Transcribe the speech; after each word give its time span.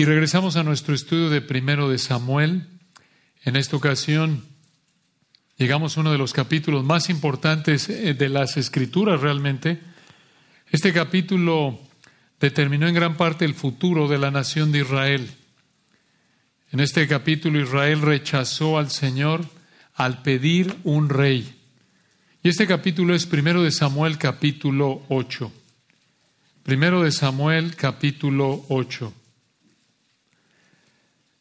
Y 0.00 0.04
regresamos 0.04 0.54
a 0.54 0.62
nuestro 0.62 0.94
estudio 0.94 1.28
de 1.28 1.40
primero 1.40 1.88
de 1.88 1.98
Samuel. 1.98 2.68
En 3.42 3.56
esta 3.56 3.74
ocasión 3.74 4.44
llegamos 5.56 5.96
a 5.96 6.02
uno 6.02 6.12
de 6.12 6.18
los 6.18 6.32
capítulos 6.32 6.84
más 6.84 7.10
importantes 7.10 7.88
eh, 7.88 8.14
de 8.14 8.28
las 8.28 8.56
escrituras 8.56 9.20
realmente. 9.20 9.80
Este 10.70 10.92
capítulo 10.92 11.80
determinó 12.38 12.86
en 12.86 12.94
gran 12.94 13.16
parte 13.16 13.44
el 13.44 13.54
futuro 13.54 14.06
de 14.06 14.18
la 14.18 14.30
nación 14.30 14.70
de 14.70 14.82
Israel. 14.82 15.32
En 16.70 16.78
este 16.78 17.08
capítulo 17.08 17.60
Israel 17.60 18.00
rechazó 18.00 18.78
al 18.78 18.92
Señor 18.92 19.44
al 19.96 20.22
pedir 20.22 20.76
un 20.84 21.08
rey. 21.08 21.56
Y 22.44 22.50
este 22.50 22.68
capítulo 22.68 23.16
es 23.16 23.26
primero 23.26 23.64
de 23.64 23.72
Samuel 23.72 24.16
capítulo 24.16 25.02
8. 25.08 25.52
Primero 26.62 27.02
de 27.02 27.10
Samuel 27.10 27.74
capítulo 27.74 28.64
8. 28.68 29.12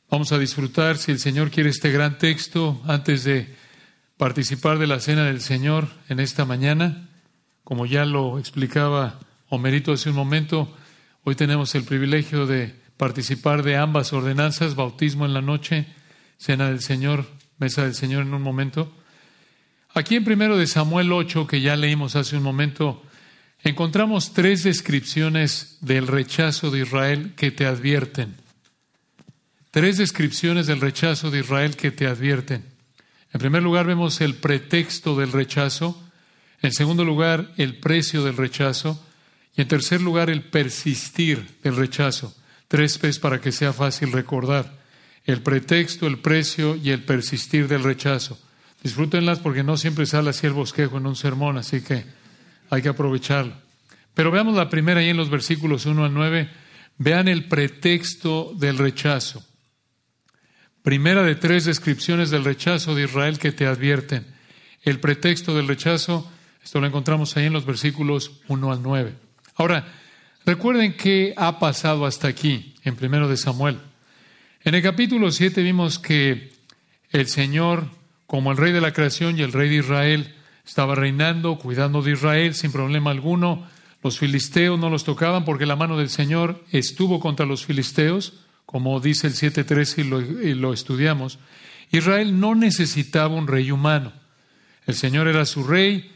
Vamos 0.09 0.31
a 0.31 0.39
disfrutar, 0.39 0.97
si 0.97 1.11
el 1.11 1.19
Señor 1.19 1.51
quiere, 1.51 1.69
este 1.69 1.91
gran 1.91 2.17
texto 2.17 2.81
antes 2.87 3.25
de 3.25 3.53
participar 4.15 4.79
de 4.79 4.87
la 4.87 5.01
cena 5.01 5.25
del 5.25 5.41
Señor 5.41 5.89
en 6.07 6.21
esta 6.21 6.45
mañana. 6.45 7.09
Como 7.65 7.85
ya 7.85 8.05
lo 8.05 8.39
explicaba 8.39 9.19
Homerito 9.49 9.91
hace 9.91 10.09
un 10.09 10.15
momento, 10.15 10.73
hoy 11.25 11.35
tenemos 11.35 11.75
el 11.75 11.83
privilegio 11.83 12.45
de 12.45 12.73
participar 12.95 13.63
de 13.63 13.75
ambas 13.75 14.13
ordenanzas, 14.13 14.75
bautismo 14.75 15.25
en 15.25 15.33
la 15.33 15.41
noche, 15.41 15.87
cena 16.37 16.69
del 16.69 16.79
Señor, 16.79 17.25
mesa 17.57 17.83
del 17.83 17.93
Señor 17.93 18.21
en 18.21 18.33
un 18.33 18.41
momento. 18.41 18.95
Aquí 19.93 20.15
en 20.15 20.23
primero 20.23 20.55
de 20.55 20.67
Samuel 20.67 21.11
8, 21.11 21.47
que 21.47 21.59
ya 21.59 21.75
leímos 21.75 22.15
hace 22.15 22.37
un 22.37 22.43
momento, 22.43 23.03
encontramos 23.61 24.31
tres 24.31 24.63
descripciones 24.63 25.79
del 25.81 26.07
rechazo 26.07 26.71
de 26.71 26.83
Israel 26.83 27.33
que 27.35 27.51
te 27.51 27.65
advierten. 27.65 28.46
Tres 29.71 29.97
descripciones 29.97 30.67
del 30.67 30.81
rechazo 30.81 31.29
de 31.29 31.39
Israel 31.39 31.75
que 31.75 31.91
te 31.91 32.07
advierten. 32.07 32.63
En 33.33 33.39
primer 33.39 33.61
lugar 33.61 33.85
vemos 33.85 34.21
el 34.21 34.35
pretexto 34.35 35.15
del 35.17 35.31
rechazo, 35.31 36.01
en 36.61 36.71
segundo 36.71 37.03
lugar 37.03 37.51
el 37.57 37.77
precio 37.77 38.23
del 38.23 38.37
rechazo 38.37 39.03
y 39.55 39.61
en 39.61 39.67
tercer 39.67 40.01
lugar 40.01 40.29
el 40.29 40.43
persistir 40.43 41.45
del 41.63 41.75
rechazo. 41.75 42.35
Tres 42.67 42.97
P's 42.97 43.19
para 43.19 43.41
que 43.41 43.51
sea 43.51 43.73
fácil 43.73 44.11
recordar. 44.11 44.77
El 45.25 45.41
pretexto, 45.41 46.07
el 46.07 46.19
precio 46.19 46.75
y 46.75 46.91
el 46.91 47.03
persistir 47.03 47.67
del 47.67 47.83
rechazo. 47.83 48.39
Disfrútenlas 48.81 49.39
porque 49.39 49.63
no 49.63 49.75
siempre 49.75 50.05
sale 50.05 50.29
así 50.29 50.47
el 50.47 50.53
bosquejo 50.53 50.97
en 50.97 51.07
un 51.07 51.15
sermón, 51.15 51.57
así 51.57 51.81
que 51.81 52.05
hay 52.69 52.81
que 52.81 52.89
aprovecharlo. 52.89 53.53
Pero 54.13 54.31
veamos 54.31 54.55
la 54.55 54.69
primera 54.69 55.01
ahí 55.01 55.09
en 55.09 55.17
los 55.17 55.29
versículos 55.29 55.85
1 55.85 56.05
al 56.05 56.13
9. 56.13 56.49
Vean 56.97 57.27
el 57.27 57.47
pretexto 57.47 58.53
del 58.57 58.77
rechazo. 58.77 59.45
Primera 60.87 61.21
de 61.21 61.35
tres 61.35 61.65
descripciones 61.65 62.29
del 62.29 62.45
rechazo 62.45 62.95
de 62.95 63.03
Israel 63.03 63.39
que 63.39 63.51
te 63.51 63.65
advierten. 63.65 64.25
El 64.83 65.01
pretexto 65.01 65.53
del 65.53 65.67
rechazo, 65.67 66.31
esto 66.63 66.79
lo 66.79 66.87
encontramos 66.87 67.35
ahí 67.35 67.47
en 67.47 67.51
los 67.51 67.65
versículos 67.65 68.39
1 68.47 68.71
al 68.71 68.81
9. 68.81 69.13
Ahora, 69.57 69.85
recuerden 70.45 70.95
qué 70.95 71.33
ha 71.35 71.59
pasado 71.59 72.05
hasta 72.05 72.29
aquí, 72.29 72.73
en 72.85 72.95
primero 72.95 73.27
de 73.27 73.35
Samuel. 73.35 73.79
En 74.63 74.75
el 74.75 74.81
capítulo 74.81 75.29
7 75.29 75.61
vimos 75.61 75.99
que 75.99 76.53
el 77.11 77.27
Señor, 77.27 77.89
como 78.25 78.53
el 78.53 78.57
rey 78.57 78.71
de 78.71 78.79
la 78.79 78.93
creación 78.93 79.37
y 79.37 79.41
el 79.41 79.51
rey 79.51 79.67
de 79.67 79.79
Israel, 79.79 80.35
estaba 80.65 80.95
reinando, 80.95 81.57
cuidando 81.57 82.01
de 82.01 82.13
Israel 82.13 82.55
sin 82.55 82.71
problema 82.71 83.11
alguno. 83.11 83.67
Los 84.01 84.19
filisteos 84.19 84.79
no 84.79 84.89
los 84.89 85.03
tocaban 85.03 85.43
porque 85.43 85.65
la 85.65 85.75
mano 85.75 85.97
del 85.97 86.09
Señor 86.09 86.63
estuvo 86.71 87.19
contra 87.19 87.45
los 87.45 87.65
filisteos 87.65 88.46
como 88.67 88.99
dice 88.99 89.27
el 89.27 89.33
7.13 89.33 89.99
y 89.99 90.03
lo, 90.03 90.21
y 90.21 90.53
lo 90.53 90.73
estudiamos, 90.73 91.39
Israel 91.89 92.37
no 92.37 92.53
necesitaba 92.53 93.33
un 93.33 93.47
rey 93.47 93.71
humano. 93.71 94.11
El 94.85 94.93
Señor 94.93 95.29
era 95.29 95.45
su 95.45 95.63
rey 95.63 96.11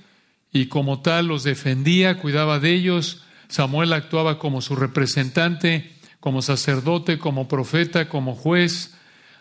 y 0.51 0.65
como 0.65 1.01
tal 1.01 1.27
los 1.27 1.43
defendía, 1.43 2.17
cuidaba 2.17 2.59
de 2.59 2.73
ellos. 2.73 3.23
Samuel 3.47 3.93
actuaba 3.93 4.37
como 4.37 4.61
su 4.61 4.75
representante, 4.75 5.93
como 6.19 6.41
sacerdote, 6.41 7.19
como 7.19 7.47
profeta, 7.47 8.09
como 8.09 8.35
juez, 8.35 8.95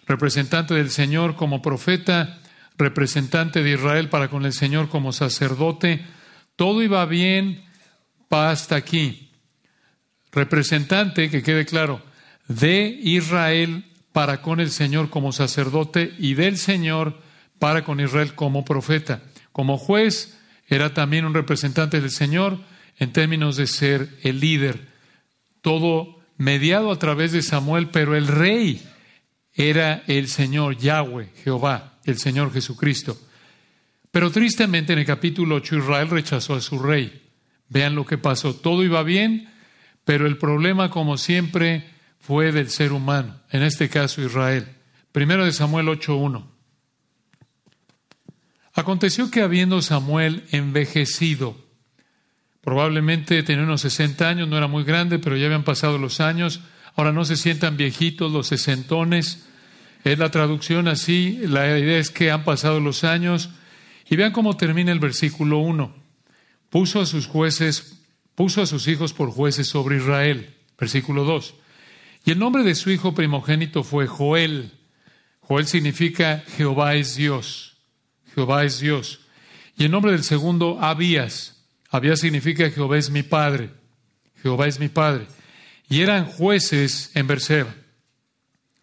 representante 0.07 0.75
del 0.75 0.91
Señor 0.91 1.35
como 1.35 1.63
profeta, 1.63 2.39
representante 2.79 3.65
de 3.65 3.73
Israel 3.73 4.09
para 4.09 4.29
con 4.29 4.47
el 4.47 4.53
Señor 4.53 4.89
como 4.89 5.13
sacerdote. 5.13 6.07
Todo 6.55 6.81
iba 6.81 7.05
bien 7.07 7.65
hasta 8.31 8.77
aquí. 8.77 9.33
Representante, 10.31 11.29
que 11.29 11.43
quede 11.43 11.67
claro, 11.67 12.09
de 12.51 12.99
Israel 13.01 13.85
para 14.13 14.43
con 14.43 14.59
el 14.59 14.71
Señor 14.71 15.09
como 15.09 15.31
sacerdote 15.31 16.13
y 16.19 16.35
del 16.35 16.59
Señor 16.59 17.23
para 17.61 17.85
con 17.85 18.01
Israel 18.01 18.35
como 18.35 18.65
profeta. 18.65 19.23
Como 19.53 19.79
juez 19.79 20.37
era 20.67 20.93
también 20.93 21.25
un 21.25 21.35
representante 21.35 22.01
del 22.01 22.11
Señor 22.11 22.59
en 22.99 23.13
términos 23.13 23.57
de 23.57 23.69
ser 23.69 24.09
el 24.23 24.41
líder. 24.41 24.89
Todo 25.61 26.19
mediado 26.39 26.91
a 26.91 26.99
través 26.99 27.31
de 27.31 27.43
Samuel, 27.43 27.89
pero 27.91 28.17
el 28.17 28.27
rey 28.27 28.83
era 29.55 30.03
el 30.09 30.27
Señor 30.27 30.77
Yahweh, 30.77 31.31
Jehová, 31.45 32.01
el 32.05 32.19
Señor 32.19 32.53
Jesucristo. 32.53 33.17
Pero 34.11 34.33
tristemente 34.33 34.93
en 34.93 34.99
el 34.99 35.07
capítulo 35.07 35.55
8 35.57 35.77
Israel 35.77 36.11
rechazó 36.11 36.55
a 36.55 36.61
su 36.61 36.81
rey. 36.81 37.23
Vean 37.69 37.95
lo 37.95 38.05
que 38.05 38.19
pasó. 38.19 38.57
Todo 38.57 38.83
iba 38.83 39.05
bien, 39.05 39.49
pero 40.05 40.27
el 40.27 40.37
problema, 40.37 40.91
como 40.91 41.17
siempre, 41.17 42.00
fue 42.31 42.53
del 42.53 42.71
ser 42.71 42.93
humano, 42.93 43.41
en 43.51 43.65
este 43.65 43.89
caso 43.89 44.23
Israel. 44.23 44.65
Primero 45.11 45.45
de 45.45 45.51
Samuel 45.51 45.89
8.1. 45.89 46.47
Aconteció 48.73 49.33
que 49.33 49.43
habiendo 49.43 49.83
Samuel 49.83 50.45
envejecido, 50.53 51.57
probablemente 52.61 53.43
tenía 53.43 53.65
unos 53.65 53.81
60 53.81 54.29
años, 54.29 54.47
no 54.47 54.57
era 54.57 54.69
muy 54.69 54.85
grande, 54.85 55.19
pero 55.19 55.37
ya 55.37 55.47
habían 55.47 55.65
pasado 55.65 55.99
los 55.99 56.21
años, 56.21 56.61
ahora 56.95 57.11
no 57.11 57.25
se 57.25 57.35
sientan 57.35 57.77
viejitos 57.77 58.31
los 58.31 58.47
sesentones, 58.47 59.49
es 60.05 60.17
la 60.17 60.31
traducción 60.31 60.87
así, 60.87 61.37
la 61.43 61.77
idea 61.81 61.99
es 61.99 62.11
que 62.11 62.31
han 62.31 62.45
pasado 62.45 62.79
los 62.79 63.03
años, 63.03 63.51
y 64.09 64.15
vean 64.15 64.31
cómo 64.31 64.57
termina 64.57 64.93
el 64.93 65.01
versículo 65.01 65.59
1. 65.59 65.93
Puso 66.69 67.01
a 67.01 67.07
sus 67.07 67.27
jueces, 67.27 68.05
puso 68.37 68.63
a 68.63 68.67
sus 68.67 68.87
hijos 68.87 69.15
por 69.15 69.33
jueces 69.33 69.67
sobre 69.67 69.97
Israel. 69.97 70.55
Versículo 70.79 71.25
2. 71.25 71.55
Y 72.25 72.33
el 72.33 72.39
nombre 72.39 72.63
de 72.63 72.75
su 72.75 72.91
hijo 72.91 73.15
primogénito 73.15 73.83
fue 73.83 74.07
Joel. 74.07 74.73
Joel 75.41 75.67
significa 75.67 76.45
Jehová 76.57 76.95
es 76.95 77.17
Dios. 77.17 77.77
Jehová 78.35 78.65
es 78.65 78.81
Dios. 78.81 79.21
Y 79.77 79.85
el 79.85 79.91
nombre 79.91 80.13
del 80.13 80.25
segundo, 80.25 80.79
Abías. 80.81 81.65
Abías 81.91 82.21
significa 82.21 82.71
Jehová 82.71 82.99
es 82.99 83.11
mi 83.11 83.23
padre. 83.23 83.71
Jehová 84.43 84.67
es 84.67 84.79
mi 84.79 84.89
padre. 84.89 85.27
Y 85.89 86.03
eran 86.03 86.27
jueces 86.27 87.11
en 87.15 87.27
Berseba. 87.27 87.75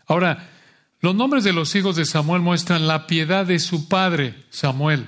Ahora, 0.08 0.50
los 1.00 1.16
nombres 1.16 1.44
de 1.44 1.54
los 1.54 1.76
hijos 1.76 1.96
de 1.96 2.06
Samuel 2.06 2.42
muestran 2.42 2.88
la 2.88 3.08
piedad 3.08 3.46
de 3.46 3.60
su 3.60 3.88
padre, 3.88 4.36
Samuel. 4.50 5.08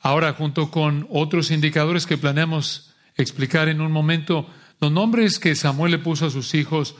Ahora, 0.00 0.32
junto 0.32 0.70
con 0.70 1.06
otros 1.10 1.50
indicadores 1.50 2.06
que 2.06 2.18
planeamos 2.18 2.94
explicar 3.16 3.68
en 3.68 3.80
un 3.80 3.92
momento, 3.92 4.48
los 4.80 4.92
nombres 4.92 5.38
que 5.38 5.54
Samuel 5.54 5.92
le 5.92 5.98
puso 5.98 6.26
a 6.26 6.30
sus 6.30 6.54
hijos 6.54 6.94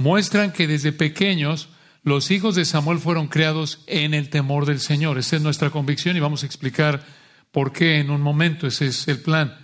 muestran 0.00 0.50
que 0.52 0.66
desde 0.66 0.92
pequeños 0.92 1.68
los 2.02 2.30
hijos 2.30 2.54
de 2.54 2.64
Samuel 2.64 2.98
fueron 2.98 3.28
creados 3.28 3.80
en 3.86 4.14
el 4.14 4.30
temor 4.30 4.64
del 4.64 4.80
Señor. 4.80 5.18
Esa 5.18 5.36
es 5.36 5.42
nuestra 5.42 5.68
convicción 5.68 6.16
y 6.16 6.20
vamos 6.20 6.42
a 6.42 6.46
explicar 6.46 7.04
por 7.52 7.70
qué 7.70 7.98
en 7.98 8.08
un 8.08 8.22
momento. 8.22 8.66
Ese 8.66 8.86
es 8.86 9.06
el 9.08 9.20
plan. 9.20 9.58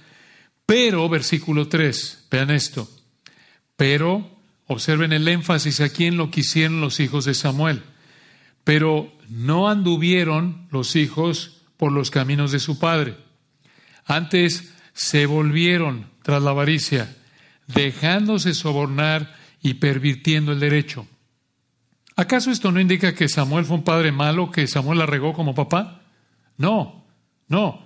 Pero, 0.67 1.09
versículo 1.09 1.69
3, 1.69 2.27
vean 2.31 2.51
esto. 2.51 2.87
Pero, 3.77 4.31
observen 4.67 5.15
el 5.15 5.27
énfasis 5.27 5.81
aquí 5.81 6.05
en 6.05 6.19
lo 6.19 6.31
que 6.31 6.41
hicieron 6.41 6.83
los 6.83 7.01
hijos 7.01 7.25
de 7.25 7.33
Samuel. 7.33 7.83
Pero 8.63 9.17
no 9.31 9.71
anduvieron 9.71 10.69
los 10.71 10.97
hijos 10.97 11.63
por 11.79 11.93
los 11.93 12.11
caminos 12.11 12.53
de 12.53 12.59
su 12.59 12.79
padre. 12.79 13.17
Antes 14.05 14.75
se 14.93 15.25
volvieron 15.25 16.11
tras 16.23 16.43
la 16.43 16.51
avaricia, 16.51 17.17
dejándose 17.69 18.53
sobornar 18.53 19.46
y 19.67 19.75
pervirtiendo 19.75 20.53
el 20.53 20.61
derecho. 20.61 21.09
¿Acaso 22.15 22.53
esto 22.53 22.71
no 22.71 22.79
indica 22.79 23.17
que 23.17 23.29
Samuel 23.29 23.65
fue 23.65 23.77
un 23.77 23.83
padre 23.83 24.13
malo, 24.13 24.53
que 24.53 24.69
Samuel 24.69 25.01
la 25.01 25.07
regó 25.07 25.33
como 25.33 25.57
papá? 25.57 26.03
No, 26.57 27.05
no, 27.49 27.85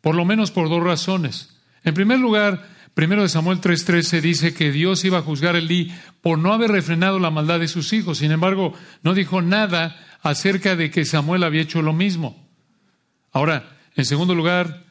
por 0.00 0.16
lo 0.16 0.24
menos 0.24 0.50
por 0.50 0.68
dos 0.68 0.82
razones. 0.82 1.56
En 1.84 1.94
primer 1.94 2.18
lugar, 2.18 2.68
primero 2.94 3.22
de 3.22 3.28
Samuel 3.28 3.60
3:13 3.60 4.20
dice 4.20 4.54
que 4.54 4.72
Dios 4.72 5.04
iba 5.04 5.18
a 5.18 5.22
juzgar 5.22 5.54
el 5.54 5.66
Elí 5.66 5.94
por 6.20 6.36
no 6.36 6.52
haber 6.52 6.72
refrenado 6.72 7.20
la 7.20 7.30
maldad 7.30 7.60
de 7.60 7.68
sus 7.68 7.92
hijos. 7.92 8.18
Sin 8.18 8.32
embargo, 8.32 8.74
no 9.04 9.14
dijo 9.14 9.40
nada 9.40 9.96
acerca 10.22 10.74
de 10.74 10.90
que 10.90 11.04
Samuel 11.04 11.44
había 11.44 11.62
hecho 11.62 11.80
lo 11.80 11.92
mismo. 11.92 12.44
Ahora, 13.30 13.78
en 13.94 14.04
segundo 14.04 14.34
lugar, 14.34 14.84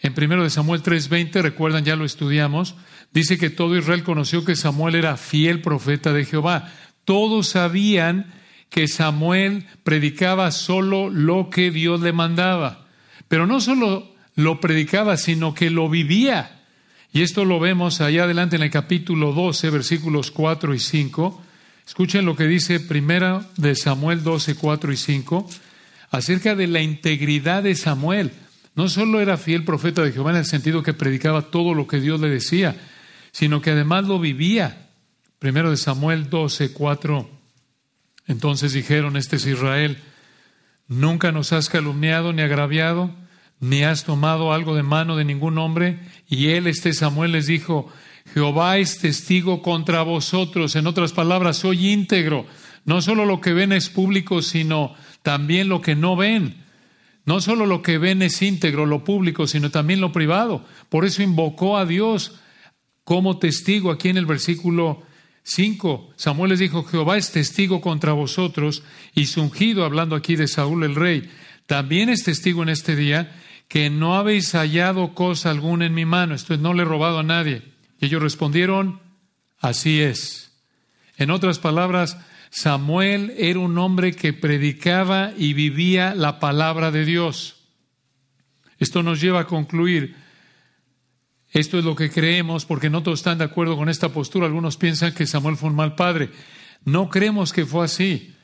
en 0.00 0.12
primero 0.12 0.42
de 0.42 0.50
Samuel 0.50 0.82
3:20, 0.82 1.40
recuerdan, 1.40 1.84
ya 1.84 1.94
lo 1.94 2.04
estudiamos, 2.04 2.74
dice 3.12 3.38
que 3.38 3.50
todo 3.50 3.76
Israel 3.76 4.02
conoció 4.02 4.44
que 4.44 4.56
Samuel 4.56 4.94
era 4.94 5.16
fiel 5.16 5.60
profeta 5.60 6.12
de 6.12 6.24
Jehová. 6.24 6.72
todos 7.04 7.48
sabían 7.48 8.32
que 8.70 8.88
Samuel 8.88 9.66
predicaba 9.84 10.50
solo 10.50 11.10
lo 11.10 11.50
que 11.50 11.70
Dios 11.70 12.00
le 12.00 12.12
mandaba. 12.12 12.86
Pero 13.28 13.46
no 13.46 13.60
solo 13.60 14.12
lo 14.34 14.60
predicaba, 14.60 15.16
sino 15.16 15.52
que 15.54 15.68
lo 15.68 15.88
vivía. 15.90 16.62
Y 17.12 17.20
esto 17.20 17.44
lo 17.44 17.60
vemos 17.60 18.00
allá 18.00 18.24
adelante 18.24 18.56
en 18.56 18.62
el 18.62 18.70
capítulo 18.70 19.32
12, 19.32 19.68
versículos 19.68 20.30
4 20.30 20.74
y 20.74 20.78
5. 20.78 21.42
Escuchen 21.86 22.24
lo 22.24 22.36
que 22.36 22.46
dice 22.46 22.80
primera 22.80 23.46
de 23.58 23.74
Samuel 23.74 24.22
12, 24.22 24.54
4 24.54 24.92
y 24.92 24.96
5, 24.96 25.50
acerca 26.10 26.54
de 26.54 26.66
la 26.66 26.80
integridad 26.80 27.64
de 27.64 27.74
Samuel. 27.74 28.32
No 28.74 28.88
solo 28.88 29.20
era 29.20 29.36
fiel 29.36 29.64
profeta 29.64 30.02
de 30.02 30.12
Jehová 30.12 30.30
en 30.30 30.38
el 30.38 30.46
sentido 30.46 30.82
que 30.82 30.94
predicaba 30.94 31.42
todo 31.42 31.74
lo 31.74 31.86
que 31.86 32.00
Dios 32.00 32.20
le 32.20 32.30
decía, 32.30 32.76
sino 33.32 33.60
que 33.60 33.70
además 33.70 34.04
lo 34.04 34.20
vivía. 34.20 34.88
Primero 35.38 35.70
de 35.70 35.76
Samuel 35.76 36.30
12, 36.30 36.72
4. 36.72 37.28
Entonces 38.28 38.72
dijeron, 38.72 39.16
este 39.16 39.36
es 39.36 39.46
Israel, 39.46 39.98
nunca 40.86 41.32
nos 41.32 41.52
has 41.52 41.68
calumniado 41.68 42.32
ni 42.32 42.42
agraviado, 42.42 43.10
ni 43.58 43.82
has 43.82 44.04
tomado 44.04 44.52
algo 44.52 44.76
de 44.76 44.82
mano 44.82 45.16
de 45.16 45.24
ningún 45.24 45.58
hombre. 45.58 45.98
Y 46.28 46.48
él, 46.48 46.66
este 46.66 46.92
Samuel, 46.92 47.32
les 47.32 47.46
dijo, 47.46 47.88
Jehová 48.32 48.78
es 48.78 48.98
testigo 48.98 49.62
contra 49.62 50.02
vosotros. 50.02 50.76
En 50.76 50.86
otras 50.86 51.12
palabras, 51.12 51.56
soy 51.56 51.90
íntegro. 51.90 52.46
No 52.84 53.00
solo 53.02 53.24
lo 53.24 53.40
que 53.40 53.52
ven 53.52 53.72
es 53.72 53.88
público, 53.88 54.42
sino 54.42 54.94
también 55.22 55.68
lo 55.68 55.80
que 55.80 55.94
no 55.94 56.16
ven. 56.16 56.62
No 57.24 57.40
solo 57.40 57.66
lo 57.66 57.82
que 57.82 57.98
ven 57.98 58.22
es 58.22 58.42
íntegro, 58.42 58.86
lo 58.86 59.04
público, 59.04 59.46
sino 59.46 59.70
también 59.70 60.00
lo 60.00 60.12
privado. 60.12 60.64
Por 60.88 61.04
eso 61.04 61.22
invocó 61.22 61.76
a 61.78 61.86
Dios 61.86 62.40
como 63.04 63.38
testigo 63.38 63.90
aquí 63.90 64.08
en 64.08 64.16
el 64.16 64.26
versículo 64.26 65.02
5. 65.42 66.14
Samuel 66.16 66.50
les 66.50 66.60
dijo, 66.60 66.84
Jehová 66.84 67.16
es 67.16 67.32
testigo 67.32 67.80
contra 67.80 68.12
vosotros 68.12 68.82
y 69.14 69.26
su 69.26 69.42
ungido, 69.42 69.84
hablando 69.84 70.16
aquí 70.16 70.36
de 70.36 70.48
Saúl 70.48 70.84
el 70.84 70.94
rey, 70.94 71.28
también 71.66 72.08
es 72.08 72.24
testigo 72.24 72.62
en 72.62 72.68
este 72.68 72.96
día 72.96 73.32
que 73.68 73.88
no 73.88 74.16
habéis 74.16 74.52
hallado 74.52 75.14
cosa 75.14 75.50
alguna 75.50 75.86
en 75.86 75.94
mi 75.94 76.04
mano. 76.04 76.34
Esto 76.34 76.54
es, 76.54 76.60
no 76.60 76.74
le 76.74 76.82
he 76.82 76.84
robado 76.84 77.18
a 77.18 77.22
nadie. 77.22 77.62
Y 77.98 78.06
ellos 78.06 78.22
respondieron, 78.22 79.00
así 79.58 80.00
es. 80.00 80.52
En 81.16 81.30
otras 81.30 81.58
palabras, 81.58 82.18
Samuel 82.50 83.32
era 83.38 83.58
un 83.60 83.78
hombre 83.78 84.12
que 84.12 84.34
predicaba 84.34 85.32
y 85.38 85.54
vivía 85.54 86.14
la 86.14 86.38
palabra 86.38 86.90
de 86.90 87.06
Dios. 87.06 87.56
Esto 88.78 89.02
nos 89.02 89.20
lleva 89.20 89.40
a 89.40 89.46
concluir, 89.46 90.16
esto 91.52 91.78
es 91.78 91.84
lo 91.84 91.94
que 91.94 92.10
creemos, 92.10 92.64
porque 92.64 92.88
no 92.88 93.02
todos 93.02 93.20
están 93.20 93.38
de 93.38 93.44
acuerdo 93.44 93.76
con 93.76 93.88
esta 93.88 94.08
postura. 94.08 94.46
Algunos 94.46 94.78
piensan 94.78 95.12
que 95.12 95.26
Samuel 95.26 95.56
fue 95.56 95.68
un 95.68 95.76
mal 95.76 95.94
padre. 95.94 96.30
No 96.84 97.10
creemos 97.10 97.52
que 97.52 97.66
fue 97.66 97.84
así. 97.84 98.34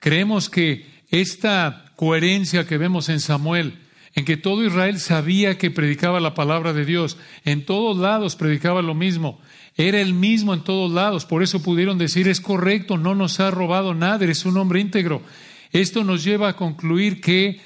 Creemos 0.00 0.50
que 0.50 0.84
esta 1.10 1.92
coherencia 1.94 2.66
que 2.66 2.76
vemos 2.76 3.08
en 3.08 3.20
Samuel, 3.20 3.78
en 4.14 4.24
que 4.24 4.36
todo 4.36 4.64
Israel 4.64 4.98
sabía 4.98 5.58
que 5.58 5.70
predicaba 5.70 6.20
la 6.20 6.34
palabra 6.34 6.72
de 6.72 6.84
Dios, 6.84 7.16
en 7.44 7.64
todos 7.64 7.96
lados 7.96 8.34
predicaba 8.34 8.82
lo 8.82 8.94
mismo, 8.94 9.40
era 9.76 10.00
el 10.00 10.14
mismo 10.14 10.54
en 10.54 10.64
todos 10.64 10.90
lados, 10.90 11.24
por 11.26 11.42
eso 11.42 11.62
pudieron 11.62 11.98
decir 11.98 12.26
es 12.28 12.40
correcto, 12.40 12.96
no 12.96 13.14
nos 13.14 13.40
ha 13.40 13.50
robado 13.50 13.94
nada, 13.94 14.24
eres 14.24 14.44
un 14.44 14.56
hombre 14.56 14.80
íntegro. 14.80 15.22
Esto 15.70 16.02
nos 16.02 16.24
lleva 16.24 16.48
a 16.48 16.56
concluir 16.56 17.20
que 17.20 17.60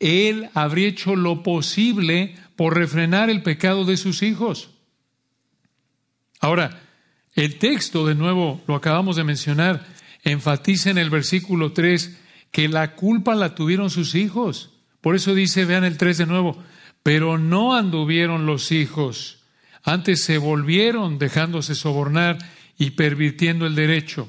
él 0.00 0.48
habría 0.52 0.88
hecho 0.88 1.14
lo 1.14 1.44
posible 1.44 2.34
por 2.56 2.76
refrenar 2.76 3.30
el 3.30 3.42
pecado 3.42 3.84
de 3.84 3.96
sus 3.96 4.22
hijos. 4.22 4.70
Ahora, 6.40 6.82
el 7.34 7.58
texto, 7.58 8.06
de 8.06 8.14
nuevo, 8.14 8.62
lo 8.66 8.74
acabamos 8.74 9.16
de 9.16 9.24
mencionar, 9.24 9.86
enfatiza 10.22 10.90
en 10.90 10.98
el 10.98 11.10
versículo 11.10 11.72
3 11.72 12.18
que 12.50 12.68
la 12.68 12.94
culpa 12.94 13.34
la 13.34 13.54
tuvieron 13.54 13.90
sus 13.90 14.14
hijos. 14.14 14.70
Por 15.00 15.16
eso 15.16 15.34
dice, 15.34 15.64
vean 15.64 15.84
el 15.84 15.96
3 15.96 16.18
de 16.18 16.26
nuevo, 16.26 16.62
pero 17.02 17.38
no 17.38 17.74
anduvieron 17.74 18.46
los 18.46 18.70
hijos, 18.70 19.42
antes 19.82 20.22
se 20.22 20.38
volvieron 20.38 21.18
dejándose 21.18 21.74
sobornar 21.74 22.38
y 22.78 22.90
pervirtiendo 22.90 23.66
el 23.66 23.74
derecho. 23.74 24.28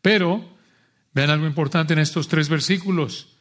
Pero, 0.00 0.48
vean 1.12 1.30
algo 1.30 1.46
importante 1.46 1.94
en 1.94 1.98
estos 1.98 2.28
tres 2.28 2.48
versículos. 2.48 3.35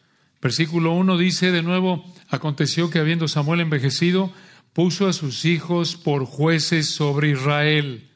Versículo 0.46 0.92
1 0.92 1.18
dice 1.18 1.52
de 1.52 1.64
nuevo, 1.64 2.06
aconteció 2.30 2.92
que 2.92 3.00
habiendo 3.00 3.28
Samuel 3.28 3.62
envejecido, 3.62 4.32
puso 4.74 5.08
a 5.08 5.14
sus 5.14 5.44
hijos 5.44 5.96
por 5.96 6.26
jueces 6.26 6.88
sobre 6.88 7.32
Israel. 7.32 8.12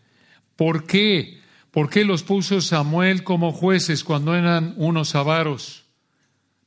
¿Por 0.56 0.86
qué? 0.86 1.40
¿Por 1.72 1.90
qué 1.90 2.06
los 2.06 2.22
puso 2.22 2.62
Samuel 2.62 3.24
como 3.24 3.52
jueces 3.52 4.04
cuando 4.04 4.36
eran 4.36 4.76
unos 4.78 5.16
avaros? 5.16 5.86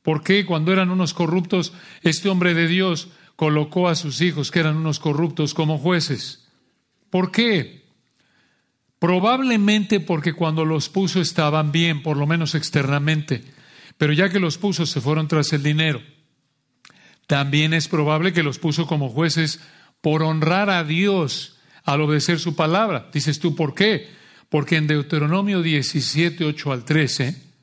¿Por 0.01 0.21
qué 0.21 0.45
cuando 0.45 0.73
eran 0.73 0.89
unos 0.89 1.13
corruptos 1.13 1.71
este 2.01 2.27
hombre 2.27 2.53
de 2.55 2.67
Dios 2.67 3.07
colocó 3.37 3.87
a 3.87 3.95
sus 3.95 4.19
hijos, 4.19 4.51
que 4.51 4.59
eran 4.59 4.75
unos 4.75 4.99
corruptos, 4.99 5.53
como 5.53 5.77
jueces? 5.77 6.45
¿Por 7.09 7.31
qué? 7.31 7.85
Probablemente 8.99 10.01
porque 10.01 10.33
cuando 10.33 10.65
los 10.65 10.89
puso 10.89 11.21
estaban 11.21 11.71
bien, 11.71 12.03
por 12.03 12.17
lo 12.17 12.27
menos 12.27 12.53
externamente, 12.53 13.45
pero 13.97 14.13
ya 14.13 14.29
que 14.29 14.39
los 14.39 14.57
puso 14.57 14.85
se 14.85 15.01
fueron 15.01 15.27
tras 15.27 15.53
el 15.53 15.63
dinero. 15.63 16.01
También 17.27 17.73
es 17.73 17.87
probable 17.87 18.33
que 18.33 18.43
los 18.43 18.59
puso 18.59 18.87
como 18.87 19.09
jueces 19.09 19.59
por 20.01 20.23
honrar 20.23 20.69
a 20.69 20.83
Dios 20.83 21.57
al 21.83 22.01
obedecer 22.01 22.39
su 22.39 22.55
palabra. 22.55 23.09
Dices 23.13 23.39
tú, 23.39 23.55
¿por 23.55 23.73
qué? 23.73 24.09
Porque 24.49 24.75
en 24.75 24.87
Deuteronomio 24.87 25.61
17, 25.61 26.43
8 26.45 26.71
al 26.71 26.85
13, 26.85 27.53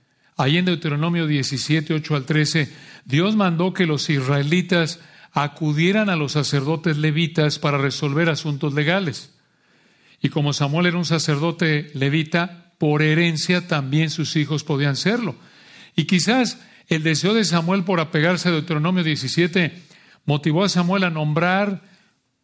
Ahí 0.41 0.57
en 0.57 0.65
Deuteronomio 0.65 1.27
17, 1.27 1.93
8 1.93 2.17
al 2.17 2.25
13, 2.25 2.73
Dios 3.05 3.37
mandó 3.37 3.75
que 3.75 3.85
los 3.85 4.09
israelitas 4.09 4.99
acudieran 5.33 6.09
a 6.09 6.17
los 6.17 6.33
sacerdotes 6.33 6.97
levitas 6.97 7.59
para 7.59 7.77
resolver 7.77 8.31
asuntos 8.31 8.73
legales. 8.73 9.35
Y 10.23 10.31
como 10.31 10.55
Samuel 10.55 10.87
era 10.87 10.97
un 10.97 11.05
sacerdote 11.05 11.91
levita, 11.93 12.73
por 12.79 13.03
herencia 13.03 13.69
también 13.69 14.09
sus 14.09 14.35
hijos 14.37 14.65
podían 14.65 14.97
serlo. 14.97 15.37
Y 15.97 16.05
quizás 16.05 16.59
el 16.89 17.03
deseo 17.03 17.35
de 17.35 17.45
Samuel 17.45 17.85
por 17.85 18.01
apegarse 18.01 18.49
a 18.49 18.53
Deuteronomio 18.53 19.05
17 19.05 19.83
motivó 20.25 20.65
a 20.65 20.69
Samuel 20.69 21.05
a 21.05 21.11
nombrar 21.11 21.83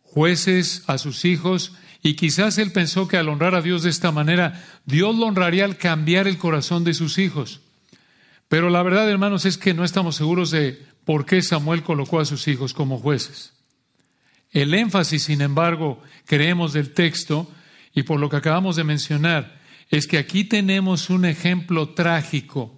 jueces 0.02 0.84
a 0.86 0.98
sus 0.98 1.24
hijos 1.24 1.72
y 2.02 2.14
quizás 2.14 2.58
él 2.58 2.72
pensó 2.72 3.08
que 3.08 3.16
al 3.16 3.28
honrar 3.28 3.54
a 3.54 3.62
Dios 3.62 3.82
de 3.82 3.90
esta 3.90 4.12
manera, 4.12 4.64
Dios 4.84 5.16
lo 5.16 5.26
honraría 5.26 5.64
al 5.64 5.76
cambiar 5.76 6.28
el 6.28 6.38
corazón 6.38 6.84
de 6.84 6.94
sus 6.94 7.18
hijos. 7.18 7.60
Pero 8.48 8.70
la 8.70 8.82
verdad, 8.82 9.10
hermanos, 9.10 9.44
es 9.44 9.58
que 9.58 9.74
no 9.74 9.82
estamos 9.84 10.16
seguros 10.16 10.52
de 10.52 10.80
por 11.04 11.26
qué 11.26 11.42
Samuel 11.42 11.82
colocó 11.82 12.20
a 12.20 12.24
sus 12.24 12.46
hijos 12.46 12.74
como 12.74 12.98
jueces. 12.98 13.54
El 14.52 14.72
énfasis, 14.74 15.24
sin 15.24 15.40
embargo, 15.40 16.00
creemos 16.26 16.72
del 16.72 16.92
texto 16.92 17.50
y 17.92 18.04
por 18.04 18.20
lo 18.20 18.30
que 18.30 18.36
acabamos 18.36 18.76
de 18.76 18.84
mencionar, 18.84 19.58
es 19.90 20.06
que 20.06 20.18
aquí 20.18 20.44
tenemos 20.44 21.10
un 21.10 21.24
ejemplo 21.24 21.90
trágico 21.90 22.75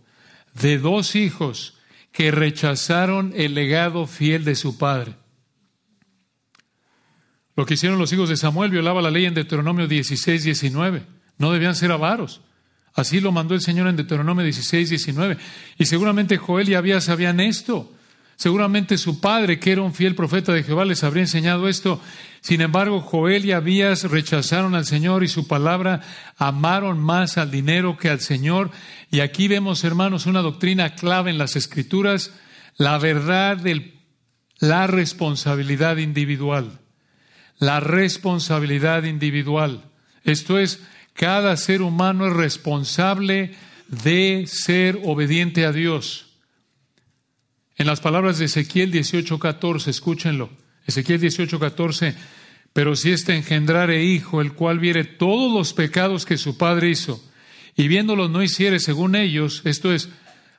de 0.60 0.78
dos 0.78 1.14
hijos 1.14 1.78
que 2.12 2.30
rechazaron 2.30 3.32
el 3.36 3.54
legado 3.54 4.06
fiel 4.06 4.44
de 4.44 4.54
su 4.54 4.78
padre. 4.78 5.14
Lo 7.54 7.66
que 7.66 7.74
hicieron 7.74 7.98
los 7.98 8.12
hijos 8.12 8.28
de 8.28 8.36
Samuel 8.36 8.70
violaba 8.70 9.02
la 9.02 9.10
ley 9.10 9.24
en 9.24 9.34
Deuteronomio 9.34 9.88
16, 9.88 10.44
19. 10.44 11.02
No 11.38 11.52
debían 11.52 11.74
ser 11.74 11.90
avaros. 11.90 12.40
Así 12.94 13.20
lo 13.20 13.32
mandó 13.32 13.54
el 13.54 13.60
Señor 13.60 13.88
en 13.88 13.96
Deuteronomio 13.96 14.44
16, 14.44 14.90
19. 14.90 15.38
Y 15.76 15.86
seguramente 15.86 16.36
Joel 16.36 16.68
y 16.68 16.74
Abías 16.74 17.04
sabían 17.04 17.40
esto. 17.40 17.92
Seguramente 18.38 18.98
su 18.98 19.20
padre, 19.20 19.58
que 19.58 19.72
era 19.72 19.82
un 19.82 19.92
fiel 19.92 20.14
profeta 20.14 20.52
de 20.52 20.62
Jehová, 20.62 20.84
les 20.84 21.02
habría 21.02 21.24
enseñado 21.24 21.68
esto. 21.68 22.00
Sin 22.40 22.60
embargo, 22.60 23.00
Joel 23.00 23.44
y 23.44 23.50
Abías 23.50 24.04
rechazaron 24.04 24.76
al 24.76 24.86
Señor 24.86 25.24
y 25.24 25.28
su 25.28 25.48
palabra, 25.48 26.02
amaron 26.36 27.00
más 27.00 27.36
al 27.36 27.50
dinero 27.50 27.96
que 27.96 28.08
al 28.08 28.20
Señor. 28.20 28.70
Y 29.10 29.20
aquí 29.20 29.48
vemos, 29.48 29.82
hermanos, 29.82 30.26
una 30.26 30.40
doctrina 30.40 30.94
clave 30.94 31.30
en 31.30 31.38
las 31.38 31.56
Escrituras, 31.56 32.32
la 32.76 32.96
verdad 32.98 33.56
de 33.56 33.98
la 34.60 34.86
responsabilidad 34.86 35.96
individual. 35.96 36.78
La 37.58 37.80
responsabilidad 37.80 39.02
individual. 39.02 39.90
Esto 40.22 40.60
es, 40.60 40.80
cada 41.12 41.56
ser 41.56 41.82
humano 41.82 42.28
es 42.28 42.34
responsable 42.34 43.56
de 43.88 44.44
ser 44.46 45.00
obediente 45.02 45.66
a 45.66 45.72
Dios. 45.72 46.27
En 47.78 47.86
las 47.86 48.00
palabras 48.00 48.38
de 48.38 48.46
Ezequiel 48.46 48.90
18:14, 48.90 49.90
escúchenlo. 49.90 50.50
Ezequiel 50.84 51.20
18:14, 51.20 52.16
pero 52.72 52.96
si 52.96 53.12
éste 53.12 53.36
engendrare 53.36 54.02
hijo, 54.02 54.40
el 54.40 54.52
cual 54.52 54.80
viere 54.80 55.04
todos 55.04 55.52
los 55.52 55.72
pecados 55.74 56.26
que 56.26 56.38
su 56.38 56.58
padre 56.58 56.90
hizo, 56.90 57.22
y 57.76 57.86
viéndolos 57.86 58.30
no 58.30 58.42
hiciere 58.42 58.80
según 58.80 59.14
ellos, 59.14 59.62
esto 59.64 59.92
es, 59.92 60.08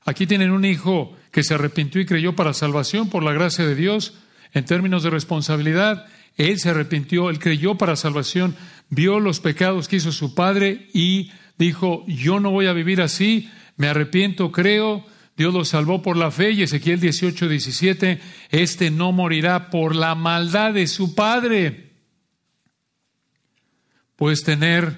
aquí 0.06 0.28
tienen 0.28 0.52
un 0.52 0.64
hijo 0.64 1.14
que 1.32 1.44
se 1.44 1.56
arrepintió 1.56 2.00
y 2.00 2.06
creyó 2.06 2.38
para 2.38 2.54
salvación 2.54 3.10
por 3.10 3.22
la 3.22 3.34
gracia 3.34 3.66
de 3.66 3.76
Dios, 3.76 4.14
en 4.54 4.64
términos 4.64 5.04
de 5.04 5.10
responsabilidad, 5.10 6.06
él 6.38 6.58
se 6.58 6.70
arrepintió, 6.70 7.30
él 7.30 7.40
creyó 7.40 7.76
para 7.76 7.98
salvación, 7.98 8.56
vio 8.90 9.20
los 9.20 9.42
pecados 9.42 9.90
que 9.90 9.98
hizo 9.98 10.14
su 10.14 10.36
padre 10.36 10.88
y 10.94 11.32
dijo, 11.58 12.06
yo 12.08 12.40
no 12.40 12.52
voy 12.52 12.68
a 12.68 12.74
vivir 12.74 13.02
así, 13.02 13.50
me 13.76 13.90
arrepiento, 13.90 14.54
creo, 14.54 15.06
Dios 15.40 15.54
lo 15.54 15.64
salvó 15.64 16.02
por 16.02 16.18
la 16.18 16.32
fe 16.32 16.52
y 16.52 16.64
Ezequiel 16.64 17.00
18, 17.00 17.48
17, 17.48 18.20
este 18.50 18.92
no 18.92 19.14
morirá 19.14 19.70
por 19.70 19.96
la 19.96 20.14
maldad 20.14 20.74
de 20.74 20.86
su 20.86 21.16
padre. 21.16 21.94
Puedes 24.18 24.44
tener 24.44 24.98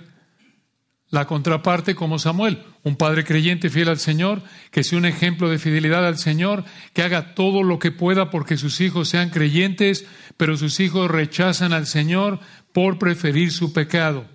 la 1.12 1.28
contraparte 1.28 1.94
como 1.94 2.18
Samuel, 2.18 2.64
un 2.82 2.96
padre 2.96 3.24
creyente 3.24 3.70
fiel 3.70 3.90
al 3.90 4.00
Señor, 4.00 4.42
que 4.72 4.84
sea 4.84 4.98
un 4.98 5.06
ejemplo 5.06 5.48
de 5.48 5.60
fidelidad 5.60 6.08
al 6.08 6.18
Señor, 6.18 6.66
que 6.94 7.04
haga 7.04 7.36
todo 7.36 7.62
lo 7.62 7.78
que 7.78 7.92
pueda 7.92 8.32
porque 8.32 8.58
sus 8.58 8.82
hijos 8.82 9.10
sean 9.10 9.30
creyentes, 9.30 10.08
pero 10.38 10.58
sus 10.58 10.80
hijos 10.80 11.12
rechazan 11.12 11.72
al 11.72 11.86
Señor 11.86 12.40
por 12.74 12.98
preferir 12.98 13.52
su 13.52 13.74
pecado. 13.74 14.26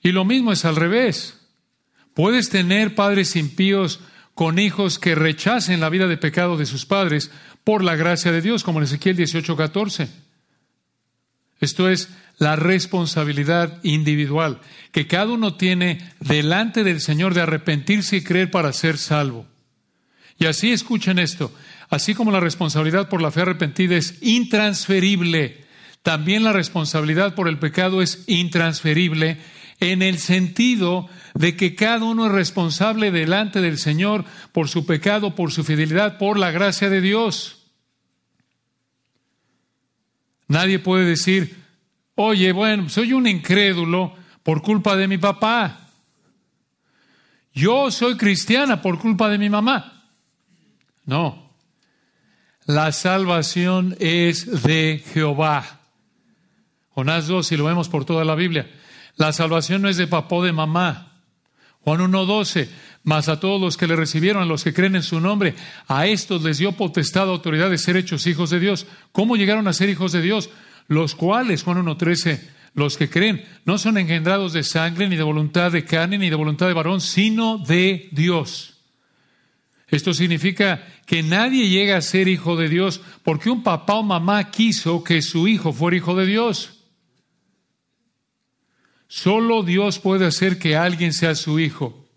Y 0.00 0.12
lo 0.12 0.24
mismo 0.24 0.52
es 0.52 0.64
al 0.64 0.76
revés. 0.76 1.40
Puedes 2.14 2.50
tener 2.50 2.94
padres 2.94 3.34
impíos 3.34 3.98
con 4.34 4.58
hijos 4.58 4.98
que 4.98 5.14
rechacen 5.14 5.80
la 5.80 5.88
vida 5.88 6.06
de 6.06 6.16
pecado 6.16 6.56
de 6.56 6.66
sus 6.66 6.86
padres 6.86 7.30
por 7.64 7.84
la 7.84 7.96
gracia 7.96 8.32
de 8.32 8.42
Dios, 8.42 8.64
como 8.64 8.78
en 8.78 8.84
Ezequiel 8.84 9.16
18:14. 9.16 10.08
Esto 11.60 11.88
es 11.88 12.08
la 12.38 12.56
responsabilidad 12.56 13.78
individual 13.84 14.60
que 14.90 15.06
cada 15.06 15.32
uno 15.32 15.54
tiene 15.54 16.12
delante 16.18 16.82
del 16.82 17.00
Señor 17.00 17.34
de 17.34 17.42
arrepentirse 17.42 18.16
y 18.16 18.24
creer 18.24 18.50
para 18.50 18.72
ser 18.72 18.98
salvo. 18.98 19.46
Y 20.38 20.46
así 20.46 20.72
escuchen 20.72 21.20
esto, 21.20 21.54
así 21.88 22.14
como 22.14 22.32
la 22.32 22.40
responsabilidad 22.40 23.08
por 23.08 23.22
la 23.22 23.30
fe 23.30 23.42
arrepentida 23.42 23.96
es 23.96 24.18
intransferible, 24.22 25.64
también 26.02 26.42
la 26.42 26.52
responsabilidad 26.52 27.36
por 27.36 27.46
el 27.46 27.58
pecado 27.58 28.02
es 28.02 28.24
intransferible 28.26 29.38
en 29.78 30.02
el 30.02 30.18
sentido 30.18 31.08
de 31.34 31.56
que 31.56 31.74
cada 31.74 32.04
uno 32.04 32.26
es 32.26 32.32
responsable 32.32 33.10
delante 33.10 33.60
del 33.60 33.78
Señor 33.78 34.24
por 34.52 34.68
su 34.68 34.84
pecado, 34.86 35.34
por 35.34 35.52
su 35.52 35.64
fidelidad, 35.64 36.18
por 36.18 36.38
la 36.38 36.50
gracia 36.50 36.90
de 36.90 37.00
Dios. 37.00 37.58
Nadie 40.48 40.78
puede 40.78 41.06
decir, 41.06 41.56
oye, 42.14 42.52
bueno, 42.52 42.88
soy 42.88 43.12
un 43.12 43.26
incrédulo 43.26 44.14
por 44.42 44.62
culpa 44.62 44.96
de 44.96 45.08
mi 45.08 45.18
papá. 45.18 45.88
Yo 47.54 47.90
soy 47.90 48.16
cristiana 48.16 48.82
por 48.82 48.98
culpa 48.98 49.28
de 49.28 49.38
mi 49.38 49.48
mamá. 49.48 50.04
No. 51.04 51.50
La 52.66 52.92
salvación 52.92 53.96
es 53.98 54.62
de 54.62 55.02
Jehová. 55.12 55.80
Jonás 56.90 57.26
2, 57.26 57.46
si 57.46 57.56
lo 57.56 57.64
vemos 57.64 57.88
por 57.88 58.04
toda 58.04 58.24
la 58.24 58.34
Biblia. 58.34 58.70
La 59.16 59.32
salvación 59.32 59.82
no 59.82 59.88
es 59.88 59.96
de 59.96 60.06
papá 60.06 60.36
o 60.36 60.42
de 60.42 60.52
mamá. 60.52 61.11
Juan 61.84 62.00
1.12, 62.00 62.68
mas 63.02 63.28
a 63.28 63.40
todos 63.40 63.60
los 63.60 63.76
que 63.76 63.88
le 63.88 63.96
recibieron, 63.96 64.42
a 64.42 64.46
los 64.46 64.62
que 64.62 64.72
creen 64.72 64.96
en 64.96 65.02
su 65.02 65.20
nombre, 65.20 65.54
a 65.88 66.06
estos 66.06 66.42
les 66.42 66.58
dio 66.58 66.72
potestad, 66.72 67.28
autoridad 67.28 67.70
de 67.70 67.78
ser 67.78 67.96
hechos 67.96 68.26
hijos 68.26 68.50
de 68.50 68.60
Dios. 68.60 68.86
¿Cómo 69.10 69.36
llegaron 69.36 69.66
a 69.66 69.72
ser 69.72 69.88
hijos 69.88 70.12
de 70.12 70.22
Dios? 70.22 70.50
Los 70.86 71.14
cuales, 71.14 71.64
Juan 71.64 71.84
1.13, 71.84 72.40
los 72.74 72.96
que 72.96 73.10
creen, 73.10 73.44
no 73.64 73.78
son 73.78 73.98
engendrados 73.98 74.52
de 74.52 74.62
sangre, 74.62 75.08
ni 75.08 75.16
de 75.16 75.22
voluntad 75.22 75.72
de 75.72 75.84
carne, 75.84 76.18
ni 76.18 76.30
de 76.30 76.36
voluntad 76.36 76.68
de 76.68 76.74
varón, 76.74 77.00
sino 77.00 77.58
de 77.58 78.08
Dios. 78.12 78.72
Esto 79.88 80.14
significa 80.14 80.86
que 81.04 81.22
nadie 81.22 81.68
llega 81.68 81.98
a 81.98 82.00
ser 82.00 82.26
hijo 82.28 82.56
de 82.56 82.70
Dios 82.70 83.02
porque 83.22 83.50
un 83.50 83.62
papá 83.62 83.94
o 83.94 84.02
mamá 84.02 84.50
quiso 84.50 85.04
que 85.04 85.20
su 85.20 85.46
hijo 85.48 85.72
fuera 85.74 85.98
hijo 85.98 86.14
de 86.14 86.24
Dios. 86.24 86.81
Solo 89.14 89.62
Dios 89.62 89.98
puede 89.98 90.24
hacer 90.24 90.58
que 90.58 90.74
alguien 90.74 91.12
sea 91.12 91.34
su 91.34 91.60
hijo. 91.60 92.08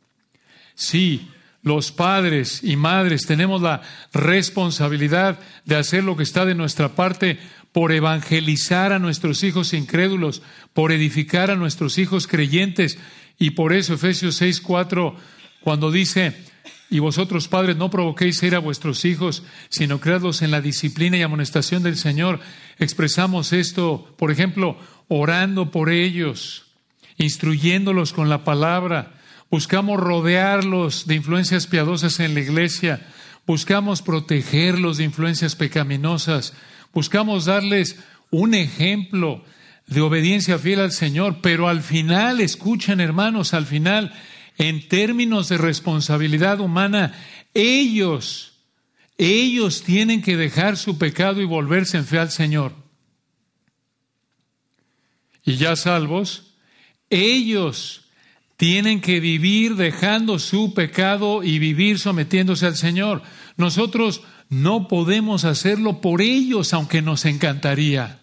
Sí, 0.75 1.27
los 1.61 1.91
padres 1.91 2.63
y 2.63 2.77
madres 2.77 3.25
tenemos 3.25 3.61
la 3.61 3.81
responsabilidad 4.13 5.37
de 5.65 5.75
hacer 5.75 6.05
lo 6.05 6.15
que 6.15 6.23
está 6.23 6.45
de 6.45 6.55
nuestra 6.55 6.95
parte 6.95 7.37
por 7.73 7.91
evangelizar 7.91 8.93
a 8.93 8.99
nuestros 8.99 9.43
hijos 9.43 9.73
incrédulos, 9.73 10.41
por 10.71 10.93
edificar 10.93 11.51
a 11.51 11.57
nuestros 11.57 11.97
hijos 11.97 12.27
creyentes. 12.27 12.97
Y 13.37 13.49
por 13.49 13.73
eso 13.73 13.95
Efesios 13.95 14.37
6, 14.37 14.61
4, 14.61 15.17
cuando 15.59 15.91
dice, 15.91 16.33
y 16.89 16.99
vosotros 16.99 17.49
padres 17.49 17.75
no 17.75 17.89
provoquéis 17.89 18.41
ir 18.41 18.55
a 18.55 18.59
vuestros 18.59 19.03
hijos, 19.03 19.43
sino 19.67 19.99
creadlos 19.99 20.41
en 20.41 20.51
la 20.51 20.61
disciplina 20.61 21.17
y 21.17 21.23
amonestación 21.23 21.83
del 21.83 21.97
Señor, 21.97 22.39
expresamos 22.79 23.51
esto, 23.51 24.15
por 24.17 24.31
ejemplo, 24.31 24.77
orando 25.09 25.71
por 25.71 25.89
ellos, 25.89 26.64
instruyéndolos 27.17 28.13
con 28.13 28.29
la 28.29 28.43
palabra. 28.43 29.13
Buscamos 29.49 29.99
rodearlos 29.99 31.07
de 31.07 31.15
influencias 31.15 31.67
piadosas 31.67 32.19
en 32.19 32.33
la 32.33 32.41
iglesia. 32.41 33.07
Buscamos 33.45 34.01
protegerlos 34.01 34.97
de 34.97 35.03
influencias 35.03 35.55
pecaminosas. 35.55 36.53
Buscamos 36.93 37.45
darles 37.45 37.99
un 38.31 38.53
ejemplo 38.53 39.43
de 39.87 40.01
obediencia 40.01 40.57
fiel 40.57 40.79
al 40.79 40.91
Señor. 40.91 41.39
Pero 41.41 41.67
al 41.67 41.81
final, 41.81 42.41
escuchen 42.41 42.99
hermanos, 42.99 43.53
al 43.53 43.65
final, 43.65 44.13
en 44.57 44.87
términos 44.87 45.49
de 45.49 45.57
responsabilidad 45.57 46.59
humana, 46.59 47.13
ellos, 47.53 48.53
ellos 49.17 49.83
tienen 49.83 50.21
que 50.21 50.37
dejar 50.37 50.77
su 50.77 50.97
pecado 50.97 51.41
y 51.41 51.45
volverse 51.45 51.97
en 51.97 52.05
fe 52.05 52.19
al 52.19 52.31
Señor. 52.31 52.73
Y 55.43 55.57
ya 55.57 55.75
salvos, 55.75 56.54
ellos 57.09 58.05
tienen 58.57 59.01
que 59.01 59.19
vivir 59.19 59.75
dejando 59.75 60.39
su 60.39 60.73
pecado 60.73 61.43
y 61.43 61.59
vivir 61.59 61.99
sometiéndose 61.99 62.65
al 62.65 62.75
Señor. 62.75 63.21
Nosotros 63.57 64.21
no 64.49 64.87
podemos 64.87 65.45
hacerlo 65.45 66.01
por 66.01 66.21
ellos, 66.21 66.73
aunque 66.73 67.01
nos 67.01 67.25
encantaría. 67.25 68.21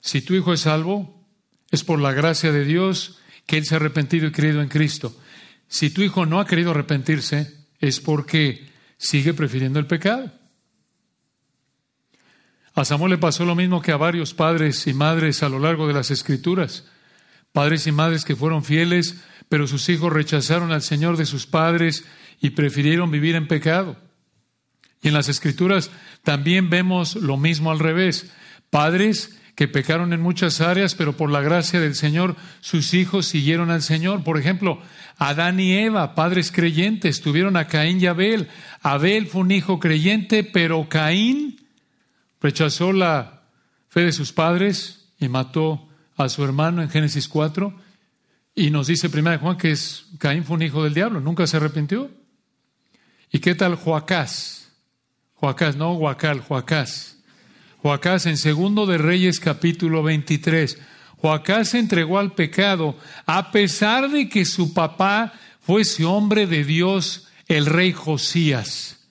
Si 0.00 0.20
tu 0.20 0.34
hijo 0.34 0.52
es 0.52 0.60
salvo, 0.60 1.26
es 1.70 1.84
por 1.84 2.00
la 2.00 2.12
gracia 2.12 2.52
de 2.52 2.64
Dios 2.64 3.18
que 3.46 3.58
él 3.58 3.64
se 3.64 3.74
ha 3.74 3.78
arrepentido 3.78 4.26
y 4.26 4.32
creído 4.32 4.60
en 4.60 4.68
Cristo. 4.68 5.16
Si 5.68 5.90
tu 5.90 6.02
hijo 6.02 6.26
no 6.26 6.38
ha 6.38 6.46
querido 6.46 6.70
arrepentirse, 6.70 7.66
es 7.80 8.00
porque 8.00 8.68
sigue 8.98 9.34
prefiriendo 9.34 9.78
el 9.78 9.86
pecado. 9.86 10.32
A 12.76 12.84
Samuel 12.84 13.12
le 13.12 13.18
pasó 13.18 13.46
lo 13.46 13.54
mismo 13.54 13.80
que 13.80 13.90
a 13.90 13.96
varios 13.96 14.34
padres 14.34 14.86
y 14.86 14.92
madres 14.92 15.42
a 15.42 15.48
lo 15.48 15.58
largo 15.58 15.88
de 15.88 15.94
las 15.94 16.10
escrituras. 16.10 16.84
Padres 17.52 17.86
y 17.86 17.92
madres 17.92 18.26
que 18.26 18.36
fueron 18.36 18.64
fieles, 18.64 19.16
pero 19.48 19.66
sus 19.66 19.88
hijos 19.88 20.12
rechazaron 20.12 20.72
al 20.72 20.82
Señor 20.82 21.16
de 21.16 21.24
sus 21.24 21.46
padres 21.46 22.04
y 22.38 22.50
prefirieron 22.50 23.10
vivir 23.10 23.34
en 23.34 23.48
pecado. 23.48 23.96
Y 25.00 25.08
en 25.08 25.14
las 25.14 25.30
escrituras 25.30 25.90
también 26.22 26.68
vemos 26.68 27.16
lo 27.16 27.38
mismo 27.38 27.70
al 27.70 27.78
revés. 27.78 28.30
Padres 28.68 29.38
que 29.54 29.68
pecaron 29.68 30.12
en 30.12 30.20
muchas 30.20 30.60
áreas, 30.60 30.94
pero 30.94 31.16
por 31.16 31.30
la 31.30 31.40
gracia 31.40 31.80
del 31.80 31.94
Señor 31.94 32.36
sus 32.60 32.92
hijos 32.92 33.24
siguieron 33.24 33.70
al 33.70 33.80
Señor. 33.80 34.22
Por 34.22 34.38
ejemplo, 34.38 34.82
Adán 35.16 35.58
y 35.60 35.72
Eva, 35.72 36.14
padres 36.14 36.52
creyentes, 36.52 37.22
tuvieron 37.22 37.56
a 37.56 37.68
Caín 37.68 38.02
y 38.02 38.06
Abel. 38.06 38.48
Abel 38.82 39.28
fue 39.28 39.40
un 39.40 39.50
hijo 39.50 39.80
creyente, 39.80 40.44
pero 40.44 40.90
Caín 40.90 41.55
rechazó 42.40 42.92
la 42.92 43.42
fe 43.88 44.02
de 44.02 44.12
sus 44.12 44.32
padres 44.32 45.08
y 45.18 45.28
mató 45.28 45.88
a 46.16 46.28
su 46.28 46.44
hermano 46.44 46.82
en 46.82 46.90
Génesis 46.90 47.28
4. 47.28 47.74
Y 48.54 48.70
nos 48.70 48.86
dice 48.86 49.10
primera 49.10 49.38
Juan 49.38 49.58
que 49.58 49.72
es, 49.72 50.06
Caín 50.18 50.44
fue 50.44 50.56
un 50.56 50.62
hijo 50.62 50.82
del 50.82 50.94
diablo, 50.94 51.20
nunca 51.20 51.46
se 51.46 51.58
arrepintió. 51.58 52.10
¿Y 53.30 53.38
qué 53.38 53.54
tal 53.54 53.74
Joacás? 53.74 54.72
Joacás, 55.34 55.76
no 55.76 55.92
Huacal, 55.92 56.40
Joacás. 56.40 57.18
Joacás 57.82 58.26
en 58.26 58.38
segundo 58.38 58.86
de 58.86 58.98
Reyes 58.98 59.40
capítulo 59.40 60.02
23. 60.02 60.78
Joacás 61.18 61.70
se 61.70 61.78
entregó 61.78 62.18
al 62.18 62.32
pecado 62.32 62.98
a 63.26 63.52
pesar 63.52 64.10
de 64.10 64.28
que 64.28 64.44
su 64.44 64.72
papá 64.72 65.34
fuese 65.60 66.04
hombre 66.04 66.46
de 66.46 66.64
Dios, 66.64 67.28
el 67.48 67.66
rey 67.66 67.92
Josías, 67.92 69.06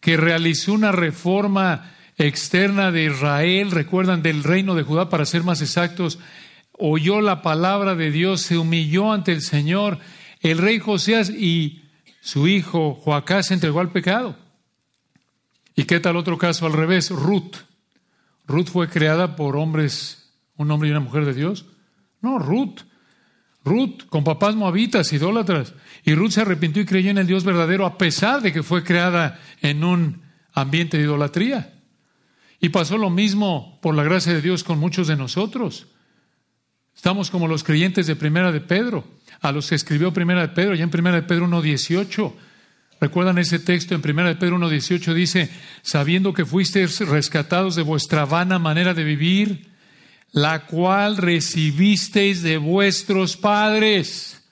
que 0.00 0.16
realizó 0.16 0.72
una 0.72 0.92
reforma 0.92 1.93
externa 2.16 2.90
de 2.90 3.06
Israel, 3.06 3.70
recuerdan 3.70 4.22
del 4.22 4.44
reino 4.44 4.74
de 4.74 4.82
Judá, 4.82 5.08
para 5.08 5.24
ser 5.24 5.42
más 5.42 5.60
exactos, 5.62 6.18
oyó 6.72 7.20
la 7.20 7.42
palabra 7.42 7.94
de 7.94 8.10
Dios, 8.10 8.42
se 8.42 8.58
humilló 8.58 9.12
ante 9.12 9.32
el 9.32 9.42
Señor, 9.42 9.98
el 10.40 10.58
rey 10.58 10.78
Josías 10.78 11.30
y 11.30 11.84
su 12.20 12.48
hijo 12.48 12.94
Joacá 12.94 13.42
se 13.42 13.54
entregó 13.54 13.80
al 13.80 13.92
pecado. 13.92 14.36
¿Y 15.76 15.84
qué 15.84 16.00
tal 16.00 16.16
otro 16.16 16.38
caso 16.38 16.66
al 16.66 16.72
revés? 16.72 17.10
Ruth. 17.10 17.56
Ruth 18.46 18.68
fue 18.68 18.88
creada 18.88 19.36
por 19.36 19.56
hombres, 19.56 20.30
un 20.56 20.70
hombre 20.70 20.88
y 20.88 20.92
una 20.92 21.00
mujer 21.00 21.24
de 21.24 21.34
Dios. 21.34 21.66
No, 22.20 22.38
Ruth. 22.38 22.80
Ruth, 23.64 24.06
con 24.08 24.24
papás 24.24 24.54
moabitas, 24.54 25.12
idólatras. 25.12 25.74
Y 26.04 26.14
Ruth 26.14 26.32
se 26.32 26.42
arrepintió 26.42 26.82
y 26.82 26.86
creyó 26.86 27.10
en 27.10 27.18
el 27.18 27.26
Dios 27.26 27.44
verdadero 27.44 27.86
a 27.86 27.98
pesar 27.98 28.42
de 28.42 28.52
que 28.52 28.62
fue 28.62 28.84
creada 28.84 29.40
en 29.62 29.82
un 29.82 30.22
ambiente 30.52 30.98
de 30.98 31.04
idolatría. 31.04 31.73
Y 32.64 32.70
pasó 32.70 32.96
lo 32.96 33.10
mismo, 33.10 33.78
por 33.82 33.94
la 33.94 34.04
gracia 34.04 34.32
de 34.32 34.40
Dios, 34.40 34.64
con 34.64 34.78
muchos 34.78 35.06
de 35.06 35.16
nosotros. 35.16 35.86
Estamos 36.96 37.30
como 37.30 37.46
los 37.46 37.62
creyentes 37.62 38.06
de 38.06 38.16
Primera 38.16 38.52
de 38.52 38.62
Pedro, 38.62 39.04
a 39.42 39.52
los 39.52 39.68
que 39.68 39.74
escribió 39.74 40.14
Primera 40.14 40.40
de 40.40 40.48
Pedro, 40.48 40.74
ya 40.74 40.82
en 40.82 40.88
Primera 40.88 41.16
de 41.16 41.24
Pedro 41.24 41.46
1.18. 41.46 42.32
¿Recuerdan 43.02 43.36
ese 43.36 43.58
texto 43.58 43.94
en 43.94 44.00
Primera 44.00 44.30
de 44.30 44.36
Pedro 44.36 44.56
1.18? 44.56 45.12
Dice, 45.12 45.50
sabiendo 45.82 46.32
que 46.32 46.46
fuisteis 46.46 47.00
rescatados 47.00 47.76
de 47.76 47.82
vuestra 47.82 48.24
vana 48.24 48.58
manera 48.58 48.94
de 48.94 49.04
vivir, 49.04 49.68
la 50.32 50.64
cual 50.64 51.18
recibisteis 51.18 52.40
de 52.40 52.56
vuestros 52.56 53.36
padres. 53.36 54.42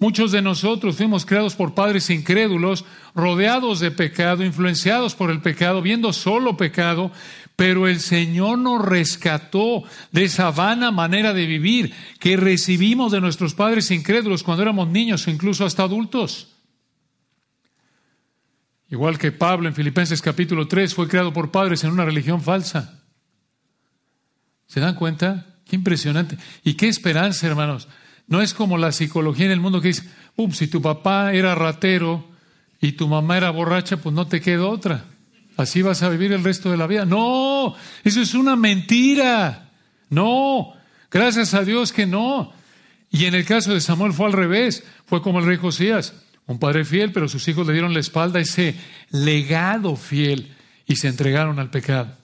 Muchos 0.00 0.30
de 0.30 0.42
nosotros 0.42 0.96
fuimos 0.96 1.26
creados 1.26 1.56
por 1.56 1.74
padres 1.74 2.08
incrédulos, 2.08 2.84
rodeados 3.16 3.80
de 3.80 3.90
pecado, 3.90 4.44
influenciados 4.44 5.16
por 5.16 5.30
el 5.30 5.40
pecado, 5.40 5.82
viendo 5.82 6.12
solo 6.12 6.56
pecado, 6.56 7.10
pero 7.56 7.88
el 7.88 7.98
Señor 7.98 8.58
nos 8.58 8.84
rescató 8.84 9.82
de 10.12 10.24
esa 10.24 10.52
vana 10.52 10.92
manera 10.92 11.34
de 11.34 11.46
vivir 11.46 11.92
que 12.20 12.36
recibimos 12.36 13.10
de 13.10 13.20
nuestros 13.20 13.54
padres 13.54 13.90
incrédulos 13.90 14.44
cuando 14.44 14.62
éramos 14.62 14.88
niños 14.88 15.26
o 15.26 15.30
incluso 15.30 15.66
hasta 15.66 15.82
adultos. 15.82 16.54
Igual 18.88 19.18
que 19.18 19.32
Pablo 19.32 19.68
en 19.68 19.74
Filipenses 19.74 20.22
capítulo 20.22 20.68
3 20.68 20.94
fue 20.94 21.08
creado 21.08 21.32
por 21.32 21.50
padres 21.50 21.82
en 21.82 21.90
una 21.90 22.04
religión 22.04 22.40
falsa. 22.40 23.02
¿Se 24.68 24.78
dan 24.78 24.94
cuenta? 24.94 25.56
Qué 25.64 25.74
impresionante. 25.74 26.38
Y 26.62 26.74
qué 26.74 26.86
esperanza, 26.86 27.48
hermanos. 27.48 27.88
No 28.28 28.42
es 28.42 28.54
como 28.54 28.78
la 28.78 28.92
psicología 28.92 29.46
en 29.46 29.52
el 29.52 29.60
mundo 29.60 29.80
que 29.80 29.88
dice, 29.88 30.08
ups, 30.36 30.58
si 30.58 30.68
tu 30.68 30.80
papá 30.82 31.32
era 31.32 31.54
ratero 31.54 32.28
y 32.80 32.92
tu 32.92 33.08
mamá 33.08 33.38
era 33.38 33.50
borracha, 33.50 33.96
pues 33.96 34.14
no 34.14 34.26
te 34.26 34.40
queda 34.40 34.66
otra. 34.66 35.04
Así 35.56 35.82
vas 35.82 36.02
a 36.02 36.10
vivir 36.10 36.32
el 36.32 36.44
resto 36.44 36.70
de 36.70 36.76
la 36.76 36.86
vida. 36.86 37.04
No, 37.04 37.74
eso 38.04 38.20
es 38.20 38.34
una 38.34 38.54
mentira. 38.54 39.70
No, 40.10 40.74
gracias 41.10 41.54
a 41.54 41.64
Dios 41.64 41.92
que 41.92 42.06
no. 42.06 42.52
Y 43.10 43.24
en 43.24 43.34
el 43.34 43.46
caso 43.46 43.72
de 43.72 43.80
Samuel 43.80 44.12
fue 44.12 44.26
al 44.26 44.34
revés. 44.34 44.84
Fue 45.06 45.22
como 45.22 45.38
el 45.38 45.46
rey 45.46 45.56
Josías, 45.56 46.14
un 46.46 46.58
padre 46.58 46.84
fiel, 46.84 47.12
pero 47.12 47.28
sus 47.28 47.48
hijos 47.48 47.66
le 47.66 47.72
dieron 47.72 47.94
la 47.94 48.00
espalda 48.00 48.40
ese 48.40 48.76
legado 49.10 49.96
fiel 49.96 50.54
y 50.86 50.96
se 50.96 51.08
entregaron 51.08 51.58
al 51.58 51.70
pecado. 51.70 52.17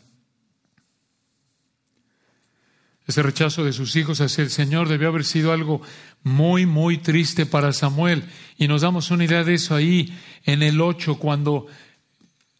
Ese 3.07 3.23
rechazo 3.23 3.65
de 3.65 3.75
sus 3.75 3.97
hijos 3.97 4.21
hacia 4.23 4.43
el 4.43 4.51
Señor 4.51 4.89
debió 4.89 5.09
haber 5.09 5.25
sido 5.25 5.53
algo 5.53 5.83
muy, 6.23 6.65
muy 6.65 6.99
triste 6.99 7.45
para 7.45 7.73
Samuel. 7.73 8.25
Y 8.57 8.67
nos 8.67 8.81
damos 8.81 9.11
una 9.11 9.25
idea 9.25 9.45
de 9.45 9.55
eso 9.55 9.75
ahí 9.75 10.17
en 10.45 10.63
el 10.63 10.81
8, 10.81 11.17
cuando 11.17 11.67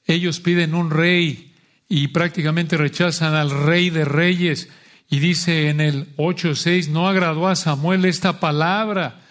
ellos 0.07 0.41
piden 0.41 0.75
un 0.75 0.91
rey 0.91 1.55
y 1.89 2.09
prácticamente 2.09 2.77
rechazan 2.77 3.35
al 3.35 3.51
rey 3.51 3.89
de 3.89 4.05
reyes. 4.05 4.69
Y 5.09 5.19
dice 5.19 5.71
en 5.71 5.81
el 5.81 6.15
8.6, 6.17 6.89
no 6.89 7.09
agradó 7.09 7.49
a 7.49 7.57
Samuel 7.57 8.05
esta 8.05 8.39
palabra. 8.39 9.23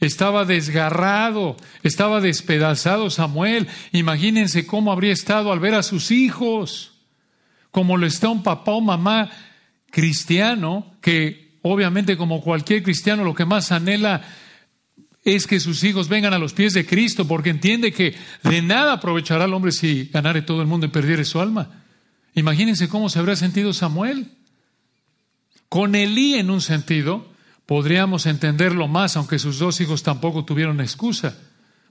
Estaba 0.00 0.46
desgarrado, 0.46 1.56
estaba 1.82 2.22
despedazado 2.22 3.10
Samuel. 3.10 3.68
Imagínense 3.92 4.66
cómo 4.66 4.90
habría 4.90 5.12
estado 5.12 5.52
al 5.52 5.60
ver 5.60 5.74
a 5.74 5.82
sus 5.82 6.10
hijos, 6.10 6.92
como 7.70 7.98
lo 7.98 8.06
está 8.06 8.30
un 8.30 8.42
papá 8.42 8.72
o 8.72 8.80
mamá 8.80 9.30
cristiano, 9.92 10.96
que 11.00 11.58
obviamente 11.62 12.16
como 12.16 12.42
cualquier 12.42 12.82
cristiano 12.82 13.22
lo 13.22 13.34
que 13.34 13.44
más 13.44 13.70
anhela 13.70 14.22
es 15.24 15.46
que 15.46 15.60
sus 15.60 15.84
hijos 15.84 16.08
vengan 16.08 16.34
a 16.34 16.38
los 16.38 16.54
pies 16.54 16.72
de 16.72 16.84
Cristo, 16.84 17.28
porque 17.28 17.50
entiende 17.50 17.92
que 17.92 18.16
de 18.42 18.62
nada 18.62 18.94
aprovechará 18.94 19.44
el 19.44 19.54
hombre 19.54 19.70
si 19.70 20.10
ganare 20.12 20.42
todo 20.42 20.62
el 20.62 20.66
mundo 20.66 20.86
y 20.86 20.88
perdiere 20.88 21.24
su 21.24 21.40
alma. 21.40 21.84
Imagínense 22.34 22.88
cómo 22.88 23.08
se 23.08 23.20
habría 23.20 23.36
sentido 23.36 23.72
Samuel. 23.72 24.32
Con 25.68 25.94
Elí, 25.94 26.34
en 26.34 26.50
un 26.50 26.60
sentido, 26.60 27.30
podríamos 27.66 28.26
entenderlo 28.26 28.88
más, 28.88 29.16
aunque 29.16 29.38
sus 29.38 29.58
dos 29.58 29.80
hijos 29.80 30.02
tampoco 30.02 30.44
tuvieron 30.44 30.80
excusa. 30.80 31.38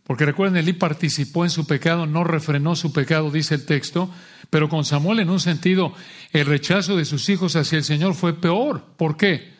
Porque 0.03 0.25
recuerden, 0.25 0.57
Elí 0.57 0.73
participó 0.73 1.45
en 1.45 1.51
su 1.51 1.65
pecado, 1.65 2.07
no 2.07 2.23
refrenó 2.23 2.75
su 2.75 2.91
pecado, 2.91 3.31
dice 3.31 3.55
el 3.55 3.65
texto, 3.65 4.11
pero 4.51 4.69
con 4.69 4.85
Samuel, 4.85 5.21
en 5.21 5.31
un 5.31 5.39
sentido, 5.39 5.93
el 6.31 6.45
rechazo 6.45 6.95
de 6.95 7.05
sus 7.05 7.27
hijos 7.29 7.55
hacia 7.55 7.79
el 7.79 7.83
Señor 7.83 8.13
fue 8.13 8.39
peor. 8.39 8.85
¿Por 8.97 9.17
qué? 9.17 9.59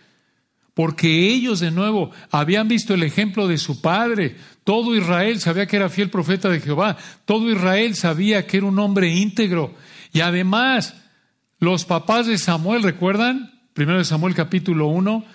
porque 0.74 1.28
ellos 1.28 1.60
de 1.60 1.72
nuevo 1.72 2.12
habían 2.32 2.68
visto 2.68 2.94
el 2.94 3.04
ejemplo 3.04 3.48
de 3.48 3.58
su 3.58 3.82
padre. 3.82 4.36
Todo 4.64 4.96
Israel 4.96 5.40
sabía 5.40 5.66
que 5.66 5.76
era 5.76 5.90
fiel 5.90 6.10
profeta 6.10 6.50
de 6.50 6.62
Jehová, 6.62 6.98
todo 7.26 7.52
Israel 7.52 7.96
sabía 7.96 8.48
que 8.48 8.58
era 8.58 8.66
un 8.66 8.80
hombre 8.80 9.10
íntegro. 9.10 9.76
Y 10.14 10.22
además, 10.22 10.96
los 11.60 11.86
papás 11.86 12.28
de 12.28 12.38
Samuel, 12.38 12.84
¿recuerdan? 12.84 13.62
Primero 13.74 14.00
de 14.00 14.06
Samuel 14.06 14.34
capítulo 14.34 14.88
1, 14.88 15.26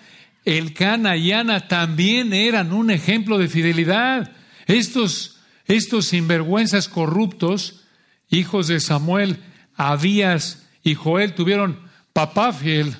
el 0.44 0.74
Cana 0.74 1.16
y 1.16 1.32
Ana 1.32 1.68
también 1.68 2.32
eran 2.32 2.72
un 2.72 2.90
ejemplo 2.90 3.38
de 3.38 3.48
fidelidad. 3.48 4.32
Estos, 4.66 5.38
estos 5.66 6.06
sinvergüenzas 6.06 6.88
corruptos, 6.88 7.84
hijos 8.28 8.68
de 8.68 8.80
Samuel, 8.80 9.42
Abías 9.74 10.66
y 10.82 10.94
Joel, 10.94 11.34
tuvieron 11.34 11.80
papá 12.12 12.52
fiel, 12.52 12.96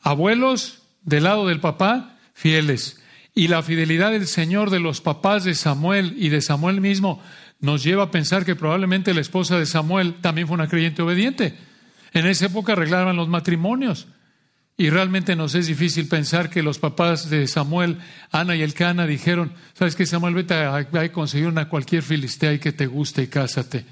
abuelos 0.00 0.82
del 1.02 1.24
lado 1.24 1.46
del 1.46 1.60
papá, 1.60 2.18
fieles. 2.34 3.00
Y 3.34 3.48
la 3.48 3.62
fidelidad 3.62 4.12
del 4.12 4.26
Señor 4.26 4.70
de 4.70 4.80
los 4.80 5.00
papás 5.00 5.44
de 5.44 5.54
Samuel 5.54 6.14
y 6.16 6.28
de 6.28 6.40
Samuel 6.40 6.80
mismo 6.80 7.20
nos 7.60 7.82
lleva 7.82 8.04
a 8.04 8.10
pensar 8.10 8.44
que 8.44 8.54
probablemente 8.54 9.14
la 9.14 9.20
esposa 9.20 9.58
de 9.58 9.66
Samuel 9.66 10.14
también 10.20 10.46
fue 10.46 10.54
una 10.54 10.68
creyente 10.68 11.02
obediente. 11.02 11.56
En 12.12 12.26
esa 12.26 12.46
época 12.46 12.72
arreglaban 12.72 13.16
los 13.16 13.28
matrimonios. 13.28 14.06
Y 14.76 14.90
realmente 14.90 15.36
nos 15.36 15.54
es 15.54 15.68
difícil 15.68 16.08
pensar 16.08 16.50
que 16.50 16.62
los 16.62 16.78
papás 16.78 17.30
de 17.30 17.46
Samuel, 17.46 17.98
Ana 18.32 18.56
y 18.56 18.62
Elcana, 18.62 19.06
dijeron, 19.06 19.52
¿sabes 19.72 19.94
qué, 19.94 20.04
Samuel? 20.04 20.34
Vete 20.34 20.54
a, 20.54 20.76
a 20.76 21.12
conseguir 21.12 21.46
una 21.46 21.68
cualquier 21.68 22.02
filistea 22.02 22.52
y 22.52 22.58
que 22.58 22.72
te 22.72 22.86
guste 22.86 23.22
y 23.22 23.28
cásate. 23.28 23.84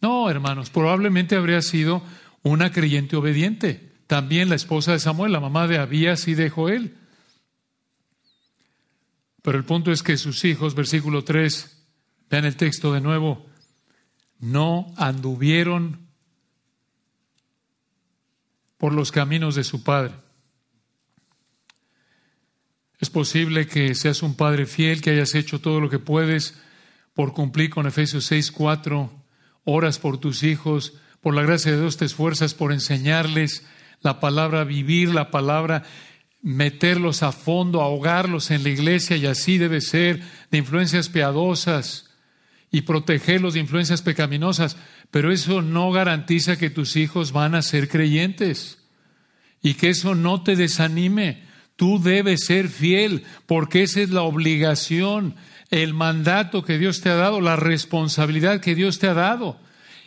No, 0.00 0.30
hermanos, 0.30 0.70
probablemente 0.70 1.36
habría 1.36 1.62
sido 1.62 2.02
una 2.42 2.70
creyente 2.70 3.16
obediente. 3.16 3.92
También 4.06 4.48
la 4.48 4.54
esposa 4.54 4.92
de 4.92 5.00
Samuel, 5.00 5.32
la 5.32 5.40
mamá 5.40 5.66
de 5.66 5.78
Abías 5.78 6.28
y 6.28 6.34
de 6.34 6.50
Joel. 6.50 6.96
Pero 9.42 9.58
el 9.58 9.64
punto 9.64 9.92
es 9.92 10.02
que 10.02 10.16
sus 10.16 10.44
hijos, 10.44 10.74
versículo 10.74 11.24
3, 11.24 11.86
vean 12.30 12.44
el 12.44 12.56
texto 12.56 12.92
de 12.92 13.00
nuevo, 13.00 13.46
no 14.38 14.92
anduvieron 14.96 16.06
por 18.78 18.92
los 18.92 19.10
caminos 19.10 19.54
de 19.54 19.64
su 19.64 19.82
padre. 19.82 20.14
Es 22.98 23.10
posible 23.10 23.66
que 23.66 23.94
seas 23.94 24.22
un 24.22 24.36
padre 24.36 24.66
fiel, 24.66 25.00
que 25.00 25.10
hayas 25.10 25.34
hecho 25.34 25.60
todo 25.60 25.80
lo 25.80 25.90
que 25.90 25.98
puedes 25.98 26.58
por 27.14 27.32
cumplir 27.32 27.70
con 27.70 27.86
Efesios 27.86 28.24
6, 28.26 28.50
4, 28.52 29.25
oras 29.66 29.98
por 29.98 30.16
tus 30.18 30.42
hijos, 30.44 30.94
por 31.20 31.34
la 31.34 31.42
gracia 31.42 31.72
de 31.72 31.80
Dios 31.80 31.98
te 31.98 32.06
esfuerzas 32.06 32.54
por 32.54 32.72
enseñarles 32.72 33.66
la 34.00 34.20
palabra 34.20 34.64
vivir, 34.64 35.12
la 35.12 35.30
palabra 35.30 35.82
meterlos 36.40 37.24
a 37.24 37.32
fondo, 37.32 37.82
ahogarlos 37.82 38.52
en 38.52 38.62
la 38.62 38.68
iglesia 38.68 39.16
y 39.16 39.26
así 39.26 39.58
debe 39.58 39.80
ser, 39.80 40.22
de 40.50 40.58
influencias 40.58 41.08
piadosas 41.08 42.10
y 42.70 42.82
protegerlos 42.82 43.54
de 43.54 43.60
influencias 43.60 44.02
pecaminosas, 44.02 44.76
pero 45.10 45.32
eso 45.32 45.62
no 45.62 45.90
garantiza 45.90 46.56
que 46.56 46.70
tus 46.70 46.94
hijos 46.94 47.32
van 47.32 47.56
a 47.56 47.62
ser 47.62 47.88
creyentes 47.88 48.78
y 49.60 49.74
que 49.74 49.90
eso 49.90 50.14
no 50.14 50.44
te 50.44 50.54
desanime. 50.54 51.42
Tú 51.74 52.00
debes 52.00 52.44
ser 52.46 52.68
fiel 52.68 53.24
porque 53.46 53.82
esa 53.82 54.00
es 54.00 54.10
la 54.10 54.22
obligación, 54.22 55.34
el 55.70 55.94
mandato 55.94 56.62
que 56.62 56.78
Dios 56.78 57.00
te 57.00 57.08
ha 57.08 57.14
dado, 57.14 57.40
la 57.40 57.56
responsabilidad 57.56 58.60
que 58.60 58.74
Dios 58.74 58.98
te 58.98 59.08
ha 59.08 59.14
dado. 59.14 59.58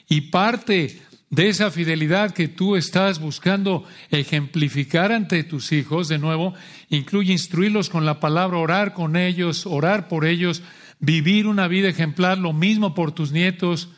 Y 0.08 0.22
parte 0.22 1.02
de 1.30 1.50
esa 1.50 1.69
fidelidad 1.69 2.32
que 2.32 2.48
tú 2.48 2.76
estás 2.76 3.19
buscando 3.19 3.84
ejemplificar 4.10 5.12
ante 5.12 5.43
tus 5.43 5.72
hijos, 5.72 6.08
de 6.08 6.17
nuevo, 6.17 6.54
incluye 6.89 7.32
instruirlos 7.32 7.89
con 7.89 8.06
la 8.06 8.19
palabra, 8.19 8.58
orar 8.58 8.93
con 8.93 9.15
ellos, 9.15 9.65
orar 9.65 10.08
por 10.08 10.26
ellos, 10.26 10.63
vivir 11.00 11.45
una 11.48 11.67
vida 11.67 11.89
ejemplar, 11.89 12.38
lo 12.38 12.54
mismo 12.54 12.95
por 12.95 13.12
tus 13.12 13.32
nietos, 13.32 13.89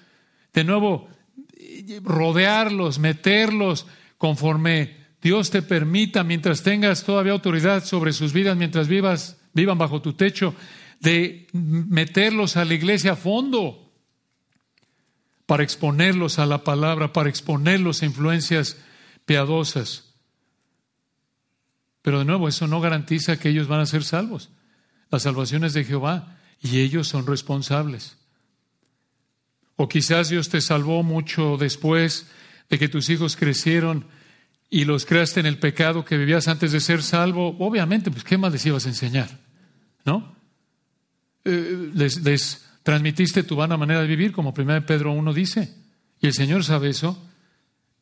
de 0.54 0.64
nuevo, 0.64 1.08
rodearlos, 2.04 3.00
meterlos 3.00 3.88
conforme 4.18 4.98
Dios 5.22 5.52
te 5.52 5.62
permita, 5.62 6.24
mientras 6.24 6.64
tengas 6.64 7.04
todavía 7.04 7.32
autoridad 7.32 7.86
sobre 7.86 8.12
sus 8.12 8.34
vidas, 8.34 8.58
mientras 8.58 8.88
vivas, 8.88 9.38
vivan 9.54 9.78
bajo 9.78 10.02
tu 10.02 10.14
techo, 10.14 10.54
de 11.02 11.48
meterlos 11.52 12.58
a 12.58 12.66
la 12.66 12.76
iglesia 12.76 13.14
a 13.14 13.16
fondo, 13.16 13.92
para 15.46 15.64
exponerlos 15.64 16.40
a 16.40 16.46
la 16.46 16.64
palabra, 16.64 17.12
para 17.12 17.30
exponerlos 17.30 18.02
a 18.02 18.06
influencias 18.06 18.78
piadosas. 19.26 20.14
Pero 22.02 22.20
de 22.20 22.26
nuevo, 22.26 22.48
eso 22.48 22.68
no 22.68 22.80
garantiza 22.80 23.38
que 23.38 23.50
ellos 23.50 23.68
van 23.68 23.82
a 23.82 23.86
ser 23.86 24.04
salvos. 24.04 24.50
La 25.10 25.20
salvación 25.20 25.66
es 25.66 25.74
de 25.74 25.84
Jehová 25.84 26.38
y 26.62 26.80
ellos 26.80 27.08
son 27.08 27.28
responsables. 27.28 28.18
O 29.76 29.90
quizás 29.90 30.30
Dios 30.30 30.50
te 30.50 30.62
salvó 30.62 31.04
mucho 31.04 31.58
después 31.58 32.28
de 32.70 32.80
que 32.80 32.88
tus 32.88 33.10
hijos 33.10 33.36
crecieron 33.36 34.06
y 34.70 34.86
los 34.86 35.06
creaste 35.06 35.42
en 35.42 35.48
el 35.48 35.58
pecado 35.58 36.06
que 36.06 36.18
vivías 36.18 36.48
antes 36.48 36.72
de 36.72 36.80
ser 36.80 37.04
salvo, 37.04 37.58
obviamente, 37.60 38.10
pues 38.10 38.24
¿qué 38.24 38.38
más 38.38 38.54
les 38.54 38.66
ibas 38.66 38.86
a 38.86 38.90
enseñar? 38.90 39.40
¿No? 40.06 40.41
Eh, 41.46 41.92
les, 41.94 42.22
les, 42.22 42.66
transmitiste 42.84 43.44
tu 43.44 43.56
vana 43.56 43.78
manera 43.78 44.02
de 44.02 44.08
vivir, 44.08 44.32
como 44.32 44.54
1 44.58 44.86
Pedro 44.86 45.12
1 45.14 45.34
dice. 45.34 45.74
Y 46.20 46.28
el 46.28 46.34
Señor 46.34 46.64
sabe 46.64 46.90
eso. 46.90 47.22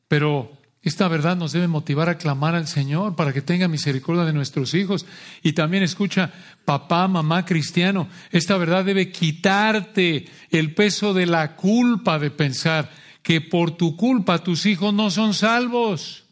Pero 0.08 0.60
esta 0.82 1.08
verdad 1.08 1.36
nos 1.36 1.52
debe 1.52 1.68
motivar 1.68 2.10
a 2.10 2.18
clamar 2.18 2.56
al 2.56 2.68
Señor 2.68 3.16
para 3.16 3.34
que 3.34 3.42
tenga 3.42 3.68
misericordia 3.68 4.24
de 4.24 4.34
nuestros 4.34 4.74
hijos. 4.74 5.06
Y 5.44 5.54
también 5.54 5.84
escucha, 5.84 6.32
papá, 6.66 7.08
mamá 7.08 7.46
cristiano, 7.46 8.08
esta 8.32 8.58
verdad 8.58 8.86
debe 8.86 9.12
quitarte 9.12 10.28
el 10.50 10.74
peso 10.74 11.14
de 11.14 11.26
la 11.26 11.56
culpa 11.56 12.18
de 12.18 12.32
pensar 12.32 12.90
que 13.22 13.42
por 13.42 13.72
tu 13.72 13.98
culpa 13.98 14.44
tus 14.44 14.66
hijos 14.66 14.94
no 14.94 15.12
son 15.12 15.34
salvos. 15.34 16.26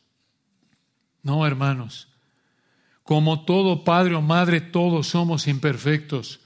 No, 1.24 1.46
hermanos. 1.46 2.08
Como 3.04 3.44
todo 3.44 3.84
padre 3.84 4.16
o 4.16 4.22
madre, 4.22 4.62
todos 4.62 5.08
somos 5.08 5.48
imperfectos. 5.48 6.40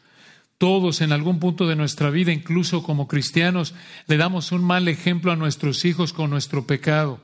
Todos 0.61 1.01
en 1.01 1.11
algún 1.11 1.39
punto 1.39 1.67
de 1.67 1.75
nuestra 1.75 2.11
vida, 2.11 2.31
incluso 2.31 2.83
como 2.83 3.07
cristianos, 3.07 3.73
le 4.05 4.17
damos 4.17 4.51
un 4.51 4.63
mal 4.63 4.87
ejemplo 4.87 5.31
a 5.31 5.35
nuestros 5.35 5.85
hijos 5.85 6.13
con 6.13 6.29
nuestro 6.29 6.67
pecado. 6.67 7.19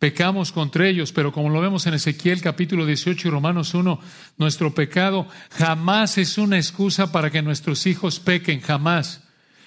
Pecamos 0.00 0.50
contra 0.50 0.88
ellos, 0.88 1.12
pero 1.12 1.30
como 1.30 1.50
lo 1.50 1.60
vemos 1.60 1.86
en 1.86 1.94
Ezequiel 1.94 2.42
capítulo 2.42 2.84
18 2.84 3.28
y 3.28 3.30
Romanos 3.30 3.74
1, 3.74 4.00
nuestro 4.38 4.74
pecado 4.74 5.28
jamás 5.52 6.18
es 6.18 6.36
una 6.36 6.56
excusa 6.56 7.12
para 7.12 7.30
que 7.30 7.42
nuestros 7.42 7.86
hijos 7.86 8.18
pequen, 8.18 8.60
jamás. 8.60 9.22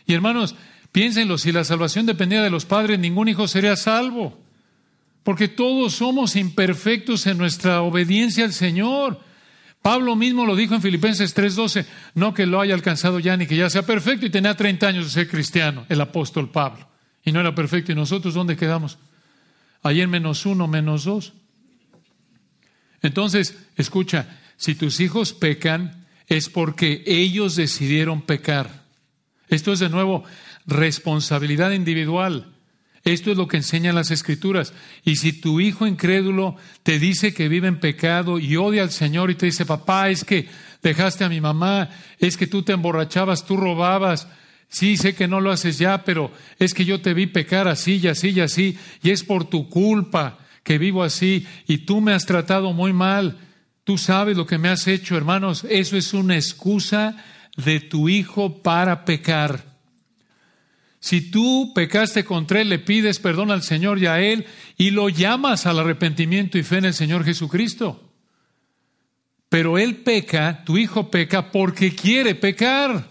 Y 0.06 0.14
hermanos, 0.14 0.56
piénsenlo, 0.92 1.38
si 1.38 1.54
la 1.54 1.64
salvación 1.64 2.08
dependía 2.08 2.44
de 2.44 2.50
los 2.50 2.66
padres, 2.66 3.00
ningún 3.00 3.30
hijo 3.30 3.48
sería 3.48 3.78
salvo, 3.78 4.38
porque 5.24 5.48
todos 5.48 5.94
somos 5.94 6.36
imperfectos 6.36 7.26
en 7.26 7.38
nuestra 7.38 7.82
obediencia 7.82 8.44
al 8.44 8.52
Señor. 8.52 9.31
Pablo 9.82 10.16
mismo 10.16 10.46
lo 10.46 10.56
dijo 10.56 10.76
en 10.76 10.82
Filipenses 10.82 11.34
3:12, 11.34 11.86
no 12.14 12.34
que 12.34 12.46
lo 12.46 12.62
haya 12.62 12.74
alcanzado 12.74 13.20
ya 13.20 13.36
ni 13.36 13.48
que 13.48 13.56
ya 13.56 13.70
sea 13.70 13.82
perfecto 13.82 14.26
y 14.26 14.30
tenía 14.30 14.56
30 14.56 14.88
años 14.88 15.06
de 15.06 15.12
ser 15.12 15.28
cristiano, 15.28 15.86
el 15.90 16.02
apóstol 16.02 16.50
Pablo, 16.52 16.88
y 17.24 17.32
no 17.32 17.40
era 17.40 17.56
perfecto. 17.56 17.92
¿Y 17.92 17.96
nosotros 17.96 18.34
dónde 18.34 18.56
quedamos? 18.56 18.98
En 19.84 20.10
menos 20.10 20.46
uno, 20.46 20.68
menos 20.68 21.06
dos. 21.06 21.34
Entonces, 23.02 23.58
escucha, 23.76 24.40
si 24.58 24.76
tus 24.76 25.00
hijos 25.00 25.34
pecan, 25.34 26.06
es 26.28 26.50
porque 26.50 27.04
ellos 27.08 27.56
decidieron 27.56 28.22
pecar. 28.22 28.86
Esto 29.48 29.74
es 29.74 29.80
de 29.80 29.90
nuevo 29.90 30.24
responsabilidad 30.68 31.72
individual. 31.72 32.54
Esto 33.04 33.32
es 33.32 33.38
lo 33.38 33.48
que 33.48 33.58
enseñan 33.58 33.96
las 33.96 34.12
escrituras. 34.12 34.74
Y 35.04 35.16
si 35.16 35.34
tu 35.34 35.60
hijo 35.60 35.88
incrédulo 35.88 36.56
te 36.84 37.00
dice 37.00 37.34
que 37.34 37.48
vive 37.48 37.68
en 37.68 37.80
pecado 37.80 38.38
y 38.38 38.58
odia 38.58 38.84
al 38.84 38.92
Señor 38.92 39.32
y 39.32 39.36
te 39.36 39.48
dice, 39.48 39.66
papá, 39.66 40.10
es 40.10 40.24
que 40.24 40.48
dejaste 40.84 41.24
a 41.24 41.30
mi 41.30 41.42
mamá, 41.42 41.90
es 42.20 42.38
que 42.38 42.48
tú 42.48 42.64
te 42.64 42.74
emborrachabas, 42.74 43.46
tú 43.46 43.58
robabas, 43.58 44.28
sí, 44.70 44.98
sé 44.98 45.16
que 45.16 45.28
no 45.28 45.42
lo 45.42 45.52
haces 45.52 45.78
ya, 45.78 46.04
pero 46.04 46.32
es 46.60 46.74
que 46.74 46.86
yo 46.86 47.02
te 47.02 47.14
vi 47.14 47.28
pecar 47.28 47.68
así 47.68 47.98
y 47.98 48.08
así 48.08 48.30
y 48.30 48.40
así, 48.40 48.78
y 49.02 49.12
es 49.12 49.24
por 49.24 49.46
tu 49.46 49.70
culpa 49.70 50.40
que 50.64 50.78
vivo 50.78 51.04
así, 51.04 51.48
y 51.68 51.80
tú 51.80 52.02
me 52.02 52.14
has 52.14 52.26
tratado 52.26 52.74
muy 52.74 52.94
mal, 52.94 53.38
tú 53.84 53.98
sabes 53.98 54.38
lo 54.38 54.46
que 54.46 54.58
me 54.58 54.70
has 54.70 54.88
hecho, 54.88 55.18
hermanos, 55.18 55.66
eso 55.70 55.98
es 55.98 56.14
una 56.14 56.36
excusa 56.36 57.18
de 57.58 57.80
tu 57.80 58.10
hijo 58.10 58.62
para 58.62 59.06
pecar. 59.06 59.71
Si 61.02 61.32
tú 61.32 61.74
pecaste 61.74 62.24
contra 62.24 62.62
Él, 62.62 62.70
le 62.70 62.78
pides 62.78 63.20
perdón 63.20 63.50
al 63.50 63.64
Señor 63.64 63.98
y 63.98 64.06
a 64.06 64.22
Él 64.22 64.46
y 64.78 64.92
lo 64.92 65.10
llamas 65.10 65.66
al 65.66 65.80
arrepentimiento 65.80 66.60
y 66.60 66.64
fe 66.64 66.78
en 66.78 66.86
el 66.86 66.94
Señor 66.94 67.26
Jesucristo. 67.26 68.14
Pero 69.50 69.80
Él 69.80 69.98
peca, 69.98 70.64
tu 70.64 70.78
hijo 70.78 71.10
peca 71.10 71.52
porque 71.52 71.96
quiere 71.96 72.36
pecar, 72.36 73.08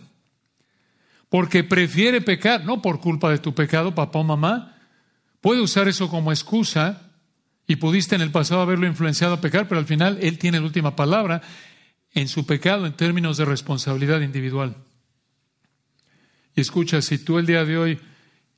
porque 1.29 1.64
prefiere 1.64 2.20
pecar, 2.20 2.64
no 2.64 2.81
por 2.81 3.00
culpa 3.00 3.29
de 3.29 3.38
tu 3.38 3.55
pecado, 3.55 3.92
papá 3.92 4.20
o 4.20 4.24
mamá. 4.24 4.76
Puede 5.40 5.61
usar 5.61 5.88
eso 5.88 6.09
como 6.09 6.31
excusa 6.31 7.11
y 7.66 7.74
pudiste 7.76 8.14
en 8.14 8.20
el 8.20 8.31
pasado 8.31 8.61
haberlo 8.61 8.87
influenciado 8.87 9.35
a 9.35 9.40
pecar, 9.40 9.66
pero 9.66 9.81
al 9.81 9.87
final 9.87 10.16
Él 10.22 10.38
tiene 10.38 10.61
la 10.61 10.66
última 10.66 10.94
palabra 10.94 11.42
en 12.12 12.29
su 12.29 12.46
pecado 12.46 12.87
en 12.87 12.92
términos 12.92 13.37
de 13.37 13.46
responsabilidad 13.46 14.20
individual. 14.20 14.76
Y 16.54 16.60
escucha, 16.60 17.02
si 17.02 17.18
tú 17.18 17.38
el 17.38 17.46
día 17.46 17.64
de 17.64 17.78
hoy, 17.78 18.00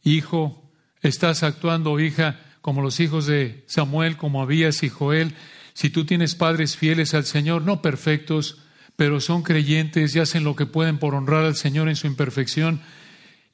hijo, 0.02 0.70
estás 1.02 1.42
actuando, 1.42 1.98
hija, 2.00 2.40
como 2.61 2.83
los 2.83 3.00
hijos 3.00 3.26
de 3.26 3.64
Samuel, 3.66 4.16
como 4.16 4.42
Abías 4.42 4.83
y 4.83 4.88
Joel, 4.88 5.35
si 5.74 5.90
tú 5.90 6.05
tienes 6.05 6.35
padres 6.35 6.76
fieles 6.76 7.14
al 7.14 7.24
Señor, 7.24 7.62
no 7.62 7.83
perfectos, 7.83 8.59
pero 8.96 9.20
son 9.20 9.42
creyentes 9.42 10.14
y 10.14 10.20
hacen 10.20 10.44
lo 10.44 10.55
que 10.55 10.66
pueden 10.66 10.98
por 10.98 11.14
honrar 11.14 11.44
al 11.44 11.57
Señor 11.57 11.88
en 11.88 11.96
su 11.96 12.07
imperfección, 12.07 12.81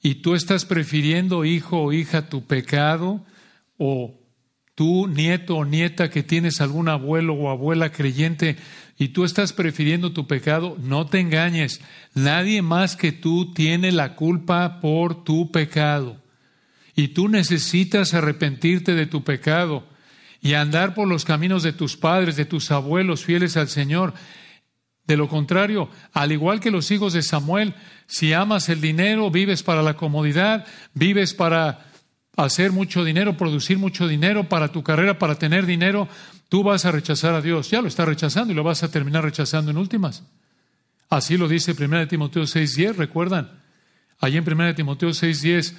y 0.03 0.17
tú 0.17 0.35
estás 0.35 0.65
prefiriendo, 0.65 1.45
hijo 1.45 1.83
o 1.83 1.93
hija, 1.93 2.29
tu 2.29 2.47
pecado, 2.47 3.25
o 3.79 4.18
tú, 4.79 5.09
nieto 5.09 5.57
o 5.57 5.65
nieta, 5.65 6.09
que 6.09 6.23
tienes 6.23 6.61
algún 6.61 6.89
abuelo 6.89 7.35
o 7.35 7.51
abuela 7.51 7.91
creyente, 7.91 8.57
y 8.97 9.09
tú 9.09 9.25
estás 9.25 9.53
prefiriendo 9.53 10.13
tu 10.13 10.29
pecado, 10.29 10.77
no 10.81 11.05
te 11.07 11.19
engañes. 11.19 11.81
Nadie 12.15 12.63
más 12.63 12.95
que 12.95 13.11
tú 13.11 13.53
tiene 13.53 13.91
la 13.91 14.15
culpa 14.15 14.81
por 14.81 15.25
tu 15.25 15.51
pecado. 15.51 16.23
Y 16.95 17.09
tú 17.09 17.29
necesitas 17.29 18.15
arrepentirte 18.15 18.95
de 18.95 19.07
tu 19.07 19.25
pecado 19.25 19.85
y 20.41 20.55
andar 20.55 20.95
por 20.95 21.09
los 21.09 21.25
caminos 21.25 21.65
de 21.65 21.73
tus 21.73 21.97
padres, 21.97 22.37
de 22.37 22.45
tus 22.45 22.71
abuelos 22.71 23.25
fieles 23.25 23.57
al 23.57 23.67
Señor. 23.67 24.15
De 25.09 25.17
lo 25.17 25.27
contrario, 25.27 25.89
al 26.13 26.31
igual 26.31 26.61
que 26.61 26.71
los 26.71 26.93
hijos 26.93 27.15
de 27.15 27.23
Samuel, 27.23 27.75
si 28.07 28.33
amas 28.33 28.69
el 28.69 28.81
dinero, 28.81 29.29
vives 29.33 29.65
para 29.65 29.83
la 29.83 29.95
comodidad, 29.95 30.69
vives 30.95 31.35
para 31.35 31.88
hacer 32.45 32.73
mucho 32.73 33.05
dinero, 33.05 33.37
producir 33.37 33.79
mucho 33.79 34.09
dinero 34.09 34.49
para 34.49 34.69
tu 34.69 34.83
carrera, 34.83 35.19
para 35.19 35.35
tener 35.37 35.67
dinero, 35.67 36.09
Tú 36.49 36.63
vas 36.63 36.87
a 36.87 36.93
rechazar 36.93 37.35
a 37.35 37.43
Dios, 37.43 37.71
ya 37.71 37.83
lo 37.83 37.89
está 37.89 38.05
rechazando 38.07 38.53
y 38.53 38.57
lo 38.57 38.65
vas 38.65 38.83
a 38.83 38.91
terminar 38.91 39.23
rechazando 39.23 39.71
en 39.71 39.77
últimas. 39.77 40.25
Así 41.11 41.37
lo 41.37 41.47
dice 41.47 41.75
1 41.75 42.09
Timoteo 42.09 42.45
6:10, 42.45 42.97
¿recuerdan? 42.97 43.63
Allí 44.19 44.39
en 44.39 44.45
1 44.45 44.75
Timoteo 44.75 45.11
6:10 45.11 45.75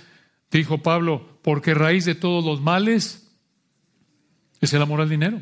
dijo 0.51 0.81
Pablo, 0.83 1.39
porque 1.43 1.73
raíz 1.73 2.05
de 2.05 2.15
todos 2.15 2.45
los 2.45 2.61
males 2.61 3.31
es 4.61 4.73
el 4.73 4.81
amor 4.81 5.01
al 5.01 5.09
dinero, 5.09 5.41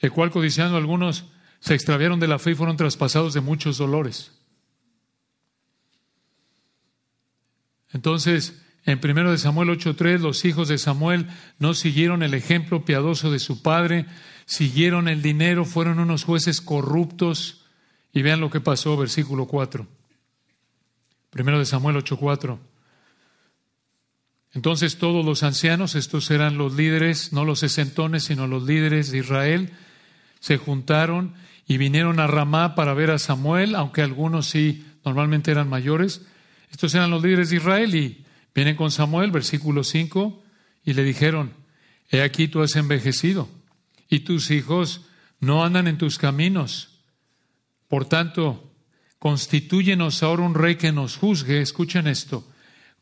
el 0.00 0.12
cual 0.12 0.30
codiciando 0.30 0.76
algunos 0.76 1.24
se 1.60 1.74
extraviaron 1.74 2.20
de 2.20 2.28
la 2.28 2.38
fe 2.38 2.50
y 2.50 2.54
fueron 2.54 2.76
traspasados 2.76 3.32
de 3.32 3.40
muchos 3.40 3.78
dolores. 3.78 4.32
Entonces, 7.92 8.62
en 8.86 8.98
1 8.98 9.38
Samuel 9.38 9.70
8:3 9.70 10.20
los 10.20 10.44
hijos 10.44 10.68
de 10.68 10.78
Samuel 10.78 11.26
no 11.58 11.74
siguieron 11.74 12.22
el 12.22 12.34
ejemplo 12.34 12.84
piadoso 12.84 13.30
de 13.30 13.38
su 13.38 13.62
padre, 13.62 14.06
siguieron 14.46 15.08
el 15.08 15.22
dinero, 15.22 15.64
fueron 15.64 15.98
unos 15.98 16.24
jueces 16.24 16.60
corruptos. 16.60 17.64
Y 18.12 18.22
vean 18.22 18.40
lo 18.40 18.50
que 18.50 18.60
pasó, 18.60 18.96
versículo 18.96 19.46
4. 19.46 19.86
1 21.32 21.64
Samuel 21.64 21.96
8:4. 21.96 22.58
Entonces 24.52 24.98
todos 24.98 25.24
los 25.24 25.44
ancianos, 25.44 25.94
estos 25.94 26.30
eran 26.30 26.58
los 26.58 26.74
líderes, 26.74 27.32
no 27.32 27.44
los 27.44 27.60
sesentones, 27.60 28.24
sino 28.24 28.48
los 28.48 28.64
líderes 28.64 29.12
de 29.12 29.18
Israel, 29.18 29.70
se 30.40 30.56
juntaron 30.56 31.34
y 31.68 31.76
vinieron 31.76 32.18
a 32.18 32.26
Ramá 32.26 32.74
para 32.74 32.94
ver 32.94 33.12
a 33.12 33.18
Samuel, 33.18 33.76
aunque 33.76 34.02
algunos 34.02 34.48
sí 34.48 34.84
normalmente 35.04 35.52
eran 35.52 35.68
mayores. 35.68 36.26
Estos 36.72 36.94
eran 36.94 37.10
los 37.10 37.22
líderes 37.22 37.50
de 37.50 37.56
Israel 37.56 37.94
y 37.94 38.24
Vienen 38.54 38.76
con 38.76 38.90
Samuel, 38.90 39.30
versículo 39.30 39.84
5, 39.84 40.42
y 40.84 40.94
le 40.94 41.04
dijeron, 41.04 41.54
he 42.10 42.22
aquí 42.22 42.48
tú 42.48 42.62
has 42.62 42.76
envejecido 42.76 43.48
y 44.08 44.20
tus 44.20 44.50
hijos 44.50 45.02
no 45.38 45.64
andan 45.64 45.86
en 45.86 45.98
tus 45.98 46.18
caminos. 46.18 47.00
Por 47.88 48.04
tanto, 48.04 48.72
constitúyenos 49.18 50.22
ahora 50.22 50.42
un 50.42 50.54
rey 50.54 50.76
que 50.76 50.92
nos 50.92 51.16
juzgue, 51.16 51.60
escuchen 51.60 52.06
esto, 52.06 52.46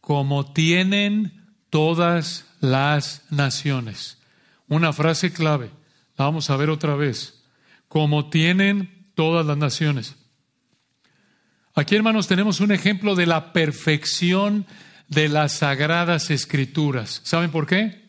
como 0.01 0.53
tienen 0.53 1.47
todas 1.71 2.47
las 2.61 3.23
naciones. 3.31 4.19
Una 4.69 4.93
frase 4.93 5.33
clave, 5.33 5.71
la 6.17 6.27
vamos 6.27 6.51
a 6.51 6.57
ver 6.57 6.71
otra 6.71 6.95
vez, 6.95 7.45
como 7.89 8.29
tienen 8.29 9.11
todas 9.15 9.47
las 9.47 9.57
naciones. 9.57 10.17
Aquí, 11.75 11.95
hermanos, 11.95 12.27
tenemos 12.27 12.61
un 12.61 12.73
ejemplo 12.73 13.15
de 13.15 13.27
la 13.27 13.53
perfección 13.53 14.67
de 15.09 15.29
las 15.29 15.53
sagradas 15.53 16.31
escrituras. 16.31 17.21
¿Saben 17.25 17.51
por 17.51 17.67
qué? 17.67 18.09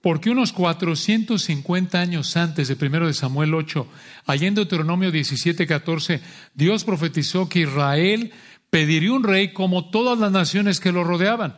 Porque 0.00 0.30
unos 0.30 0.52
450 0.52 1.98
años 1.98 2.36
antes 2.36 2.68
de 2.68 2.86
1 2.86 3.06
de 3.06 3.14
Samuel 3.14 3.54
8, 3.54 3.88
allá 4.26 4.46
en 4.46 4.54
Deuteronomio 4.54 5.10
17, 5.10 5.66
14, 5.66 6.20
Dios 6.54 6.84
profetizó 6.84 7.48
que 7.48 7.60
Israel 7.60 8.32
pediría 8.68 9.12
un 9.12 9.22
rey 9.22 9.52
como 9.52 9.88
todas 9.90 10.18
las 10.18 10.30
naciones 10.30 10.80
que 10.80 10.92
lo 10.92 11.04
rodeaban. 11.04 11.56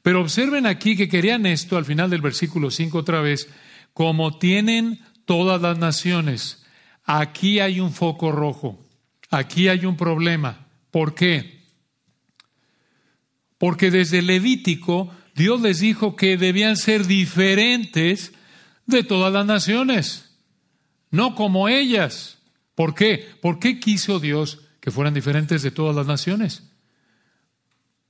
Pero 0.00 0.20
observen 0.20 0.66
aquí 0.66 0.96
que 0.96 1.08
querían 1.08 1.44
esto 1.44 1.76
al 1.76 1.84
final 1.84 2.08
del 2.08 2.22
versículo 2.22 2.70
5 2.70 2.96
otra 2.96 3.20
vez, 3.20 3.48
como 3.92 4.38
tienen 4.38 5.00
todas 5.26 5.60
las 5.60 5.78
naciones. 5.78 6.64
Aquí 7.04 7.60
hay 7.60 7.78
un 7.80 7.92
foco 7.92 8.32
rojo, 8.32 8.80
aquí 9.30 9.68
hay 9.68 9.84
un 9.84 9.96
problema. 9.96 10.66
¿Por 10.90 11.14
qué? 11.14 11.61
Porque 13.62 13.92
desde 13.92 14.22
Levítico 14.22 15.08
Dios 15.36 15.60
les 15.60 15.78
dijo 15.78 16.16
que 16.16 16.36
debían 16.36 16.76
ser 16.76 17.06
diferentes 17.06 18.32
de 18.86 19.04
todas 19.04 19.32
las 19.32 19.46
naciones, 19.46 20.34
no 21.12 21.36
como 21.36 21.68
ellas. 21.68 22.38
¿Por 22.74 22.92
qué? 22.96 23.24
¿Por 23.40 23.60
qué 23.60 23.78
quiso 23.78 24.18
Dios 24.18 24.62
que 24.80 24.90
fueran 24.90 25.14
diferentes 25.14 25.62
de 25.62 25.70
todas 25.70 25.94
las 25.94 26.08
naciones? 26.08 26.64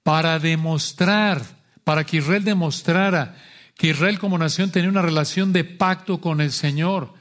Para 0.02 0.38
demostrar, 0.38 1.42
para 1.84 2.06
que 2.06 2.16
Israel 2.16 2.44
demostrara 2.44 3.36
que 3.76 3.88
Israel 3.88 4.18
como 4.18 4.38
nación 4.38 4.70
tenía 4.70 4.88
una 4.88 5.02
relación 5.02 5.52
de 5.52 5.64
pacto 5.64 6.22
con 6.22 6.40
el 6.40 6.52
Señor. 6.52 7.12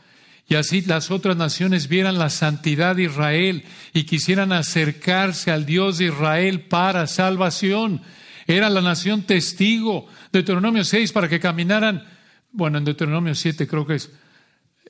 Y 0.48 0.56
así 0.56 0.80
las 0.80 1.12
otras 1.12 1.36
naciones 1.36 1.90
vieran 1.90 2.18
la 2.18 2.30
santidad 2.30 2.96
de 2.96 3.04
Israel 3.04 3.66
y 3.92 4.04
quisieran 4.04 4.54
acercarse 4.54 5.52
al 5.52 5.66
Dios 5.66 5.98
de 5.98 6.06
Israel 6.06 6.62
para 6.62 7.08
salvación. 7.08 8.02
Era 8.48 8.70
la 8.70 8.82
nación 8.82 9.24
testigo. 9.24 10.08
Deuteronomio 10.32 10.84
6 10.84 11.12
para 11.12 11.30
que 11.30 11.40
caminaran, 11.40 12.04
bueno, 12.52 12.78
en 12.78 12.86
Deuteronomio 12.86 13.36
7 13.36 13.68
creo 13.68 13.86
que 13.86 13.96
es, 13.96 14.12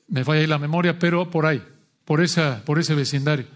me 0.08 0.24
falla 0.24 0.40
ahí 0.40 0.46
la 0.46 0.58
memoria, 0.58 0.98
pero 0.98 1.30
por 1.30 1.46
ahí, 1.46 1.62
por, 2.04 2.22
esa, 2.22 2.64
por 2.64 2.78
ese 2.78 2.94
vecindario. 2.94 3.46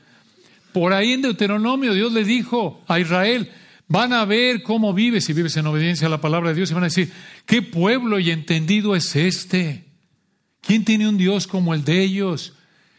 Por 0.73 0.93
ahí 0.93 1.13
en 1.13 1.23
Deuteronomio 1.23 1.95
Dios 1.95 2.13
le 2.13 2.25
dijo 2.25 2.83
a 2.87 3.01
Israel, 3.01 3.51
van 3.89 4.13
a 4.13 4.25
ver 4.25 4.63
cómo 4.63 4.93
vives 4.93 5.25
si 5.25 5.33
vives 5.33 5.57
en 5.57 5.67
obediencia 5.67 6.07
a 6.07 6.11
la 6.11 6.21
palabra 6.21 6.51
de 6.51 6.57
Dios 6.57 6.71
y 6.71 6.75
van 6.75 6.85
a 6.85 6.89
decir, 6.89 7.13
¿qué 7.47 7.63
pueblo 7.63 8.19
y 8.19 8.31
entendido 8.31 8.95
es 8.95 9.17
este? 9.17 9.85
¿Quién 10.61 10.85
tiene 10.85 11.09
un 11.09 11.17
Dios 11.17 11.47
como 11.47 11.75
el 11.75 11.85
de 11.85 12.03
ellos? 12.03 12.55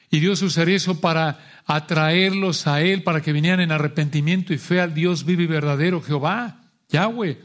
Y 0.09 0.19
Dios 0.19 0.41
usaría 0.41 0.77
eso 0.77 1.01
para 1.01 1.39
atraerlos 1.65 2.65
a 2.65 2.81
Él, 2.81 3.03
para 3.03 3.21
que 3.21 3.33
vinieran 3.33 3.59
en 3.59 3.71
arrepentimiento 3.71 4.53
y 4.53 4.57
fe 4.57 4.79
al 4.79 4.93
Dios 4.93 5.25
vivo 5.25 5.41
y 5.41 5.47
verdadero, 5.47 6.01
Jehová, 6.01 6.61
Yahweh. 6.89 7.37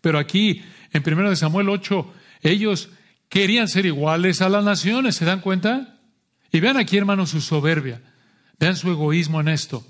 Pero 0.00 0.18
aquí, 0.18 0.62
en 0.92 1.02
1 1.06 1.36
Samuel 1.36 1.68
8, 1.68 2.14
ellos 2.42 2.90
querían 3.28 3.68
ser 3.68 3.86
iguales 3.86 4.42
a 4.42 4.48
las 4.48 4.64
naciones, 4.64 5.16
¿se 5.16 5.24
dan 5.24 5.40
cuenta? 5.40 5.98
Y 6.52 6.60
vean 6.60 6.76
aquí, 6.76 6.96
hermanos, 6.96 7.30
su 7.30 7.40
soberbia. 7.40 8.00
Vean 8.58 8.76
su 8.76 8.90
egoísmo 8.90 9.40
en 9.40 9.48
esto. 9.48 9.86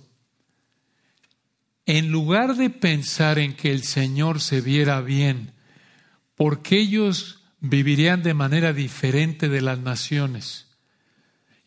En 1.87 2.11
lugar 2.11 2.57
de 2.57 2.70
pensar 2.70 3.38
en 3.38 3.54
que 3.54 3.70
el 3.70 3.83
Señor 3.83 4.40
se 4.40 4.62
viera 4.62 5.00
bien, 5.02 5.52
porque 6.35 6.78
ellos 6.78 7.40
vivirían 7.61 8.22
de 8.22 8.35
manera 8.35 8.72
diferente 8.72 9.48
de 9.48 9.61
las 9.61 9.78
naciones, 9.78 10.68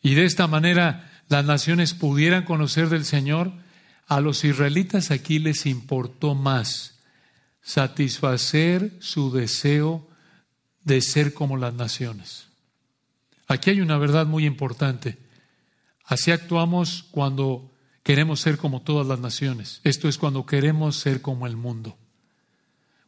y 0.02 0.14
de 0.14 0.24
esta 0.24 0.46
manera 0.46 1.22
las 1.28 1.44
naciones 1.44 1.94
pudieran 1.94 2.44
conocer 2.44 2.88
del 2.88 3.04
Señor, 3.04 3.52
a 4.08 4.20
los 4.20 4.42
israelitas 4.42 5.10
aquí 5.10 5.38
les 5.38 5.66
importó 5.66 6.34
más 6.34 6.98
satisfacer 7.60 8.96
su 9.00 9.30
deseo 9.30 10.08
de 10.82 11.02
ser 11.02 11.34
como 11.34 11.58
las 11.58 11.74
naciones. 11.74 12.46
Aquí 13.46 13.68
hay 13.68 13.82
una 13.82 13.98
verdad 13.98 14.26
muy 14.26 14.46
importante. 14.46 15.18
Así 16.04 16.30
actuamos 16.30 17.04
cuando 17.10 17.70
queremos 18.02 18.40
ser 18.40 18.56
como 18.56 18.80
todas 18.80 19.06
las 19.06 19.18
naciones. 19.18 19.82
Esto 19.84 20.08
es 20.08 20.16
cuando 20.16 20.46
queremos 20.46 20.96
ser 20.96 21.20
como 21.20 21.46
el 21.46 21.58
mundo. 21.58 21.98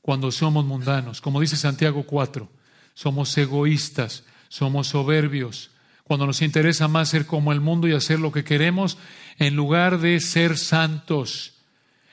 Cuando 0.02 0.30
somos 0.30 0.66
mundanos. 0.66 1.22
Como 1.22 1.40
dice 1.40 1.56
Santiago 1.56 2.04
4, 2.04 2.50
somos 2.92 3.36
egoístas, 3.38 4.24
somos 4.50 4.88
soberbios. 4.88 5.70
Cuando 6.04 6.26
nos 6.26 6.42
interesa 6.42 6.88
más 6.88 7.08
ser 7.08 7.24
como 7.24 7.52
el 7.52 7.60
mundo 7.60 7.88
y 7.88 7.94
hacer 7.94 8.20
lo 8.20 8.32
que 8.32 8.44
queremos 8.44 8.98
en 9.40 9.56
lugar 9.56 9.98
de 9.98 10.20
ser 10.20 10.56
santos. 10.56 11.54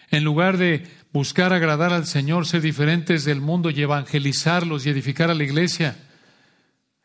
En 0.09 0.23
lugar 0.23 0.57
de 0.57 0.87
buscar 1.11 1.51
agradar 1.51 1.91
al 1.91 2.07
Señor, 2.07 2.47
ser 2.47 2.61
diferentes 2.61 3.25
del 3.25 3.41
mundo 3.41 3.69
y 3.69 3.81
evangelizarlos 3.81 4.85
y 4.85 4.89
edificar 4.89 5.29
a 5.29 5.35
la 5.35 5.43
iglesia. 5.43 5.97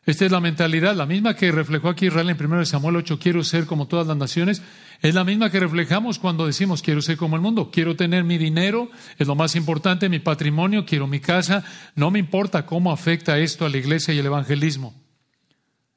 Esta 0.05 0.25
es 0.25 0.31
la 0.31 0.39
mentalidad, 0.39 0.95
la 0.95 1.05
misma 1.05 1.35
que 1.35 1.51
reflejó 1.51 1.89
aquí 1.89 2.07
Israel 2.07 2.29
en 2.29 2.45
1 2.45 2.65
Samuel 2.65 2.97
8, 2.97 3.19
quiero 3.19 3.43
ser 3.43 3.65
como 3.65 3.87
todas 3.87 4.07
las 4.07 4.17
naciones, 4.17 4.61
es 5.01 5.13
la 5.13 5.23
misma 5.23 5.49
que 5.49 5.59
reflejamos 5.59 6.19
cuando 6.19 6.45
decimos 6.45 6.81
quiero 6.81 7.01
ser 7.01 7.15
como 7.17 7.35
el 7.35 7.41
mundo, 7.41 7.69
quiero 7.71 7.95
tener 7.95 8.23
mi 8.23 8.37
dinero, 8.37 8.91
es 9.17 9.27
lo 9.27 9.35
más 9.35 9.55
importante, 9.55 10.09
mi 10.09 10.19
patrimonio, 10.19 10.85
quiero 10.85 11.07
mi 11.07 11.19
casa, 11.19 11.63
no 11.95 12.11
me 12.11 12.19
importa 12.19 12.65
cómo 12.65 12.91
afecta 12.91 13.39
esto 13.39 13.65
a 13.65 13.69
la 13.69 13.77
iglesia 13.77 14.13
y 14.13 14.19
el 14.19 14.25
evangelismo. 14.25 14.93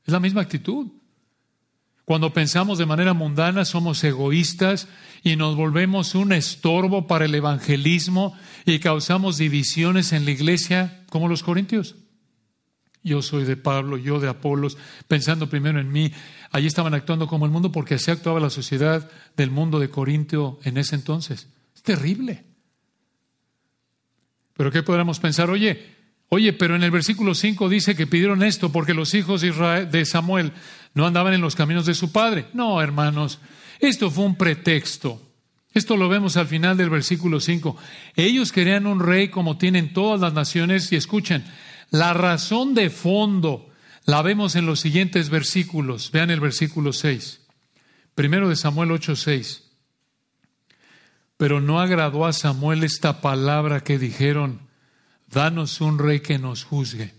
Es 0.04 0.12
la 0.12 0.20
misma 0.20 0.42
actitud. 0.42 0.88
Cuando 2.06 2.32
pensamos 2.32 2.78
de 2.78 2.86
manera 2.86 3.12
mundana 3.12 3.66
somos 3.66 4.02
egoístas 4.02 4.88
y 5.22 5.36
nos 5.36 5.56
volvemos 5.56 6.14
un 6.14 6.32
estorbo 6.32 7.06
para 7.06 7.26
el 7.26 7.34
evangelismo 7.34 8.34
y 8.64 8.78
causamos 8.78 9.36
divisiones 9.36 10.14
en 10.14 10.24
la 10.24 10.30
iglesia 10.30 11.04
como 11.10 11.28
los 11.28 11.42
corintios 11.42 11.96
yo 13.06 13.22
soy 13.22 13.44
de 13.44 13.56
Pablo, 13.56 13.96
yo 13.96 14.18
de 14.18 14.28
Apolos, 14.28 14.76
pensando 15.06 15.48
primero 15.48 15.78
en 15.78 15.92
mí. 15.92 16.12
Allí 16.50 16.66
estaban 16.66 16.92
actuando 16.92 17.28
como 17.28 17.46
el 17.46 17.52
mundo 17.52 17.70
porque 17.70 17.94
así 17.94 18.10
actuaba 18.10 18.40
la 18.40 18.50
sociedad 18.50 19.08
del 19.36 19.52
mundo 19.52 19.78
de 19.78 19.88
Corintio 19.88 20.58
en 20.64 20.76
ese 20.76 20.96
entonces. 20.96 21.48
Es 21.72 21.82
terrible. 21.82 22.44
Pero 24.54 24.72
¿qué 24.72 24.82
podríamos 24.82 25.20
pensar? 25.20 25.50
Oye, 25.50 25.95
oye, 26.28 26.52
pero 26.52 26.76
en 26.76 26.82
el 26.82 26.90
versículo 26.90 27.34
5 27.34 27.68
dice 27.68 27.94
que 27.94 28.06
pidieron 28.06 28.42
esto 28.42 28.72
porque 28.72 28.94
los 28.94 29.14
hijos 29.14 29.40
de, 29.40 30.04
Samuel 30.04 30.52
no 30.94 31.06
andaban 31.06 31.34
en 31.34 31.40
los 31.40 31.56
caminos 31.56 31.86
de 31.86 31.94
su 31.94 32.12
padre. 32.12 32.46
No, 32.52 32.80
hermanos, 32.80 33.38
esto 33.80 34.10
fue 34.10 34.24
un 34.24 34.36
pretexto. 34.36 35.22
Esto 35.72 35.96
lo 35.96 36.08
vemos 36.08 36.36
al 36.36 36.46
final 36.46 36.76
del 36.76 36.88
versículo 36.88 37.38
5. 37.38 37.76
Ellos 38.14 38.50
querían 38.50 38.86
un 38.86 39.00
rey 39.00 39.28
como 39.28 39.58
tienen 39.58 39.92
todas 39.92 40.20
las 40.20 40.32
naciones 40.32 40.90
y 40.90 40.96
escuchen, 40.96 41.44
la 41.90 42.14
razón 42.14 42.74
de 42.74 42.88
fondo 42.90 43.70
la 44.06 44.22
vemos 44.22 44.56
en 44.56 44.66
los 44.66 44.80
siguientes 44.80 45.28
versículos. 45.28 46.10
Vean 46.12 46.30
el 46.30 46.40
versículo 46.40 46.92
6. 46.92 47.40
Primero 48.14 48.48
de 48.48 48.56
Samuel 48.56 48.90
8:6. 48.92 49.64
Pero 51.36 51.60
no 51.60 51.80
agradó 51.80 52.24
a 52.24 52.32
Samuel 52.32 52.82
esta 52.82 53.20
palabra 53.20 53.80
que 53.80 53.98
dijeron, 53.98 54.65
danos 55.26 55.80
un 55.80 55.98
rey 55.98 56.20
que 56.20 56.38
nos 56.38 56.64
juzgue. 56.64 57.14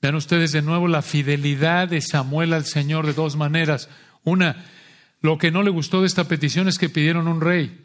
Vean 0.00 0.14
ustedes 0.14 0.52
de 0.52 0.62
nuevo 0.62 0.88
la 0.88 1.02
fidelidad 1.02 1.88
de 1.88 2.00
Samuel 2.00 2.52
al 2.52 2.64
Señor 2.64 3.06
de 3.06 3.14
dos 3.14 3.36
maneras. 3.36 3.88
Una, 4.24 4.64
lo 5.20 5.38
que 5.38 5.50
no 5.50 5.62
le 5.62 5.70
gustó 5.70 6.00
de 6.00 6.06
esta 6.06 6.28
petición 6.28 6.68
es 6.68 6.78
que 6.78 6.88
pidieron 6.88 7.28
un 7.28 7.40
rey. 7.40 7.84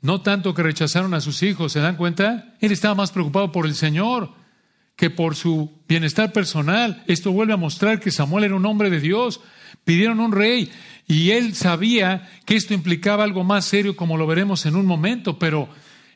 No 0.00 0.22
tanto 0.22 0.54
que 0.54 0.62
rechazaron 0.62 1.12
a 1.14 1.20
sus 1.20 1.42
hijos, 1.42 1.72
¿se 1.72 1.80
dan 1.80 1.96
cuenta? 1.96 2.54
Él 2.60 2.72
estaba 2.72 2.94
más 2.94 3.10
preocupado 3.10 3.52
por 3.52 3.66
el 3.66 3.74
Señor 3.74 4.32
que 4.96 5.10
por 5.10 5.36
su 5.36 5.70
bienestar 5.88 6.32
personal. 6.32 7.04
Esto 7.06 7.30
vuelve 7.30 7.52
a 7.52 7.56
mostrar 7.56 8.00
que 8.00 8.10
Samuel 8.10 8.44
era 8.44 8.56
un 8.56 8.66
hombre 8.66 8.90
de 8.90 9.00
Dios. 9.00 9.40
Pidieron 9.84 10.18
un 10.18 10.32
rey 10.32 10.72
y 11.06 11.30
él 11.30 11.54
sabía 11.54 12.28
que 12.44 12.56
esto 12.56 12.74
implicaba 12.74 13.24
algo 13.24 13.44
más 13.44 13.64
serio 13.64 13.96
como 13.96 14.16
lo 14.16 14.26
veremos 14.26 14.66
en 14.66 14.76
un 14.76 14.86
momento, 14.86 15.38
pero 15.38 15.68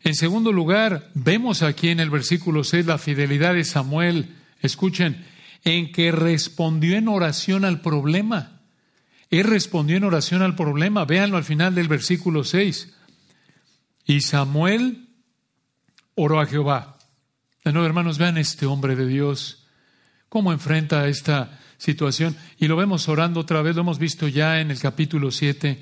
en 0.04 0.14
segundo 0.14 0.52
lugar, 0.52 1.10
vemos 1.14 1.62
aquí 1.62 1.88
en 1.88 2.00
el 2.00 2.10
versículo 2.10 2.64
6 2.64 2.86
la 2.86 2.98
fidelidad 2.98 3.54
de 3.54 3.64
Samuel. 3.64 4.34
Escuchen, 4.60 5.24
en 5.64 5.92
que 5.92 6.10
respondió 6.10 6.96
en 6.96 7.08
oración 7.08 7.64
al 7.64 7.80
problema. 7.80 8.60
Él 9.30 9.44
respondió 9.44 9.96
en 9.96 10.04
oración 10.04 10.42
al 10.42 10.56
problema. 10.56 11.04
Véanlo 11.04 11.36
al 11.36 11.44
final 11.44 11.74
del 11.74 11.88
versículo 11.88 12.44
6. 12.44 12.92
Y 14.06 14.20
Samuel 14.20 15.08
oró 16.14 16.40
a 16.40 16.46
Jehová. 16.46 16.98
De 17.64 17.72
nuevo, 17.72 17.86
hermanos, 17.86 18.18
vean 18.18 18.38
este 18.38 18.66
hombre 18.66 18.96
de 18.96 19.06
Dios, 19.06 19.64
cómo 20.28 20.52
enfrenta 20.52 21.06
esta 21.06 21.60
situación. 21.78 22.36
Y 22.58 22.66
lo 22.66 22.76
vemos 22.76 23.08
orando 23.08 23.40
otra 23.40 23.62
vez, 23.62 23.76
lo 23.76 23.82
hemos 23.82 23.98
visto 23.98 24.26
ya 24.26 24.60
en 24.60 24.72
el 24.72 24.80
capítulo 24.80 25.30
7. 25.30 25.80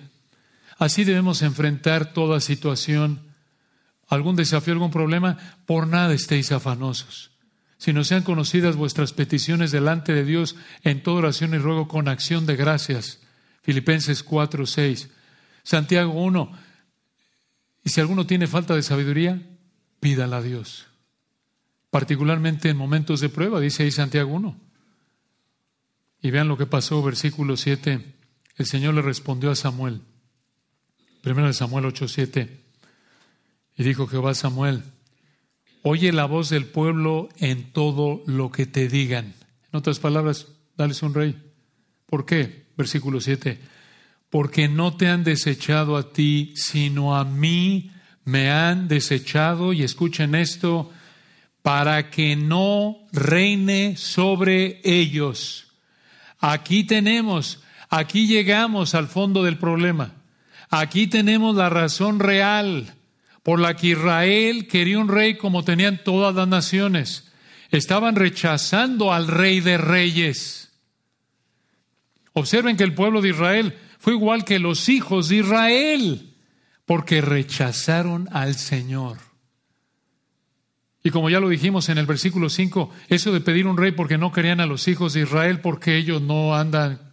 Así 0.78 1.04
debemos 1.04 1.40
enfrentar 1.42 2.12
toda 2.12 2.40
situación, 2.40 3.29
algún 4.10 4.36
desafío, 4.36 4.74
algún 4.74 4.90
problema. 4.90 5.38
Por 5.64 5.86
nada 5.86 6.12
estéis 6.12 6.52
afanosos. 6.52 7.30
Si 7.78 7.94
no 7.94 8.04
sean 8.04 8.22
conocidas 8.22 8.76
vuestras 8.76 9.14
peticiones 9.14 9.70
delante 9.70 10.12
de 10.12 10.24
Dios 10.24 10.56
en 10.82 11.02
toda 11.02 11.18
oración 11.18 11.54
y 11.54 11.58
ruego 11.58 11.88
con 11.88 12.08
acción 12.08 12.44
de 12.44 12.56
gracias. 12.56 13.20
Filipenses 13.62 14.22
4, 14.22 14.66
6. 14.66 15.08
Santiago 15.62 16.12
1 16.12 16.70
y 17.84 17.90
si 17.90 18.00
alguno 18.00 18.26
tiene 18.26 18.46
falta 18.46 18.74
de 18.74 18.82
sabiduría, 18.82 19.42
pídala 20.00 20.38
a 20.38 20.42
Dios. 20.42 20.86
Particularmente 21.90 22.68
en 22.68 22.76
momentos 22.76 23.20
de 23.20 23.28
prueba, 23.28 23.60
dice 23.60 23.82
ahí 23.82 23.90
Santiago 23.90 24.32
1. 24.32 24.56
Y 26.22 26.30
vean 26.30 26.48
lo 26.48 26.58
que 26.58 26.66
pasó, 26.66 27.02
versículo 27.02 27.56
7. 27.56 28.14
El 28.56 28.66
Señor 28.66 28.94
le 28.94 29.02
respondió 29.02 29.50
a 29.50 29.56
Samuel. 29.56 30.02
Primero 31.22 31.46
de 31.46 31.54
Samuel 31.54 31.86
8, 31.86 32.08
7. 32.08 32.60
Y 33.80 33.82
dijo 33.82 34.06
Jehová 34.06 34.32
a 34.32 34.34
Samuel, 34.34 34.82
oye 35.80 36.12
la 36.12 36.26
voz 36.26 36.50
del 36.50 36.66
pueblo 36.66 37.30
en 37.38 37.72
todo 37.72 38.22
lo 38.26 38.52
que 38.52 38.66
te 38.66 38.88
digan. 38.88 39.32
En 39.72 39.78
otras 39.78 39.98
palabras, 39.98 40.48
dales 40.76 41.02
un 41.02 41.14
rey. 41.14 41.34
¿Por 42.04 42.26
qué? 42.26 42.66
Versículo 42.76 43.22
7. 43.22 43.58
Porque 44.28 44.68
no 44.68 44.98
te 44.98 45.08
han 45.08 45.24
desechado 45.24 45.96
a 45.96 46.12
ti, 46.12 46.52
sino 46.56 47.16
a 47.16 47.24
mí 47.24 47.90
me 48.26 48.50
han 48.50 48.86
desechado, 48.86 49.72
y 49.72 49.82
escuchen 49.82 50.34
esto, 50.34 50.90
para 51.62 52.10
que 52.10 52.36
no 52.36 52.98
reine 53.12 53.96
sobre 53.96 54.82
ellos. 54.84 55.68
Aquí 56.38 56.84
tenemos, 56.84 57.62
aquí 57.88 58.26
llegamos 58.26 58.94
al 58.94 59.08
fondo 59.08 59.42
del 59.42 59.56
problema. 59.56 60.16
Aquí 60.68 61.06
tenemos 61.06 61.56
la 61.56 61.70
razón 61.70 62.18
real 62.20 62.94
por 63.42 63.58
la 63.58 63.74
que 63.76 63.88
Israel 63.88 64.68
quería 64.68 64.98
un 64.98 65.08
rey 65.08 65.36
como 65.36 65.64
tenían 65.64 66.02
todas 66.04 66.34
las 66.34 66.48
naciones. 66.48 67.30
Estaban 67.70 68.16
rechazando 68.16 69.12
al 69.12 69.28
rey 69.28 69.60
de 69.60 69.78
reyes. 69.78 70.70
Observen 72.32 72.76
que 72.76 72.84
el 72.84 72.94
pueblo 72.94 73.22
de 73.22 73.30
Israel 73.30 73.78
fue 73.98 74.14
igual 74.14 74.44
que 74.44 74.58
los 74.58 74.88
hijos 74.88 75.28
de 75.28 75.36
Israel, 75.36 76.34
porque 76.86 77.20
rechazaron 77.20 78.28
al 78.32 78.54
Señor. 78.56 79.18
Y 81.02 81.10
como 81.10 81.30
ya 81.30 81.40
lo 81.40 81.48
dijimos 81.48 81.88
en 81.88 81.98
el 81.98 82.06
versículo 82.06 82.50
5, 82.50 82.90
eso 83.08 83.32
de 83.32 83.40
pedir 83.40 83.66
un 83.66 83.76
rey 83.76 83.92
porque 83.92 84.18
no 84.18 84.32
querían 84.32 84.60
a 84.60 84.66
los 84.66 84.86
hijos 84.86 85.14
de 85.14 85.22
Israel, 85.22 85.60
porque 85.60 85.96
ellos 85.96 86.20
no 86.20 86.54
andan 86.54 87.12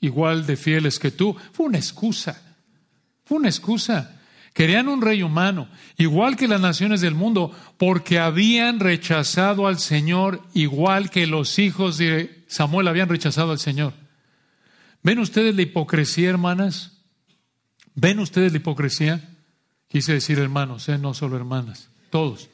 igual 0.00 0.46
de 0.46 0.56
fieles 0.56 0.98
que 0.98 1.10
tú, 1.10 1.36
fue 1.52 1.66
una 1.66 1.78
excusa. 1.78 2.56
Fue 3.24 3.38
una 3.38 3.48
excusa. 3.48 4.17
Querían 4.52 4.88
un 4.88 5.02
rey 5.02 5.22
humano, 5.22 5.68
igual 5.96 6.36
que 6.36 6.48
las 6.48 6.60
naciones 6.60 7.00
del 7.00 7.14
mundo, 7.14 7.52
porque 7.76 8.18
habían 8.18 8.80
rechazado 8.80 9.66
al 9.66 9.78
Señor, 9.78 10.42
igual 10.54 11.10
que 11.10 11.26
los 11.26 11.58
hijos 11.58 11.98
de 11.98 12.44
Samuel 12.48 12.88
habían 12.88 13.08
rechazado 13.08 13.52
al 13.52 13.58
Señor. 13.58 13.92
¿Ven 15.02 15.18
ustedes 15.18 15.54
la 15.54 15.62
hipocresía, 15.62 16.30
hermanas? 16.30 16.92
¿Ven 17.94 18.18
ustedes 18.18 18.52
la 18.52 18.58
hipocresía? 18.58 19.28
Quise 19.88 20.12
decir 20.12 20.38
hermanos, 20.38 20.88
¿eh? 20.88 20.98
no 20.98 21.14
solo 21.14 21.36
hermanas, 21.36 21.88
todos. 22.10 22.48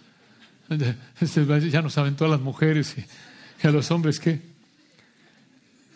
Ya 1.71 1.83
no 1.83 1.91
saben 1.91 2.17
todas 2.17 2.31
las 2.31 2.41
mujeres 2.41 2.97
y, 2.97 3.67
a 3.67 3.71
los 3.71 3.91
hombres 3.91 4.21
qué. 4.21 4.41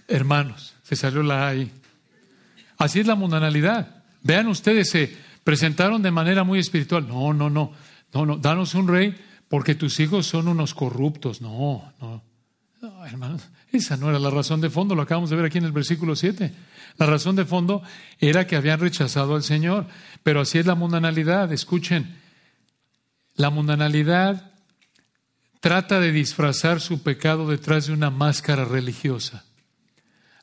Hermanos, 0.07 0.75
se 0.83 0.97
salió 0.97 1.23
la 1.23 1.49
ahí. 1.49 1.71
Así 2.79 3.01
es 3.01 3.07
la 3.07 3.15
mundanalidad. 3.15 4.03
Vean 4.23 4.49
ustedes, 4.49 4.91
se 4.91 5.17
presentaron 5.49 6.03
de 6.03 6.11
manera 6.11 6.45
muy 6.45 6.59
espiritual. 6.59 7.09
No, 7.09 7.33
no, 7.33 7.49
no, 7.49 7.73
no, 8.13 8.27
no, 8.27 8.37
danos 8.37 8.75
un 8.75 8.87
rey 8.87 9.17
porque 9.49 9.75
tus 9.75 9.99
hijos 9.99 10.27
son 10.27 10.47
unos 10.47 10.75
corruptos. 10.75 11.41
No, 11.41 11.91
no, 12.03 12.23
no 12.83 13.07
hermanos, 13.07 13.49
esa 13.73 13.97
no 13.97 14.11
era 14.11 14.19
la 14.19 14.29
razón 14.29 14.61
de 14.61 14.69
fondo, 14.69 14.95
lo 14.95 15.01
acabamos 15.01 15.31
de 15.31 15.37
ver 15.37 15.47
aquí 15.47 15.57
en 15.57 15.65
el 15.65 15.73
versículo 15.73 16.17
7. 16.17 16.53
La 16.99 17.07
razón 17.07 17.35
de 17.35 17.47
fondo 17.47 17.83
era 18.19 18.47
que 18.47 18.57
habían 18.57 18.79
rechazado 18.79 19.37
al 19.37 19.43
Señor, 19.43 19.87
pero 20.23 20.43
así 20.43 20.59
es 20.59 20.67
la 20.67 20.75
mundanalidad. 20.75 21.51
Escuchen, 21.51 22.19
la 23.35 23.49
mundanalidad 23.49 24.53
trata 25.61 25.99
de 25.99 26.13
disfrazar 26.13 26.83
su 26.83 27.03
pecado 27.03 27.49
detrás 27.49 27.87
de 27.87 27.95
una 27.95 28.11
máscara 28.11 28.67
religiosa. 28.67 29.47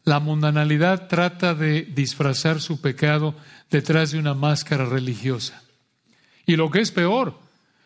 La 0.04 0.20
mundanalidad 0.20 1.08
trata 1.08 1.54
de 1.54 1.84
disfrazar 1.84 2.60
su 2.60 2.82
pecado 2.82 3.36
detrás 3.76 4.12
de 4.12 4.20
una 4.20 4.34
máscara 4.34 4.86
religiosa. 4.86 5.62
Y 6.46 6.56
lo 6.56 6.72
que 6.72 6.80
es 6.80 6.92
peor, 6.92 7.38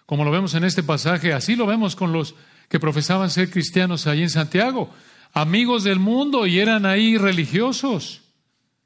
como 0.06 0.23
lo 0.23 0.30
vemos 0.30 0.54
en 0.54 0.63
este 0.63 0.84
pasaje, 0.84 1.34
así 1.34 1.56
lo 1.56 1.65
vemos 1.65 1.95
con 1.95 2.13
los 2.13 2.36
que 2.67 2.80
profesaban 2.80 3.32
ser 3.32 3.49
cristianos 3.49 4.06
ahí 4.06 4.21
en 4.21 4.30
Santiago, 4.30 4.93
amigos 5.34 5.84
del 5.84 5.97
mundo 5.97 6.45
y 6.45 6.60
eran 6.60 6.86
ahí 6.86 7.17
religiosos. 7.17 8.21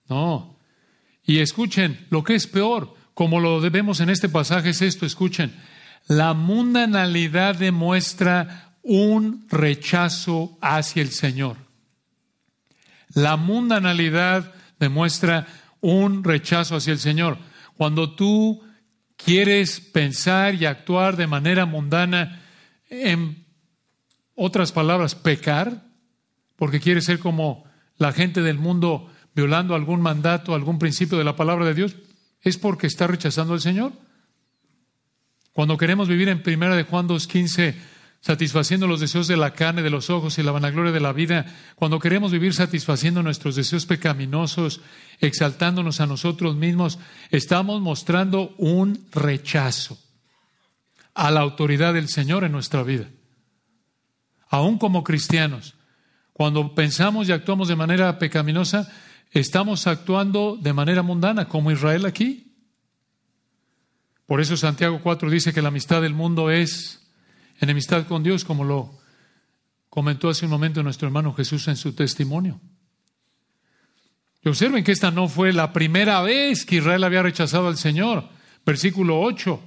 No. 0.08 0.56
Y 1.26 1.40
escuchen, 1.40 2.06
lo 2.10 2.24
que 2.24 2.36
es 2.36 2.48
peor, 2.48 2.96
como 3.14 3.42
lo 3.42 3.60
vemos 3.60 4.00
en 4.00 4.10
este 4.10 4.30
pasaje 4.30 4.70
es 4.70 4.82
esto, 4.82 5.06
escuchen, 5.06 5.54
la 6.08 6.34
mundanalidad 6.34 7.56
demuestra 7.56 8.76
un 8.82 9.46
rechazo 9.50 10.58
hacia 10.62 11.02
el 11.02 11.12
Señor. 11.12 11.58
La 13.14 13.36
mundanalidad 13.36 14.54
demuestra 14.80 15.48
un 15.84 16.24
rechazo 16.24 16.78
hacia 16.78 16.94
el 16.94 17.00
Señor. 17.00 17.38
Cuando 17.76 18.16
tú 18.16 18.64
quieres 19.18 19.82
pensar 19.82 20.56
y 20.56 20.66
actuar 20.66 21.18
de 21.18 21.28
manera 21.28 21.66
mundana, 21.66 22.42
en 22.90 23.46
otras 24.34 24.72
palabras, 24.72 25.14
pecar, 25.14 25.84
porque 26.56 26.80
quieres 26.80 27.04
ser 27.04 27.20
como 27.20 27.66
la 27.98 28.14
gente 28.14 28.42
del 28.42 28.58
mundo 28.58 29.12
violando 29.36 29.76
algún 29.76 30.00
mandato, 30.00 30.56
algún 30.56 30.80
principio 30.80 31.18
de 31.18 31.26
la 31.26 31.36
palabra 31.36 31.66
de 31.66 31.74
Dios, 31.74 31.98
es 32.42 32.58
porque 32.58 32.88
está 32.88 33.06
rechazando 33.06 33.54
al 33.54 33.62
Señor. 33.62 33.92
Cuando 35.52 35.78
queremos 35.78 36.08
vivir 36.08 36.30
en 36.30 36.44
primera 36.44 36.78
de 36.78 36.84
Juan 36.84 37.10
2.15, 37.10 37.76
satisfaciendo 38.24 38.88
los 38.88 39.02
deseos 39.02 39.28
de 39.28 39.36
la 39.36 39.52
carne, 39.52 39.82
de 39.82 39.90
los 39.90 40.10
ojos 40.10 40.38
y 40.38 40.44
la 40.44 40.54
vanagloria 40.54 40.94
de 40.94 41.02
la 41.02 41.12
vida, 41.12 41.46
cuando 41.76 42.00
queremos 42.00 42.32
vivir 42.32 42.54
satisfaciendo 42.54 43.22
nuestros 43.22 43.58
deseos 43.58 43.86
pecaminosos, 43.86 44.80
exaltándonos 45.20 46.00
a 46.00 46.08
nosotros 46.08 46.56
mismos, 46.56 47.00
estamos 47.32 47.82
mostrando 47.82 48.56
un 48.58 49.08
rechazo 49.12 49.98
a 51.14 51.32
la 51.32 51.42
autoridad 51.42 51.94
del 51.94 52.08
Señor 52.08 52.46
en 52.46 52.54
nuestra 52.54 52.82
vida. 52.84 53.10
Aún 54.48 54.78
como 54.78 55.04
cristianos, 55.04 55.76
cuando 56.32 56.74
pensamos 56.74 57.28
y 57.28 57.34
actuamos 57.34 57.68
de 57.68 57.76
manera 57.76 58.20
pecaminosa, 58.20 58.90
estamos 59.32 59.86
actuando 59.86 60.58
de 60.62 60.72
manera 60.72 61.04
mundana, 61.04 61.50
como 61.50 61.72
Israel 61.72 62.06
aquí. 62.06 62.56
Por 64.26 64.40
eso 64.40 64.56
Santiago 64.56 65.02
4 65.04 65.30
dice 65.30 65.52
que 65.52 65.62
la 65.62 65.68
amistad 65.68 66.02
del 66.02 66.14
mundo 66.14 66.52
es 66.52 67.03
enemistad 67.64 68.08
con 68.08 68.24
Dios, 68.24 68.46
como 68.46 68.64
lo 68.64 69.00
comentó 69.90 70.30
hace 70.30 70.46
un 70.46 70.52
momento 70.52 70.82
nuestro 70.82 71.08
hermano 71.08 71.34
Jesús 71.34 71.68
en 71.68 71.76
su 71.76 71.94
testimonio. 71.94 72.60
Y 74.44 74.50
observen 74.50 74.84
que 74.84 74.92
esta 74.92 75.12
no 75.12 75.28
fue 75.30 75.54
la 75.54 75.72
primera 75.72 76.22
vez 76.22 76.66
que 76.66 76.78
Israel 76.78 77.04
había 77.04 77.24
rechazado 77.24 77.68
al 77.68 77.78
Señor. 77.78 78.28
Versículo 78.66 79.22
8, 79.22 79.62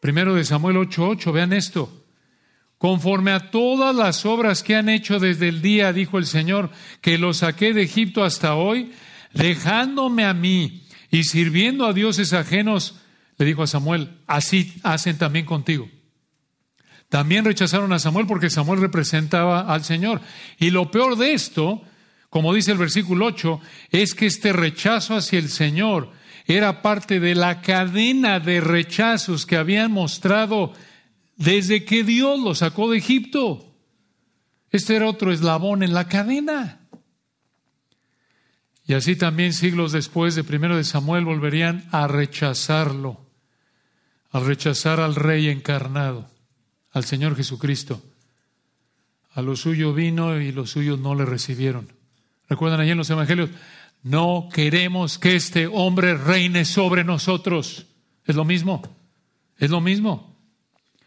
primero 0.00 0.34
de 0.34 0.44
Samuel 0.44 0.76
8:8, 0.76 1.32
vean 1.32 1.52
esto. 1.52 2.04
Conforme 2.78 3.30
a 3.30 3.50
todas 3.50 3.94
las 3.94 4.26
obras 4.26 4.62
que 4.62 4.76
han 4.76 4.88
hecho 4.88 5.18
desde 5.18 5.48
el 5.48 5.62
día, 5.62 5.92
dijo 5.92 6.18
el 6.18 6.26
Señor, 6.26 6.70
que 7.00 7.16
los 7.16 7.38
saqué 7.38 7.72
de 7.72 7.82
Egipto 7.82 8.24
hasta 8.24 8.54
hoy, 8.54 8.92
dejándome 9.32 10.24
a 10.24 10.34
mí 10.34 10.82
y 11.10 11.24
sirviendo 11.24 11.86
a 11.86 11.92
dioses 11.92 12.32
ajenos, 12.32 12.96
le 13.38 13.46
dijo 13.46 13.62
a 13.62 13.66
Samuel, 13.66 14.18
así 14.26 14.74
hacen 14.82 15.16
también 15.16 15.46
contigo. 15.46 15.88
También 17.12 17.44
rechazaron 17.44 17.92
a 17.92 17.98
Samuel 17.98 18.26
porque 18.26 18.48
Samuel 18.48 18.80
representaba 18.80 19.70
al 19.70 19.84
Señor. 19.84 20.22
Y 20.58 20.70
lo 20.70 20.90
peor 20.90 21.18
de 21.18 21.34
esto, 21.34 21.82
como 22.30 22.54
dice 22.54 22.72
el 22.72 22.78
versículo 22.78 23.26
8, 23.26 23.60
es 23.90 24.14
que 24.14 24.24
este 24.24 24.54
rechazo 24.54 25.14
hacia 25.14 25.38
el 25.38 25.50
Señor 25.50 26.10
era 26.46 26.80
parte 26.80 27.20
de 27.20 27.34
la 27.34 27.60
cadena 27.60 28.40
de 28.40 28.62
rechazos 28.62 29.44
que 29.44 29.58
habían 29.58 29.92
mostrado 29.92 30.72
desde 31.36 31.84
que 31.84 32.02
Dios 32.02 32.40
los 32.40 32.60
sacó 32.60 32.90
de 32.90 32.96
Egipto. 32.96 33.76
Este 34.70 34.96
era 34.96 35.06
otro 35.06 35.32
eslabón 35.32 35.82
en 35.82 35.92
la 35.92 36.08
cadena. 36.08 36.80
Y 38.86 38.94
así 38.94 39.16
también 39.16 39.52
siglos 39.52 39.92
después 39.92 40.34
de 40.34 40.44
primero 40.44 40.78
de 40.78 40.84
Samuel 40.84 41.26
volverían 41.26 41.86
a 41.92 42.06
rechazarlo, 42.06 43.26
a 44.30 44.40
rechazar 44.40 44.98
al 44.98 45.14
rey 45.14 45.50
encarnado 45.50 46.31
al 46.92 47.04
Señor 47.04 47.36
Jesucristo. 47.36 48.02
A 49.34 49.42
lo 49.42 49.56
suyo 49.56 49.94
vino 49.94 50.38
y 50.40 50.52
los 50.52 50.70
suyos 50.70 50.98
no 50.98 51.14
le 51.14 51.24
recibieron. 51.24 51.92
¿Recuerdan 52.48 52.80
allí 52.80 52.90
en 52.90 52.98
los 52.98 53.10
evangelios? 53.10 53.50
No 54.02 54.48
queremos 54.52 55.18
que 55.18 55.36
este 55.36 55.66
hombre 55.66 56.14
reine 56.14 56.64
sobre 56.64 57.04
nosotros. 57.04 57.86
Es 58.26 58.36
lo 58.36 58.44
mismo. 58.44 58.82
Es 59.58 59.70
lo 59.70 59.80
mismo. 59.80 60.36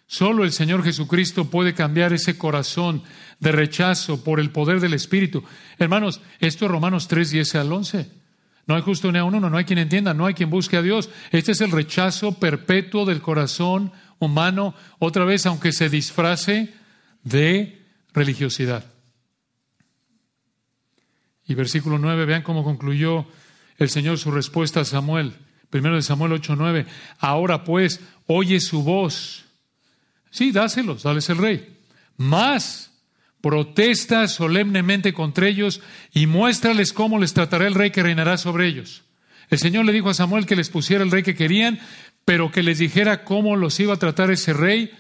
Solo 0.08 0.44
el 0.44 0.52
Señor 0.52 0.84
Jesucristo 0.84 1.50
puede 1.50 1.74
cambiar 1.74 2.14
ese 2.14 2.38
corazón 2.38 3.04
de 3.40 3.52
rechazo 3.52 4.24
por 4.24 4.40
el 4.40 4.52
poder 4.52 4.80
del 4.80 4.94
Espíritu. 4.94 5.44
Hermanos, 5.78 6.22
esto 6.40 6.66
es 6.66 6.72
Romanos 6.72 7.08
3, 7.08 7.32
10 7.32 7.56
al 7.56 7.72
11. 7.72 8.10
No 8.68 8.76
hay 8.76 8.82
justo 8.82 9.12
ni 9.12 9.20
a 9.20 9.24
uno, 9.24 9.40
no 9.40 9.58
hay 9.58 9.66
quien 9.66 9.80
entienda, 9.80 10.14
no 10.14 10.26
hay 10.26 10.34
quien 10.34 10.50
busque 10.50 10.78
a 10.78 10.82
Dios. 10.82 11.10
Este 11.32 11.52
es 11.52 11.62
el 11.62 11.72
rechazo 11.72 12.40
perpetuo 12.40 13.06
del 13.06 13.22
corazón 13.22 13.92
humano, 14.26 14.76
otra 15.00 15.26
vez, 15.26 15.46
aunque 15.46 15.72
se 15.72 15.90
disfrace 15.90 16.74
de 17.24 17.82
religiosidad. 18.14 18.86
Y 21.48 21.54
versículo 21.54 21.98
9, 21.98 22.26
vean 22.26 22.42
cómo 22.42 22.64
concluyó 22.64 23.28
el 23.78 23.90
Señor 23.90 24.18
su 24.18 24.32
respuesta 24.32 24.82
a 24.82 24.86
Samuel. 24.86 25.34
Primero 25.70 25.96
de 25.96 26.02
Samuel 26.02 26.32
8:9. 26.34 26.86
Ahora 27.20 27.64
pues, 27.64 28.00
oye 28.28 28.60
su 28.60 28.84
voz. 28.84 29.46
Sí, 30.32 30.52
dáselos, 30.52 31.04
dales 31.04 31.30
el 31.30 31.38
rey. 31.38 31.78
Más, 32.18 32.92
protesta 33.42 34.28
solemnemente 34.28 35.14
contra 35.14 35.48
ellos 35.48 35.82
y 36.14 36.28
muéstrales 36.28 36.94
cómo 36.94 37.20
les 37.20 37.34
tratará 37.34 37.68
el 37.68 37.76
rey 37.76 37.92
que 37.92 38.04
reinará 38.04 38.38
sobre 38.38 38.68
ellos. 38.68 39.04
El 39.50 39.60
Señor 39.60 39.86
le 39.86 39.92
dijo 39.92 40.10
a 40.10 40.14
Samuel 40.14 40.46
que 40.46 40.56
les 40.56 40.70
pusiera 40.70 41.04
el 41.04 41.12
rey 41.12 41.24
que 41.24 41.36
querían, 41.36 41.80
pero 42.26 42.52
que 42.52 42.64
les 42.64 42.80
dijera 42.80 43.24
cómo 43.24 43.56
los 43.56 43.80
iba 43.80 43.94
a 43.94 44.00
tratar 44.00 44.32
ese 44.32 44.52
rey. 44.52 44.92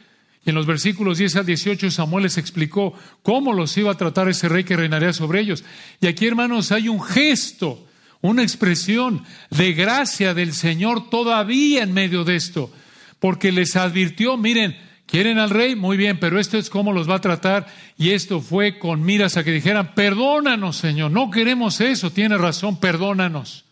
Y 0.45 0.49
en 0.49 0.55
los 0.55 0.67
versículos 0.67 1.17
10 1.17 1.37
al 1.37 1.45
18 1.47 1.89
Samuel 1.89 2.23
les 2.23 2.37
explicó 2.37 2.93
cómo 3.23 3.51
los 3.51 3.75
iba 3.77 3.91
a 3.91 3.97
tratar 3.97 4.29
ese 4.29 4.47
rey 4.47 4.63
que 4.63 4.77
reinaría 4.77 5.11
sobre 5.11 5.41
ellos. 5.41 5.65
Y 5.99 6.05
aquí, 6.05 6.27
hermanos, 6.27 6.71
hay 6.71 6.87
un 6.87 7.01
gesto, 7.01 7.87
una 8.21 8.43
expresión 8.43 9.23
de 9.49 9.73
gracia 9.73 10.35
del 10.35 10.53
Señor 10.53 11.09
todavía 11.09 11.81
en 11.81 11.93
medio 11.93 12.23
de 12.23 12.35
esto, 12.35 12.71
porque 13.19 13.51
les 13.51 13.75
advirtió, 13.75 14.37
miren, 14.37 14.77
¿quieren 15.07 15.39
al 15.39 15.49
rey? 15.49 15.75
Muy 15.75 15.97
bien, 15.97 16.19
pero 16.19 16.39
esto 16.39 16.59
es 16.59 16.69
cómo 16.69 16.93
los 16.93 17.09
va 17.09 17.15
a 17.15 17.21
tratar. 17.21 17.65
Y 17.97 18.11
esto 18.11 18.39
fue 18.39 18.77
con 18.77 19.03
miras 19.03 19.37
a 19.37 19.43
que 19.43 19.51
dijeran, 19.51 19.95
perdónanos, 19.95 20.77
Señor, 20.77 21.09
no 21.09 21.31
queremos 21.31 21.81
eso, 21.81 22.11
tiene 22.11 22.37
razón, 22.37 22.79
perdónanos. 22.79 23.65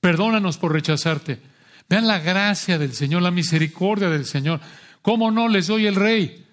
Perdónanos 0.00 0.56
por 0.56 0.72
rechazarte. 0.72 1.49
Vean 1.90 2.06
la 2.06 2.20
gracia 2.20 2.78
del 2.78 2.94
Señor, 2.94 3.20
la 3.20 3.32
misericordia 3.32 4.08
del 4.08 4.24
Señor. 4.24 4.60
¿Cómo 5.02 5.32
no 5.32 5.48
les 5.48 5.66
doy 5.66 5.86
el 5.86 5.96
rey? 5.96 6.46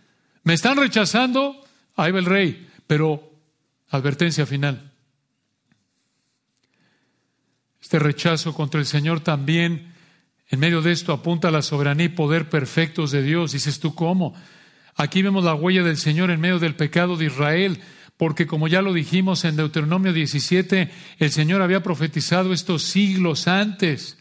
¿Me 0.43 0.55
están 0.55 0.77
rechazando? 0.77 1.63
Ahí 1.95 2.11
va 2.11 2.17
el 2.17 2.25
rey. 2.25 2.67
Pero, 2.87 3.31
advertencia 3.89 4.47
final. 4.47 4.91
Este 7.79 7.99
rechazo 7.99 8.55
contra 8.55 8.79
el 8.79 8.87
Señor 8.87 9.19
también, 9.19 9.93
en 10.49 10.59
medio 10.59 10.81
de 10.81 10.91
esto, 10.91 11.13
apunta 11.13 11.49
a 11.49 11.51
la 11.51 11.61
soberanía 11.61 12.07
y 12.07 12.09
poder 12.09 12.49
perfectos 12.49 13.11
de 13.11 13.21
Dios. 13.21 13.51
Dices 13.51 13.79
tú, 13.79 13.93
¿cómo? 13.93 14.33
Aquí 14.95 15.21
vemos 15.21 15.43
la 15.43 15.53
huella 15.53 15.83
del 15.83 15.97
Señor 15.97 16.31
en 16.31 16.41
medio 16.41 16.57
del 16.57 16.75
pecado 16.75 17.15
de 17.15 17.25
Israel 17.25 17.79
porque 18.17 18.47
como 18.47 18.67
ya 18.67 18.81
lo 18.81 18.91
dijimos 18.91 19.45
en 19.45 19.55
Deuteronomio 19.55 20.11
17, 20.11 20.89
el 21.19 21.31
Señor 21.31 21.61
había 21.61 21.83
profetizado 21.83 22.51
estos 22.51 22.81
siglos 22.81 23.47
antes. 23.47 24.17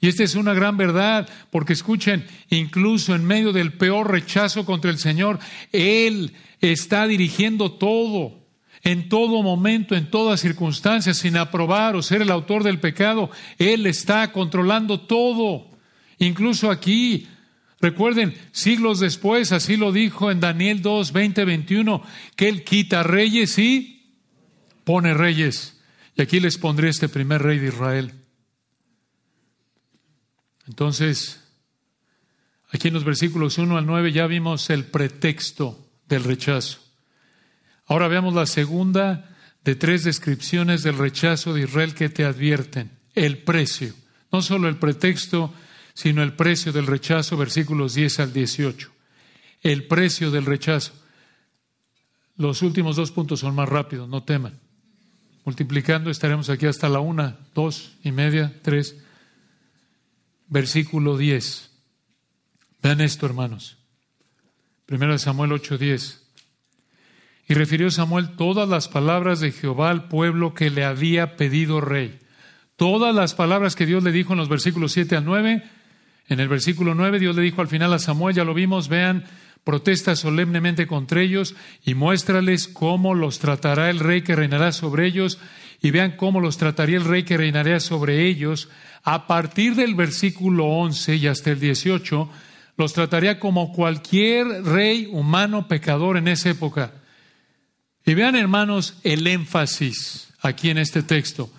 Y 0.00 0.08
esta 0.08 0.22
es 0.22 0.34
una 0.34 0.54
gran 0.54 0.76
verdad, 0.76 1.28
porque 1.50 1.72
escuchen, 1.72 2.26
incluso 2.50 3.14
en 3.14 3.24
medio 3.24 3.52
del 3.52 3.72
peor 3.72 4.10
rechazo 4.10 4.64
contra 4.66 4.90
el 4.90 4.98
Señor, 4.98 5.38
Él 5.72 6.32
está 6.60 7.06
dirigiendo 7.06 7.72
todo, 7.72 8.44
en 8.82 9.08
todo 9.08 9.42
momento, 9.42 9.94
en 9.94 10.10
todas 10.10 10.40
circunstancias, 10.40 11.18
sin 11.18 11.36
aprobar 11.36 11.96
o 11.96 12.02
ser 12.02 12.20
el 12.20 12.30
autor 12.30 12.62
del 12.64 12.80
pecado. 12.80 13.30
Él 13.58 13.86
está 13.86 14.30
controlando 14.30 15.00
todo. 15.00 15.70
Incluso 16.18 16.70
aquí, 16.70 17.26
Recuerden, 17.84 18.34
siglos 18.50 18.98
después, 18.98 19.52
así 19.52 19.76
lo 19.76 19.92
dijo 19.92 20.30
en 20.30 20.40
Daniel 20.40 20.80
2, 20.80 21.12
20, 21.12 21.44
21, 21.44 22.02
que 22.34 22.48
Él 22.48 22.64
quita 22.64 23.02
reyes 23.02 23.58
y 23.58 24.06
pone 24.84 25.12
reyes. 25.12 25.82
Y 26.16 26.22
aquí 26.22 26.40
les 26.40 26.56
pondré 26.56 26.88
este 26.88 27.10
primer 27.10 27.42
rey 27.42 27.58
de 27.58 27.68
Israel. 27.68 28.23
Entonces, 30.66 31.40
aquí 32.70 32.88
en 32.88 32.94
los 32.94 33.04
versículos 33.04 33.58
1 33.58 33.76
al 33.76 33.86
9 33.86 34.12
ya 34.12 34.26
vimos 34.26 34.70
el 34.70 34.84
pretexto 34.84 35.78
del 36.08 36.24
rechazo. 36.24 36.78
Ahora 37.86 38.08
veamos 38.08 38.34
la 38.34 38.46
segunda 38.46 39.36
de 39.64 39.74
tres 39.74 40.04
descripciones 40.04 40.82
del 40.82 40.98
rechazo 40.98 41.54
de 41.54 41.62
Israel 41.62 41.94
que 41.94 42.08
te 42.08 42.24
advierten. 42.24 42.90
El 43.14 43.38
precio. 43.38 43.94
No 44.32 44.42
solo 44.42 44.68
el 44.68 44.76
pretexto, 44.76 45.52
sino 45.94 46.22
el 46.22 46.34
precio 46.34 46.72
del 46.72 46.86
rechazo, 46.86 47.36
versículos 47.36 47.94
10 47.94 48.20
al 48.20 48.32
18. 48.32 48.90
El 49.62 49.86
precio 49.86 50.30
del 50.30 50.44
rechazo. 50.44 50.92
Los 52.36 52.62
últimos 52.62 52.96
dos 52.96 53.12
puntos 53.12 53.40
son 53.40 53.54
más 53.54 53.68
rápidos, 53.68 54.08
no 54.08 54.24
teman. 54.24 54.58
Multiplicando 55.44 56.10
estaremos 56.10 56.50
aquí 56.50 56.66
hasta 56.66 56.88
la 56.88 57.00
una, 57.00 57.38
dos 57.54 57.92
y 58.02 58.12
media, 58.12 58.52
tres. 58.62 58.96
Versículo 60.54 61.16
10. 61.18 61.68
Vean 62.80 63.00
esto, 63.00 63.26
hermanos. 63.26 63.76
Primero 64.86 65.10
de 65.10 65.18
Samuel 65.18 65.50
8:10. 65.50 66.20
Y 67.48 67.54
refirió 67.54 67.90
Samuel 67.90 68.36
todas 68.36 68.68
las 68.68 68.86
palabras 68.86 69.40
de 69.40 69.50
Jehová 69.50 69.90
al 69.90 70.06
pueblo 70.06 70.54
que 70.54 70.70
le 70.70 70.84
había 70.84 71.34
pedido 71.34 71.80
rey. 71.80 72.20
Todas 72.76 73.12
las 73.12 73.34
palabras 73.34 73.74
que 73.74 73.84
Dios 73.84 74.04
le 74.04 74.12
dijo 74.12 74.34
en 74.34 74.38
los 74.38 74.48
versículos 74.48 74.92
7 74.92 75.16
al 75.16 75.24
9 75.24 75.64
en 76.28 76.38
el 76.38 76.46
versículo 76.46 76.94
9 76.94 77.18
Dios 77.18 77.34
le 77.34 77.42
dijo 77.42 77.60
al 77.60 77.66
final 77.66 77.92
a 77.92 77.98
Samuel, 77.98 78.36
ya 78.36 78.44
lo 78.44 78.54
vimos, 78.54 78.88
vean, 78.88 79.24
protesta 79.64 80.14
solemnemente 80.14 80.86
contra 80.86 81.22
ellos 81.22 81.56
y 81.84 81.94
muéstrales 81.94 82.68
cómo 82.68 83.14
los 83.14 83.38
tratará 83.38 83.90
el 83.90 83.98
rey 83.98 84.22
que 84.22 84.36
reinará 84.36 84.72
sobre 84.72 85.06
ellos 85.06 85.38
y 85.80 85.90
vean 85.90 86.12
cómo 86.16 86.40
los 86.40 86.56
trataría 86.56 86.96
el 86.96 87.04
rey 87.04 87.24
que 87.24 87.36
reinaría 87.36 87.80
sobre 87.80 88.26
ellos. 88.26 88.68
A 89.02 89.26
partir 89.26 89.74
del 89.74 89.94
versículo 89.94 90.66
11 90.66 91.16
y 91.16 91.26
hasta 91.26 91.50
el 91.50 91.60
18, 91.60 92.30
los 92.76 92.92
trataría 92.92 93.38
como 93.38 93.72
cualquier 93.72 94.64
rey 94.64 95.08
humano 95.10 95.68
pecador 95.68 96.16
en 96.16 96.28
esa 96.28 96.50
época. 96.50 96.92
Y 98.06 98.14
vean, 98.14 98.36
hermanos, 98.36 98.98
el 99.02 99.26
énfasis 99.26 100.28
aquí 100.40 100.70
en 100.70 100.78
este 100.78 101.02
texto 101.02 101.50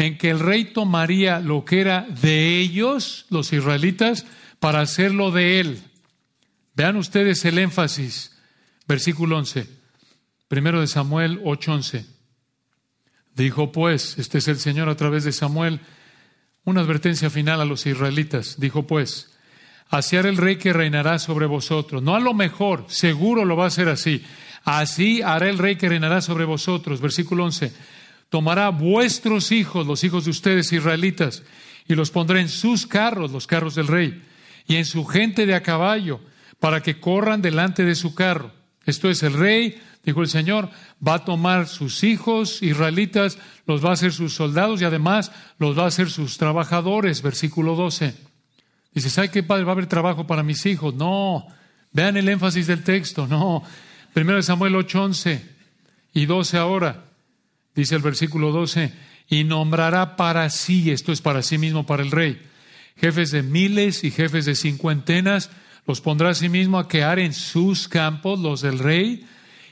en 0.00 0.16
que 0.16 0.30
el 0.30 0.38
rey 0.38 0.64
tomaría 0.64 1.40
lo 1.40 1.66
que 1.66 1.80
era 1.80 2.06
de 2.22 2.58
ellos, 2.58 3.26
los 3.28 3.52
israelitas, 3.52 4.24
para 4.58 4.80
hacerlo 4.80 5.30
de 5.30 5.60
él. 5.60 5.82
Vean 6.74 6.96
ustedes 6.96 7.44
el 7.44 7.58
énfasis. 7.58 8.36
Versículo 8.86 9.38
11. 9.38 9.66
Primero 10.48 10.80
de 10.80 10.86
Samuel 10.86 11.40
8:11. 11.42 12.06
Dijo 13.34 13.72
pues, 13.72 14.18
este 14.18 14.38
es 14.38 14.48
el 14.48 14.58
Señor 14.58 14.88
a 14.88 14.96
través 14.96 15.24
de 15.24 15.32
Samuel, 15.32 15.80
una 16.64 16.80
advertencia 16.80 17.30
final 17.30 17.60
a 17.60 17.64
los 17.64 17.86
israelitas. 17.86 18.58
Dijo 18.58 18.86
pues, 18.86 19.30
así 19.88 20.16
hará 20.16 20.28
el 20.28 20.36
rey 20.36 20.56
que 20.56 20.72
reinará 20.72 21.18
sobre 21.18 21.46
vosotros. 21.46 22.02
No 22.02 22.16
a 22.16 22.20
lo 22.20 22.34
mejor, 22.34 22.86
seguro 22.88 23.44
lo 23.44 23.56
va 23.56 23.64
a 23.64 23.68
hacer 23.68 23.88
así. 23.88 24.24
Así 24.64 25.22
hará 25.22 25.48
el 25.48 25.58
rey 25.58 25.76
que 25.76 25.88
reinará 25.88 26.20
sobre 26.20 26.44
vosotros. 26.44 27.00
Versículo 27.00 27.44
11 27.44 27.72
tomará 28.30 28.70
vuestros 28.70 29.52
hijos, 29.52 29.86
los 29.86 30.02
hijos 30.04 30.24
de 30.24 30.30
ustedes 30.30 30.72
israelitas, 30.72 31.42
y 31.86 31.94
los 31.94 32.10
pondrá 32.10 32.40
en 32.40 32.48
sus 32.48 32.86
carros, 32.86 33.32
los 33.32 33.46
carros 33.46 33.74
del 33.74 33.88
rey, 33.88 34.22
y 34.66 34.76
en 34.76 34.86
su 34.86 35.04
gente 35.04 35.44
de 35.44 35.54
a 35.54 35.62
caballo, 35.62 36.20
para 36.60 36.82
que 36.82 37.00
corran 37.00 37.42
delante 37.42 37.84
de 37.84 37.94
su 37.96 38.14
carro. 38.14 38.52
Esto 38.86 39.10
es 39.10 39.22
el 39.22 39.32
rey, 39.34 39.80
dijo 40.04 40.22
el 40.22 40.28
Señor, 40.28 40.70
va 41.06 41.14
a 41.14 41.24
tomar 41.24 41.66
sus 41.66 42.04
hijos 42.04 42.62
israelitas, 42.62 43.38
los 43.66 43.84
va 43.84 43.90
a 43.90 43.94
hacer 43.94 44.12
sus 44.12 44.34
soldados 44.34 44.80
y 44.80 44.84
además 44.84 45.32
los 45.58 45.78
va 45.78 45.84
a 45.84 45.88
hacer 45.88 46.08
sus 46.10 46.38
trabajadores. 46.38 47.22
Versículo 47.22 47.74
12. 47.74 48.14
Dice, 48.94 49.10
¿sabe 49.10 49.30
qué 49.30 49.42
padre 49.42 49.64
va 49.64 49.72
a 49.72 49.74
haber 49.74 49.86
trabajo 49.86 50.26
para 50.26 50.42
mis 50.42 50.64
hijos? 50.66 50.94
No. 50.94 51.46
Vean 51.92 52.16
el 52.16 52.28
énfasis 52.28 52.66
del 52.66 52.84
texto. 52.84 53.26
No. 53.26 53.62
Primero 54.12 54.42
Samuel 54.42 54.76
8, 54.76 55.02
11 55.02 55.46
y 56.14 56.26
12 56.26 56.56
ahora. 56.56 57.04
Dice 57.74 57.94
el 57.94 58.02
versículo 58.02 58.50
12, 58.50 58.92
y 59.28 59.44
nombrará 59.44 60.16
para 60.16 60.50
sí, 60.50 60.90
esto 60.90 61.12
es 61.12 61.22
para 61.22 61.42
sí 61.42 61.56
mismo, 61.56 61.86
para 61.86 62.02
el 62.02 62.10
rey, 62.10 62.42
jefes 62.96 63.30
de 63.30 63.42
miles 63.44 64.02
y 64.02 64.10
jefes 64.10 64.44
de 64.44 64.56
cincuentenas, 64.56 65.50
los 65.86 66.00
pondrá 66.00 66.30
a 66.30 66.34
sí 66.34 66.48
mismo 66.48 66.78
a 66.78 66.88
que 66.88 67.02
en 67.02 67.32
sus 67.32 67.88
campos, 67.88 68.38
los 68.38 68.60
del 68.60 68.78
rey, 68.78 69.26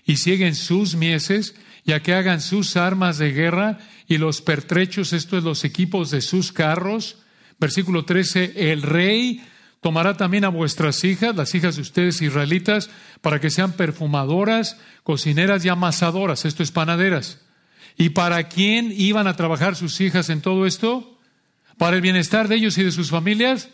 y 0.05 0.17
siguen 0.17 0.55
sus 0.55 0.95
mieses, 0.95 1.55
y 1.85 1.93
a 1.93 2.03
que 2.03 2.15
hagan 2.15 2.41
sus 2.41 2.77
armas 2.77 3.19
de 3.19 3.33
guerra 3.33 3.79
y 4.07 4.19
los 4.19 4.43
pertrechos, 4.43 5.13
esto 5.13 5.39
es 5.39 5.45
los 5.45 5.65
equipos 5.65 6.11
de 6.11 6.21
sus 6.21 6.53
carros. 6.53 7.17
Versículo 7.59 8.05
13, 8.05 8.73
el 8.73 8.83
rey 8.83 9.43
tomará 9.81 10.17
también 10.17 10.45
a 10.45 10.49
vuestras 10.49 11.03
hijas, 11.05 11.35
las 11.35 11.55
hijas 11.55 11.77
de 11.77 11.83
ustedes 11.83 12.21
israelitas, 12.21 12.91
para 13.21 13.41
que 13.41 13.51
sean 13.51 13.73
perfumadoras, 13.73 14.77
cocineras 15.03 15.65
y 15.65 15.69
amasadoras, 15.69 16.45
esto 16.45 16.63
es 16.63 16.73
panaderas 16.73 17.39
¿Y 17.97 18.11
para 18.11 18.45
quién 18.45 18.93
iban 18.97 19.27
a 19.27 19.35
trabajar 19.35 19.75
sus 19.75 20.01
hijas 20.01 20.31
en 20.31 20.41
todo 20.41 20.67
esto? 20.67 21.19
¿Para 21.79 21.97
el 21.97 22.03
bienestar 22.03 22.47
de 22.47 22.55
ellos 22.55 22.79
y 22.79 22.85
de 22.85 22.93
sus 22.93 23.11
familias? 23.11 23.71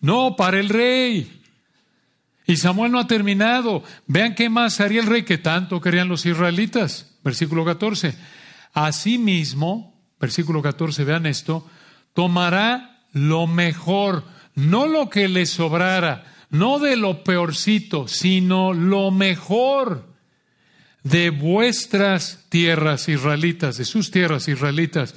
No, 0.00 0.36
para 0.36 0.58
el 0.58 0.68
rey. 0.68 1.40
Y 2.46 2.56
Samuel 2.56 2.92
no 2.92 2.98
ha 2.98 3.06
terminado. 3.06 3.84
Vean 4.06 4.34
qué 4.34 4.48
más 4.48 4.80
haría 4.80 5.00
el 5.00 5.06
rey 5.06 5.22
que 5.22 5.38
tanto 5.38 5.80
querían 5.80 6.08
los 6.08 6.26
israelitas. 6.26 7.14
Versículo 7.22 7.64
14. 7.64 8.14
Asimismo, 8.72 9.94
versículo 10.18 10.62
14, 10.62 11.04
vean 11.04 11.26
esto, 11.26 11.68
tomará 12.14 13.04
lo 13.12 13.46
mejor, 13.46 14.24
no 14.54 14.86
lo 14.86 15.10
que 15.10 15.28
le 15.28 15.46
sobrara, 15.46 16.24
no 16.50 16.78
de 16.78 16.96
lo 16.96 17.24
peorcito, 17.24 18.06
sino 18.08 18.72
lo 18.72 19.10
mejor 19.10 20.08
de 21.02 21.30
vuestras 21.30 22.46
tierras 22.48 23.08
israelitas, 23.08 23.76
de 23.78 23.84
sus 23.84 24.10
tierras 24.10 24.48
israelitas, 24.48 25.14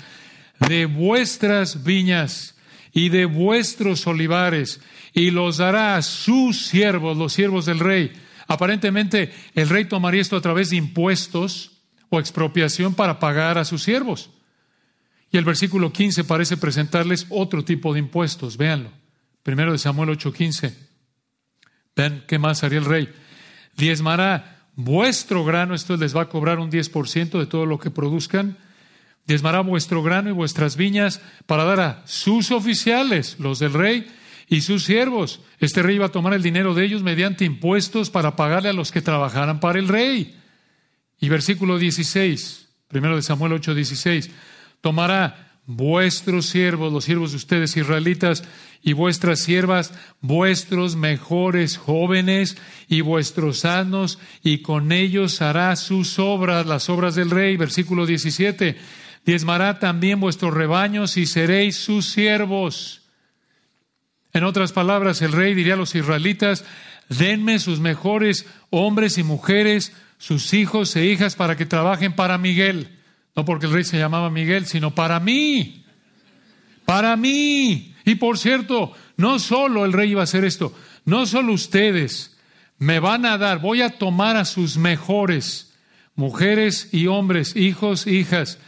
de 0.67 0.86
vuestras 0.86 1.84
viñas 1.84 2.52
y 2.93 3.09
de 3.09 3.25
vuestros 3.25 4.05
olivares, 4.07 4.79
y 5.13 5.31
los 5.31 5.57
dará 5.57 5.95
a 5.95 6.01
sus 6.01 6.67
siervos, 6.67 7.17
los 7.17 7.33
siervos 7.33 7.65
del 7.65 7.79
rey. 7.79 8.13
Aparentemente, 8.47 9.33
el 9.55 9.69
rey 9.69 9.85
tomaría 9.85 10.21
esto 10.21 10.37
a 10.37 10.41
través 10.41 10.69
de 10.69 10.77
impuestos 10.77 11.71
o 12.09 12.19
expropiación 12.19 12.93
para 12.93 13.19
pagar 13.19 13.57
a 13.57 13.65
sus 13.65 13.83
siervos. 13.83 14.29
Y 15.31 15.37
el 15.37 15.45
versículo 15.45 15.91
15 15.91 16.23
parece 16.25 16.57
presentarles 16.57 17.25
otro 17.29 17.65
tipo 17.65 17.93
de 17.93 17.99
impuestos. 17.99 18.55
Véanlo. 18.55 18.91
Primero 19.41 19.71
de 19.71 19.79
Samuel 19.79 20.09
8:15. 20.09 20.75
Ven, 21.95 22.23
¿qué 22.27 22.37
más 22.37 22.63
haría 22.63 22.77
el 22.77 22.85
rey? 22.85 23.09
Diezmará 23.75 24.67
vuestro 24.75 25.43
grano, 25.43 25.73
esto 25.73 25.97
les 25.97 26.15
va 26.15 26.23
a 26.23 26.29
cobrar 26.29 26.59
un 26.59 26.69
10% 26.69 27.39
de 27.39 27.47
todo 27.47 27.65
lo 27.65 27.79
que 27.79 27.89
produzcan. 27.89 28.57
Diezmará 29.26 29.61
vuestro 29.61 30.03
grano 30.03 30.30
y 30.30 30.34
vuestras 30.34 30.76
viñas 30.76 31.21
para 31.45 31.63
dar 31.63 31.80
a 31.80 32.01
sus 32.05 32.51
oficiales, 32.51 33.38
los 33.39 33.59
del 33.59 33.74
rey, 33.74 34.07
y 34.49 34.61
sus 34.61 34.84
siervos. 34.84 35.39
Este 35.59 35.82
rey 35.82 35.95
iba 35.95 36.07
a 36.07 36.11
tomar 36.11 36.34
el 36.34 36.43
dinero 36.43 36.74
de 36.74 36.86
ellos 36.86 37.03
mediante 37.03 37.45
impuestos 37.45 38.09
para 38.09 38.36
pagarle 38.36 38.69
a 38.69 38.74
los 38.74 38.91
que 38.91 39.01
trabajaran 39.01 39.59
para 39.59 39.80
el 39.80 39.88
rey. 39.88 40.38
Y 41.19 41.30
versículo 41.30 41.80
16, 41.80 42.67
primero 42.88 43.15
de 43.15 43.21
Samuel 43.21 43.53
8, 43.53 43.74
16, 43.74 44.30
tomará 44.82 45.53
vuestros 45.65 46.47
siervos, 46.47 46.91
los 46.91 47.05
siervos 47.05 47.32
de 47.32 47.38
ustedes 47.38 47.76
israelitas, 47.78 48.43
y 48.82 48.91
vuestras 48.91 49.39
siervas, 49.39 49.93
vuestros 50.19 50.97
mejores 50.97 51.78
jóvenes 51.78 52.57
y 52.89 52.99
vuestros 52.99 53.59
sanos, 53.59 54.19
y 54.43 54.57
con 54.57 54.91
ellos 54.91 55.41
hará 55.41 55.76
sus 55.78 56.19
obras, 56.19 56.65
las 56.65 56.89
obras 56.89 57.15
del 57.15 57.30
rey. 57.30 57.55
Versículo 57.55 58.05
17, 58.05 58.76
diezmará 59.26 59.80
también 59.80 60.19
vuestros 60.19 60.53
rebaños 60.53 61.17
y 61.17 61.26
seréis 61.26 61.78
sus 61.78 62.05
siervos. 62.05 63.01
En 64.34 64.43
otras 64.43 64.71
palabras, 64.71 65.21
el 65.21 65.32
rey 65.32 65.53
diría 65.53 65.76
a 65.76 65.78
los 65.78 65.95
israelitas, 65.95 66.65
denme 67.09 67.59
sus 67.59 67.80
mejores 67.80 68.45
hombres 68.69 69.17
y 69.17 69.24
mujeres, 69.24 69.93
sus 70.17 70.53
hijos 70.53 70.95
e 70.95 71.05
hijas 71.05 71.36
para 71.36 71.55
que 71.55 71.65
trabajen 71.65 72.13
para 72.13 72.38
Miguel. 72.38 72.89
No 73.36 73.45
porque 73.45 73.67
el 73.67 73.74
rey 73.74 73.84
se 73.84 73.97
llamaba 73.97 74.30
Miguel, 74.30 74.65
sino 74.65 74.95
para 74.95 75.19
mí. 75.19 75.86
Para 76.86 77.15
mí. 77.15 77.95
Y 78.05 78.15
por 78.15 78.38
cierto, 78.38 78.93
no 79.17 79.39
solo 79.39 79.86
el 79.86 79.93
rey 79.93 80.11
iba 80.11 80.21
a 80.21 80.26
hacer 80.26 80.43
esto, 80.45 80.76
no 81.05 81.26
solo 81.26 81.53
ustedes 81.53 82.38
me 82.78 82.99
van 82.99 83.26
a 83.26 83.38
dar, 83.38 83.59
voy 83.59 83.82
a 83.82 83.97
tomar 83.97 84.36
a 84.36 84.45
sus 84.45 84.78
mejores 84.78 85.74
mujeres 86.15 86.89
y 86.91 87.07
hombres, 87.07 87.55
hijos, 87.55 88.07
hijas, 88.07 88.59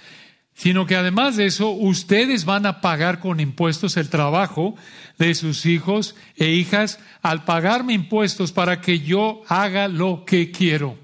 sino 0.56 0.86
que 0.86 0.95
además 0.95 1.36
de 1.36 1.47
eso, 1.47 1.70
ustedes 1.70 2.45
van 2.45 2.66
a 2.66 2.80
pagar 2.80 3.20
con 3.20 3.41
impuestos 3.41 3.97
el 3.97 4.10
trabajo 4.10 4.76
de 5.20 5.36
sus 5.36 5.66
hijos 5.66 6.16
e 6.38 6.51
hijas 6.51 6.97
al 7.22 7.43
pagarme 7.43 7.93
impuestos 7.93 8.53
para 8.53 8.80
que 8.80 9.01
yo 9.01 9.41
haga 9.49 9.89
lo 9.89 10.24
que 10.26 10.51
quiero. 10.51 10.97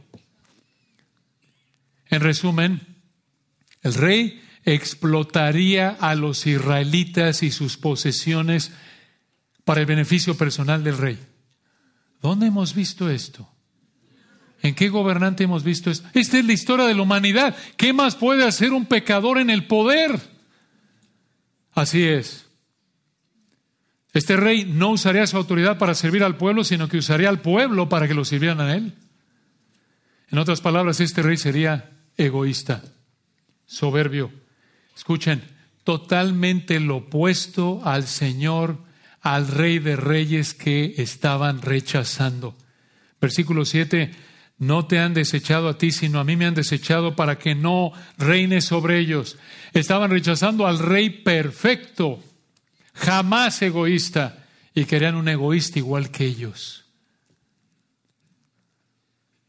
En 2.09 2.21
resumen, 2.21 2.81
el 3.83 3.93
rey 3.93 4.41
explotaría 4.63 5.89
a 5.99 6.15
los 6.15 6.47
israelitas 6.47 7.43
y 7.43 7.51
sus 7.51 7.75
posesiones 7.75 8.71
para 9.65 9.81
el 9.81 9.85
beneficio 9.85 10.37
personal 10.37 10.81
del 10.81 10.97
rey. 10.97 11.19
¿Dónde 12.21 12.47
hemos 12.47 12.73
visto 12.73 13.09
esto? 13.09 13.50
¿En 14.61 14.75
qué 14.75 14.89
gobernante 14.89 15.43
hemos 15.43 15.63
visto 15.63 15.89
esto? 15.89 16.07
Esta 16.13 16.37
es 16.37 16.45
la 16.45 16.53
historia 16.53 16.85
de 16.85 16.93
la 16.93 17.01
humanidad. 17.01 17.55
¿Qué 17.77 17.93
más 17.93 18.15
puede 18.15 18.45
hacer 18.45 18.73
un 18.73 18.85
pecador 18.85 19.39
en 19.39 19.49
el 19.49 19.65
poder? 19.65 20.19
Así 21.73 22.03
es. 22.03 22.45
Este 24.13 24.35
rey 24.35 24.65
no 24.65 24.89
usaría 24.89 25.25
su 25.25 25.37
autoridad 25.37 25.77
para 25.77 25.95
servir 25.95 26.23
al 26.23 26.37
pueblo, 26.37 26.63
sino 26.63 26.87
que 26.87 26.97
usaría 26.97 27.29
al 27.29 27.41
pueblo 27.41 27.89
para 27.89 28.07
que 28.07 28.13
lo 28.13 28.25
sirvieran 28.25 28.59
a 28.59 28.75
él. 28.75 28.93
En 30.29 30.37
otras 30.37 30.61
palabras, 30.61 30.99
este 30.99 31.21
rey 31.21 31.37
sería 31.37 31.91
egoísta, 32.17 32.83
soberbio. 33.65 34.31
Escuchen, 34.95 35.41
totalmente 35.83 36.79
lo 36.79 36.97
opuesto 36.97 37.81
al 37.83 38.05
Señor, 38.05 38.77
al 39.21 39.47
Rey 39.47 39.79
de 39.79 39.95
Reyes 39.95 40.53
que 40.53 40.95
estaban 40.97 41.61
rechazando. 41.61 42.55
Versículo 43.19 43.65
7, 43.65 44.11
no 44.61 44.85
te 44.85 44.99
han 44.99 45.15
desechado 45.15 45.69
a 45.69 45.79
ti, 45.79 45.91
sino 45.91 46.19
a 46.19 46.23
mí 46.23 46.35
me 46.35 46.45
han 46.45 46.53
desechado 46.53 47.15
para 47.15 47.39
que 47.39 47.55
no 47.55 47.93
reines 48.19 48.63
sobre 48.63 48.99
ellos. 48.99 49.39
Estaban 49.73 50.11
rechazando 50.11 50.67
al 50.67 50.77
Rey 50.77 51.09
perfecto, 51.09 52.19
jamás 52.93 53.59
egoísta, 53.63 54.45
y 54.75 54.85
querían 54.85 55.15
un 55.15 55.27
egoísta 55.27 55.79
igual 55.79 56.11
que 56.11 56.25
ellos. 56.25 56.85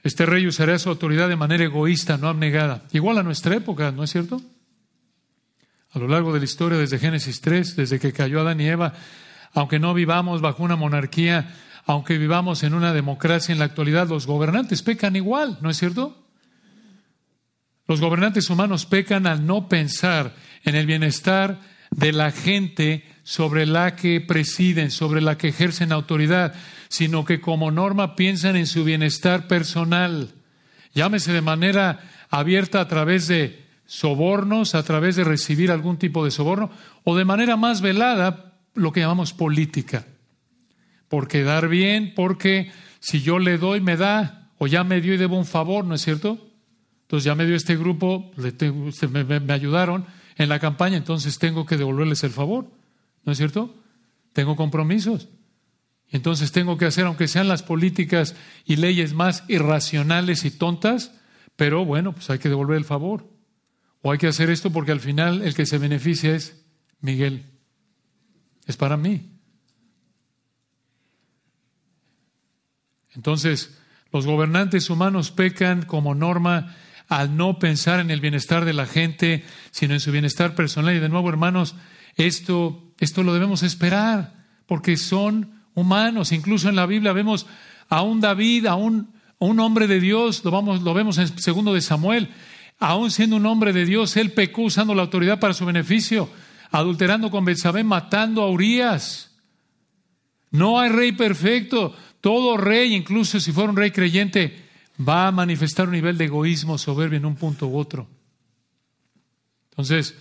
Este 0.02 0.24
rey 0.24 0.46
usará 0.46 0.78
su 0.78 0.88
autoridad 0.88 1.28
de 1.28 1.36
manera 1.36 1.62
egoísta, 1.62 2.16
no 2.16 2.28
abnegada. 2.28 2.84
Igual 2.92 3.18
a 3.18 3.22
nuestra 3.22 3.54
época, 3.54 3.92
¿no 3.92 4.04
es 4.04 4.10
cierto? 4.10 4.40
A 5.90 5.98
lo 5.98 6.08
largo 6.08 6.32
de 6.32 6.38
la 6.38 6.46
historia, 6.46 6.78
desde 6.78 6.98
Génesis 6.98 7.42
3, 7.42 7.76
desde 7.76 8.00
que 8.00 8.14
cayó 8.14 8.40
Adán 8.40 8.62
y 8.62 8.66
Eva, 8.66 8.94
aunque 9.52 9.78
no 9.78 9.92
vivamos 9.92 10.40
bajo 10.40 10.62
una 10.62 10.74
monarquía, 10.74 11.54
aunque 11.84 12.18
vivamos 12.18 12.62
en 12.62 12.74
una 12.74 12.92
democracia 12.92 13.52
en 13.52 13.58
la 13.58 13.64
actualidad, 13.64 14.08
los 14.08 14.26
gobernantes 14.26 14.82
pecan 14.82 15.16
igual, 15.16 15.58
¿no 15.60 15.70
es 15.70 15.76
cierto? 15.76 16.16
Los 17.86 18.00
gobernantes 18.00 18.48
humanos 18.50 18.86
pecan 18.86 19.26
al 19.26 19.46
no 19.46 19.68
pensar 19.68 20.34
en 20.64 20.76
el 20.76 20.86
bienestar 20.86 21.60
de 21.90 22.12
la 22.12 22.30
gente 22.30 23.04
sobre 23.24 23.66
la 23.66 23.96
que 23.96 24.20
presiden, 24.20 24.90
sobre 24.90 25.20
la 25.20 25.36
que 25.36 25.48
ejercen 25.48 25.92
autoridad, 25.92 26.54
sino 26.88 27.24
que 27.24 27.40
como 27.40 27.70
norma 27.70 28.16
piensan 28.16 28.56
en 28.56 28.66
su 28.66 28.84
bienestar 28.84 29.48
personal. 29.48 30.30
Llámese 30.94 31.32
de 31.32 31.42
manera 31.42 32.00
abierta 32.30 32.80
a 32.80 32.88
través 32.88 33.26
de 33.28 33.64
sobornos, 33.86 34.74
a 34.74 34.82
través 34.84 35.16
de 35.16 35.24
recibir 35.24 35.70
algún 35.70 35.98
tipo 35.98 36.24
de 36.24 36.30
soborno, 36.30 36.70
o 37.04 37.16
de 37.16 37.24
manera 37.24 37.56
más 37.56 37.80
velada, 37.80 38.54
lo 38.74 38.92
que 38.92 39.00
llamamos 39.00 39.32
política. 39.32 40.06
Por 41.12 41.28
quedar 41.28 41.68
bien, 41.68 42.14
porque 42.16 42.72
si 42.98 43.20
yo 43.20 43.38
le 43.38 43.58
doy, 43.58 43.82
me 43.82 43.98
da, 43.98 44.50
o 44.56 44.66
ya 44.66 44.82
me 44.82 45.02
dio 45.02 45.12
y 45.12 45.18
debo 45.18 45.36
un 45.36 45.44
favor, 45.44 45.84
¿no 45.84 45.94
es 45.94 46.00
cierto? 46.00 46.38
Entonces 47.02 47.24
ya 47.24 47.34
me 47.34 47.44
dio 47.44 47.54
este 47.54 47.76
grupo, 47.76 48.30
me 48.38 49.52
ayudaron 49.52 50.06
en 50.38 50.48
la 50.48 50.58
campaña, 50.58 50.96
entonces 50.96 51.38
tengo 51.38 51.66
que 51.66 51.76
devolverles 51.76 52.24
el 52.24 52.30
favor. 52.30 52.70
¿No 53.26 53.32
es 53.32 53.36
cierto? 53.36 53.74
Tengo 54.32 54.56
compromisos. 54.56 55.28
Entonces 56.08 56.50
tengo 56.50 56.78
que 56.78 56.86
hacer, 56.86 57.04
aunque 57.04 57.28
sean 57.28 57.46
las 57.46 57.62
políticas 57.62 58.34
y 58.64 58.76
leyes 58.76 59.12
más 59.12 59.44
irracionales 59.48 60.46
y 60.46 60.50
tontas, 60.50 61.12
pero 61.56 61.84
bueno, 61.84 62.14
pues 62.14 62.30
hay 62.30 62.38
que 62.38 62.48
devolver 62.48 62.78
el 62.78 62.86
favor. 62.86 63.28
O 64.00 64.12
hay 64.12 64.16
que 64.16 64.28
hacer 64.28 64.48
esto 64.48 64.72
porque 64.72 64.92
al 64.92 65.00
final 65.00 65.42
el 65.42 65.54
que 65.54 65.66
se 65.66 65.76
beneficia 65.76 66.34
es 66.34 66.64
Miguel. 67.02 67.50
Es 68.66 68.78
para 68.78 68.96
mí. 68.96 69.31
Entonces, 73.14 73.78
los 74.12 74.26
gobernantes 74.26 74.90
humanos 74.90 75.30
pecan 75.30 75.82
como 75.82 76.14
norma 76.14 76.74
al 77.08 77.36
no 77.36 77.58
pensar 77.58 78.00
en 78.00 78.10
el 78.10 78.20
bienestar 78.20 78.64
de 78.64 78.72
la 78.72 78.86
gente, 78.86 79.44
sino 79.70 79.94
en 79.94 80.00
su 80.00 80.12
bienestar 80.12 80.54
personal. 80.54 80.96
Y 80.96 81.00
de 81.00 81.08
nuevo, 81.08 81.28
hermanos, 81.28 81.74
esto, 82.16 82.82
esto 82.98 83.22
lo 83.22 83.34
debemos 83.34 83.62
esperar, 83.62 84.34
porque 84.66 84.96
son 84.96 85.62
humanos. 85.74 86.32
Incluso 86.32 86.68
en 86.68 86.76
la 86.76 86.86
Biblia 86.86 87.12
vemos 87.12 87.46
a 87.88 88.02
un 88.02 88.20
David, 88.20 88.66
a 88.66 88.74
un, 88.74 89.12
un 89.38 89.60
hombre 89.60 89.86
de 89.86 90.00
Dios, 90.00 90.44
lo, 90.44 90.50
vamos, 90.50 90.82
lo 90.82 90.94
vemos 90.94 91.18
en 91.18 91.38
segundo 91.38 91.74
de 91.74 91.80
Samuel, 91.80 92.30
aún 92.78 93.10
siendo 93.10 93.36
un 93.36 93.46
hombre 93.46 93.72
de 93.72 93.84
Dios, 93.84 94.16
él 94.16 94.32
pecó 94.32 94.62
usando 94.62 94.94
la 94.94 95.02
autoridad 95.02 95.38
para 95.38 95.54
su 95.54 95.66
beneficio, 95.66 96.28
adulterando 96.70 97.30
con 97.30 97.44
Betsabé, 97.44 97.84
matando 97.84 98.42
a 98.42 98.50
Urias. 98.50 99.32
No 100.50 100.80
hay 100.80 100.90
rey 100.90 101.12
perfecto. 101.12 101.94
Todo 102.22 102.56
rey, 102.56 102.94
incluso 102.94 103.40
si 103.40 103.50
fuera 103.50 103.68
un 103.68 103.76
rey 103.76 103.90
creyente, 103.90 104.64
va 104.96 105.26
a 105.26 105.32
manifestar 105.32 105.88
un 105.88 105.92
nivel 105.92 106.16
de 106.16 106.26
egoísmo 106.26 106.78
soberbio 106.78 107.18
en 107.18 107.26
un 107.26 107.34
punto 107.34 107.66
u 107.66 107.76
otro. 107.76 108.08
Entonces, 109.70 110.14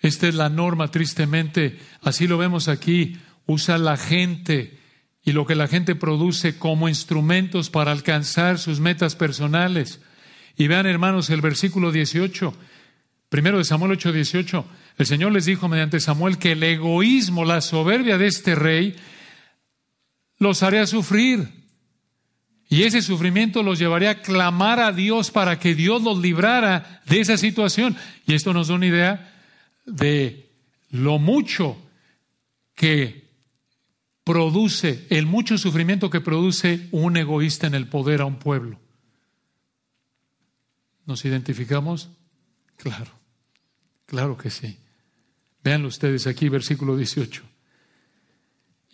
esta 0.00 0.26
es 0.26 0.34
la 0.34 0.48
norma, 0.48 0.90
tristemente. 0.90 1.78
Así 2.02 2.26
lo 2.26 2.38
vemos 2.38 2.66
aquí. 2.66 3.18
Usa 3.46 3.78
la 3.78 3.96
gente 3.96 4.78
y 5.22 5.30
lo 5.30 5.46
que 5.46 5.54
la 5.54 5.68
gente 5.68 5.94
produce 5.94 6.58
como 6.58 6.88
instrumentos 6.88 7.70
para 7.70 7.92
alcanzar 7.92 8.58
sus 8.58 8.80
metas 8.80 9.14
personales. 9.14 10.00
Y 10.56 10.66
vean, 10.66 10.86
hermanos, 10.86 11.30
el 11.30 11.40
versículo 11.40 11.92
18, 11.92 12.52
primero 13.28 13.58
de 13.58 13.64
Samuel 13.64 13.92
8, 13.92 14.12
18. 14.12 14.64
El 14.98 15.06
Señor 15.06 15.30
les 15.30 15.44
dijo 15.44 15.68
mediante 15.68 16.00
Samuel 16.00 16.38
que 16.38 16.52
el 16.52 16.62
egoísmo, 16.64 17.44
la 17.44 17.60
soberbia 17.60 18.18
de 18.18 18.26
este 18.26 18.56
rey, 18.56 18.96
los 20.38 20.62
haría 20.62 20.86
sufrir. 20.86 21.48
Y 22.68 22.82
ese 22.82 23.00
sufrimiento 23.00 23.62
los 23.62 23.78
llevaría 23.78 24.10
a 24.10 24.22
clamar 24.22 24.80
a 24.80 24.92
Dios 24.92 25.30
para 25.30 25.58
que 25.58 25.74
Dios 25.74 26.02
los 26.02 26.18
librara 26.18 27.02
de 27.06 27.20
esa 27.20 27.38
situación. 27.38 27.96
Y 28.26 28.34
esto 28.34 28.52
nos 28.52 28.68
da 28.68 28.74
una 28.74 28.86
idea 28.86 29.34
de 29.86 30.50
lo 30.90 31.18
mucho 31.18 31.78
que 32.74 33.28
produce, 34.22 35.06
el 35.08 35.24
mucho 35.24 35.56
sufrimiento 35.56 36.10
que 36.10 36.20
produce 36.20 36.88
un 36.90 37.16
egoísta 37.16 37.66
en 37.66 37.74
el 37.74 37.88
poder 37.88 38.20
a 38.20 38.26
un 38.26 38.38
pueblo. 38.38 38.78
¿Nos 41.06 41.24
identificamos? 41.24 42.10
Claro, 42.76 43.10
claro 44.04 44.36
que 44.36 44.50
sí. 44.50 44.78
Veanlo 45.64 45.88
ustedes 45.88 46.26
aquí, 46.26 46.50
versículo 46.50 46.98
18. 46.98 47.47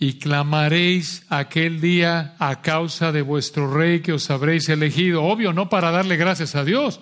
Y 0.05 0.19
clamaréis 0.19 1.25
aquel 1.31 1.81
día 1.81 2.35
a 2.39 2.61
causa 2.61 3.11
de 3.11 3.23
vuestro 3.23 3.73
rey 3.73 4.01
que 4.01 4.13
os 4.13 4.29
habréis 4.29 4.69
elegido. 4.69 5.25
Obvio, 5.25 5.55
no 5.55 5.71
para 5.71 5.91
darle 5.93 6.19
gracias 6.19 6.55
a 6.57 6.63
Dios. 6.63 7.01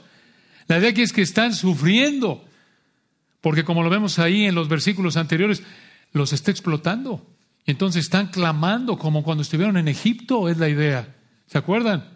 La 0.69 0.79
idea 0.79 0.91
aquí 0.91 1.03
es 1.03 1.13
que 1.13 1.23
están 1.23 1.53
sufriendo. 1.53 2.45
Porque 3.41 3.65
como 3.65 3.83
lo 3.83 3.91
vemos 3.91 4.21
ahí 4.21 4.45
en 4.45 4.55
los 4.55 4.69
versículos 4.69 5.17
anteriores, 5.17 5.65
los 6.13 6.33
está 6.33 6.53
explotando. 6.53 7.27
Entonces 7.67 8.05
están 8.05 8.29
clamando 8.29 8.97
como 8.97 9.25
cuando 9.25 9.43
estuvieron 9.43 9.77
en 9.79 9.89
Egipto, 9.89 10.49
es 10.49 10.59
la 10.59 10.69
idea. 10.69 11.13
¿Se 11.49 11.59
acuerdan? 11.59 12.09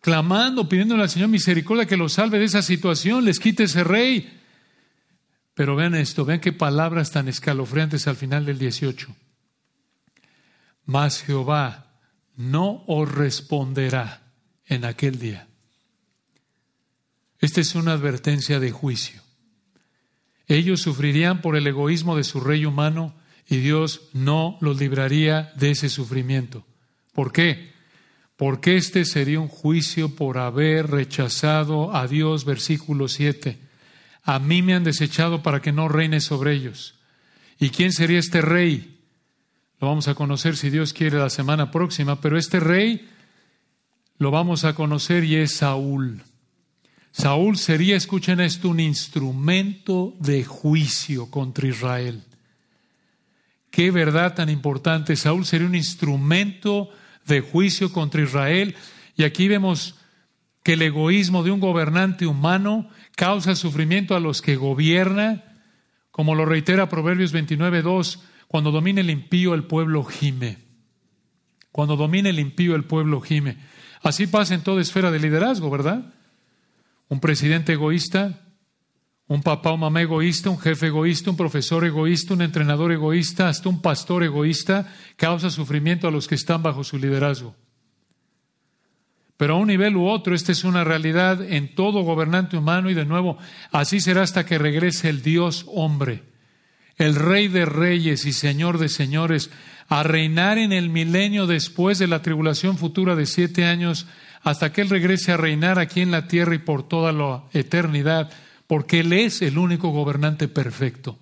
Clamando, 0.00 0.66
pidiéndole 0.66 1.02
al 1.02 1.10
Señor 1.10 1.28
misericordia 1.28 1.84
que 1.84 1.98
los 1.98 2.14
salve 2.14 2.38
de 2.38 2.46
esa 2.46 2.62
situación, 2.62 3.26
les 3.26 3.38
quite 3.38 3.64
ese 3.64 3.84
rey. 3.84 4.40
Pero 5.52 5.76
vean 5.76 5.94
esto, 5.94 6.24
vean 6.24 6.40
qué 6.40 6.54
palabras 6.54 7.10
tan 7.10 7.28
escalofriantes 7.28 8.08
al 8.08 8.16
final 8.16 8.46
del 8.46 8.58
18. 8.58 9.14
Mas 10.84 11.22
Jehová 11.22 11.98
no 12.36 12.84
os 12.86 13.10
responderá 13.10 14.22
en 14.66 14.84
aquel 14.84 15.18
día. 15.18 15.48
Esta 17.38 17.60
es 17.60 17.74
una 17.74 17.92
advertencia 17.92 18.60
de 18.60 18.70
juicio. 18.70 19.20
Ellos 20.46 20.80
sufrirían 20.80 21.40
por 21.40 21.56
el 21.56 21.66
egoísmo 21.66 22.16
de 22.16 22.24
su 22.24 22.40
rey 22.40 22.64
humano 22.64 23.14
y 23.48 23.58
Dios 23.58 24.02
no 24.12 24.58
los 24.60 24.78
libraría 24.78 25.52
de 25.56 25.72
ese 25.72 25.88
sufrimiento. 25.88 26.64
¿Por 27.12 27.32
qué? 27.32 27.72
Porque 28.36 28.76
este 28.76 29.04
sería 29.04 29.40
un 29.40 29.48
juicio 29.48 30.14
por 30.14 30.38
haber 30.38 30.90
rechazado 30.90 31.94
a 31.94 32.06
Dios, 32.06 32.44
versículo 32.44 33.08
7. 33.08 33.58
A 34.22 34.38
mí 34.38 34.62
me 34.62 34.74
han 34.74 34.84
desechado 34.84 35.42
para 35.42 35.60
que 35.60 35.72
no 35.72 35.88
reine 35.88 36.20
sobre 36.20 36.54
ellos. 36.54 36.94
¿Y 37.58 37.70
quién 37.70 37.92
sería 37.92 38.18
este 38.18 38.40
rey? 38.40 38.91
Lo 39.82 39.88
vamos 39.88 40.06
a 40.06 40.14
conocer 40.14 40.56
si 40.56 40.70
Dios 40.70 40.92
quiere 40.92 41.18
la 41.18 41.28
semana 41.28 41.72
próxima, 41.72 42.20
pero 42.20 42.38
este 42.38 42.60
rey 42.60 43.08
lo 44.16 44.30
vamos 44.30 44.64
a 44.64 44.76
conocer 44.76 45.24
y 45.24 45.34
es 45.34 45.56
Saúl. 45.56 46.22
Saúl 47.10 47.58
sería, 47.58 47.96
escuchen 47.96 48.38
esto, 48.38 48.68
un 48.68 48.78
instrumento 48.78 50.14
de 50.20 50.44
juicio 50.44 51.32
contra 51.32 51.66
Israel. 51.66 52.22
Qué 53.72 53.90
verdad 53.90 54.36
tan 54.36 54.50
importante. 54.50 55.16
Saúl 55.16 55.44
sería 55.44 55.66
un 55.66 55.74
instrumento 55.74 56.88
de 57.26 57.40
juicio 57.40 57.92
contra 57.92 58.22
Israel. 58.22 58.76
Y 59.16 59.24
aquí 59.24 59.48
vemos 59.48 59.96
que 60.62 60.74
el 60.74 60.82
egoísmo 60.82 61.42
de 61.42 61.50
un 61.50 61.58
gobernante 61.58 62.24
humano 62.28 62.88
causa 63.16 63.56
sufrimiento 63.56 64.14
a 64.14 64.20
los 64.20 64.42
que 64.42 64.54
gobierna, 64.54 65.42
como 66.12 66.36
lo 66.36 66.44
reitera 66.44 66.88
Proverbios 66.88 67.34
29.2, 67.34 68.20
cuando 68.52 68.70
domina 68.70 69.00
el 69.00 69.10
impío 69.10 69.54
el 69.54 69.64
pueblo 69.64 70.04
gime. 70.04 70.58
Cuando 71.72 71.96
domina 71.96 72.28
el 72.28 72.38
impío 72.38 72.76
el 72.76 72.84
pueblo 72.84 73.20
gime. 73.20 73.56
Así 74.02 74.28
pasa 74.28 74.54
en 74.54 74.62
toda 74.62 74.80
esfera 74.80 75.10
de 75.10 75.18
liderazgo, 75.18 75.70
¿verdad? 75.70 76.12
un 77.12 77.20
presidente 77.20 77.74
egoísta, 77.74 78.40
un 79.26 79.42
papá 79.42 79.72
o 79.72 79.76
mamá 79.76 80.00
egoísta, 80.00 80.48
un 80.48 80.58
jefe 80.58 80.86
egoísta, 80.86 81.30
un 81.30 81.36
profesor 81.36 81.84
egoísta, 81.84 82.32
un 82.32 82.40
entrenador 82.40 82.90
egoísta, 82.90 83.50
hasta 83.50 83.68
un 83.68 83.82
pastor 83.82 84.22
egoísta, 84.22 84.90
causa 85.16 85.50
sufrimiento 85.50 86.08
a 86.08 86.10
los 86.10 86.26
que 86.26 86.36
están 86.36 86.62
bajo 86.62 86.84
su 86.84 86.96
liderazgo. 86.96 87.54
Pero 89.36 89.54
a 89.54 89.58
un 89.58 89.68
nivel 89.68 89.96
u 89.96 90.06
otro, 90.06 90.34
esta 90.34 90.52
es 90.52 90.64
una 90.64 90.84
realidad 90.84 91.42
en 91.42 91.74
todo 91.74 92.00
gobernante 92.00 92.56
humano 92.56 92.88
y 92.88 92.94
de 92.94 93.04
nuevo, 93.04 93.36
así 93.72 94.00
será 94.00 94.22
hasta 94.22 94.46
que 94.46 94.56
regrese 94.56 95.10
el 95.10 95.20
Dios 95.20 95.66
hombre, 95.68 96.31
el 97.02 97.16
Rey 97.16 97.48
de 97.48 97.64
reyes 97.64 98.26
y 98.26 98.32
Señor 98.32 98.78
de 98.78 98.88
señores, 98.88 99.50
a 99.88 100.02
reinar 100.02 100.58
en 100.58 100.72
el 100.72 100.88
milenio 100.88 101.46
después 101.46 101.98
de 101.98 102.06
la 102.06 102.22
tribulación 102.22 102.78
futura 102.78 103.16
de 103.16 103.26
siete 103.26 103.64
años 103.64 104.06
hasta 104.42 104.72
que 104.72 104.82
Él 104.82 104.88
regrese 104.88 105.32
a 105.32 105.36
reinar 105.36 105.78
aquí 105.78 106.00
en 106.00 106.10
la 106.10 106.28
tierra 106.28 106.54
y 106.54 106.58
por 106.58 106.86
toda 106.86 107.12
la 107.12 107.42
eternidad, 107.52 108.30
porque 108.66 109.00
Él 109.00 109.12
es 109.12 109.42
el 109.42 109.58
único 109.58 109.90
gobernante 109.90 110.48
perfecto. 110.48 111.18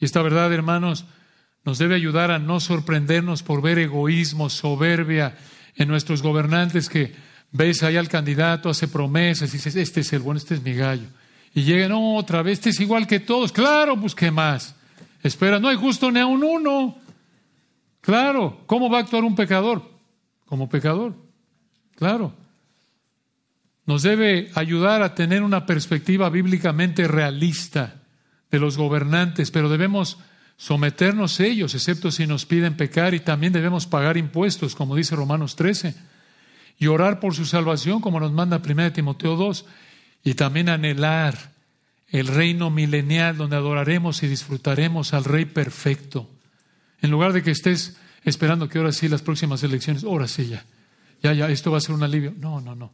Y 0.00 0.06
esta 0.06 0.22
verdad, 0.22 0.52
hermanos, 0.52 1.04
nos 1.64 1.78
debe 1.78 1.94
ayudar 1.94 2.30
a 2.30 2.38
no 2.38 2.60
sorprendernos 2.60 3.42
por 3.42 3.62
ver 3.62 3.78
egoísmo, 3.78 4.50
soberbia 4.50 5.36
en 5.76 5.88
nuestros 5.88 6.22
gobernantes 6.22 6.88
que 6.88 7.14
ves 7.52 7.82
ahí 7.82 7.96
al 7.96 8.08
candidato, 8.08 8.68
hace 8.70 8.88
promesas 8.88 9.50
y 9.50 9.58
dices, 9.58 9.76
este 9.76 10.00
es 10.00 10.12
el 10.12 10.20
bueno, 10.20 10.38
este 10.38 10.54
es 10.54 10.62
mi 10.62 10.74
gallo. 10.74 11.08
Y 11.54 11.62
llegan 11.62 11.92
otra 11.92 12.42
vez, 12.42 12.58
este 12.58 12.70
es 12.70 12.80
igual 12.80 13.06
que 13.06 13.20
todos. 13.20 13.52
Claro, 13.52 13.98
pues 14.00 14.14
más. 14.32 14.74
Espera, 15.22 15.60
no 15.60 15.68
hay 15.68 15.76
justo 15.76 16.10
ni 16.10 16.20
a 16.20 16.26
un 16.26 16.42
uno. 16.42 16.98
Claro, 18.00 18.60
¿cómo 18.66 18.90
va 18.90 18.98
a 18.98 19.00
actuar 19.02 19.24
un 19.24 19.34
pecador? 19.34 19.88
Como 20.46 20.68
pecador. 20.68 21.14
Claro. 21.96 22.34
Nos 23.86 24.02
debe 24.02 24.50
ayudar 24.54 25.02
a 25.02 25.14
tener 25.14 25.42
una 25.42 25.64
perspectiva 25.64 26.28
bíblicamente 26.28 27.06
realista 27.06 28.02
de 28.50 28.58
los 28.58 28.76
gobernantes, 28.76 29.50
pero 29.50 29.68
debemos 29.68 30.18
someternos 30.56 31.40
ellos, 31.40 31.74
excepto 31.74 32.10
si 32.10 32.26
nos 32.26 32.46
piden 32.46 32.76
pecar, 32.76 33.14
y 33.14 33.20
también 33.20 33.52
debemos 33.52 33.86
pagar 33.86 34.16
impuestos, 34.16 34.74
como 34.74 34.96
dice 34.96 35.16
Romanos 35.16 35.56
13, 35.56 35.94
y 36.78 36.86
orar 36.86 37.20
por 37.20 37.34
su 37.34 37.44
salvación, 37.44 38.00
como 38.00 38.20
nos 38.20 38.32
manda 38.32 38.60
1 38.64 38.92
Timoteo 38.92 39.36
2, 39.36 39.66
y 40.24 40.34
también 40.34 40.68
anhelar 40.68 41.52
el 42.08 42.26
reino 42.26 42.70
milenial 42.70 43.36
donde 43.36 43.56
adoraremos 43.56 44.22
y 44.22 44.28
disfrutaremos 44.28 45.14
al 45.14 45.24
Rey 45.24 45.44
perfecto. 45.44 46.28
En 47.00 47.10
lugar 47.10 47.32
de 47.32 47.42
que 47.42 47.50
estés 47.50 47.96
esperando 48.24 48.68
que 48.68 48.78
ahora 48.78 48.92
sí 48.92 49.08
las 49.08 49.22
próximas 49.22 49.62
elecciones, 49.62 50.04
ahora 50.04 50.26
sí 50.26 50.46
ya 50.48 50.64
ya, 51.24 51.32
ya, 51.32 51.48
esto 51.48 51.70
va 51.70 51.78
a 51.78 51.80
ser 51.80 51.94
un 51.94 52.02
alivio. 52.02 52.34
No, 52.36 52.60
no, 52.60 52.74
no. 52.74 52.92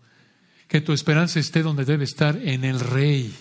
Que 0.68 0.80
tu 0.80 0.92
esperanza 0.92 1.40
esté 1.40 1.62
donde 1.64 1.84
debe 1.84 2.04
estar, 2.04 2.36
en 2.36 2.64
el 2.64 2.78
Rey. 2.78 3.34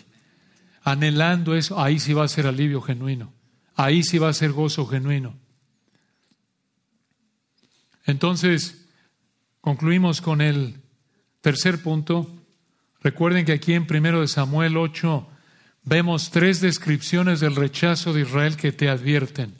Anhelando 0.82 1.56
eso, 1.56 1.80
ahí 1.80 2.00
sí 2.00 2.14
va 2.14 2.24
a 2.24 2.28
ser 2.28 2.48
alivio 2.48 2.82
genuino. 2.82 3.32
Ahí 3.76 4.02
sí 4.02 4.18
va 4.18 4.30
a 4.30 4.34
ser 4.34 4.52
gozo 4.52 4.88
genuino. 4.88 5.38
Entonces, 8.08 8.88
concluimos 9.62 10.22
con 10.22 10.42
el 10.42 10.82
tercer 11.42 11.84
punto. 11.84 12.28
Recuerden 13.02 13.45
que 13.45 13.54
aquí 13.54 13.74
en 13.74 13.88
1 13.89 14.28
Samuel 14.28 14.78
8 14.78 15.28
vemos 15.84 16.32
tres 16.32 16.62
descripciones 16.62 17.39
del 17.39 17.56
rechazo 17.56 18.14
de 18.14 18.22
Israel 18.22 18.58
que 18.58 18.72
te 18.72 18.89
advierten. 18.89 19.56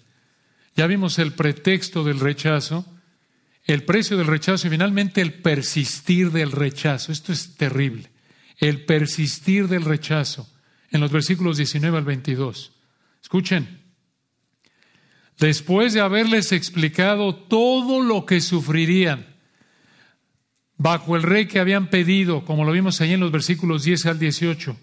Ya 0.76 0.88
vimos 0.88 1.20
el 1.20 1.34
pretexto 1.34 2.04
del 2.04 2.20
rechazo 2.20 2.86
el 3.70 3.84
precio 3.84 4.18
del 4.18 4.26
rechazo 4.26 4.66
y 4.66 4.72
finalmente 4.72 5.22
el 5.22 5.32
persistir 5.32 6.32
del 6.32 6.52
rechazo. 6.52 7.12
Esto 7.12 7.32
es 7.32 7.56
terrible. 7.56 8.10
El 8.58 8.84
persistir 8.84 9.68
del 9.68 9.84
rechazo 9.84 10.50
en 10.90 11.02
los 11.02 11.12
versículos 11.12 11.58
19 11.58 11.96
al 11.96 12.04
22. 12.04 12.72
Escuchen. 13.22 13.80
Después 15.38 15.94
de 15.94 16.02
haberles 16.02 16.52
explicado 16.52 17.36
todo 17.36 18.02
lo 18.02 18.26
que 18.26 18.42
sufrirían 18.42 19.28
bajo 20.80 21.16
el 21.16 21.22
rey 21.22 21.46
que 21.46 21.60
habían 21.60 21.92
pedido, 21.92 22.44
como 22.44 22.66
lo 22.66 22.72
vimos 22.72 23.00
ahí 23.02 23.14
en 23.14 23.20
los 23.20 23.32
versículos 23.32 23.84
10 23.84 24.08
al 24.08 24.18
18, 24.18 24.76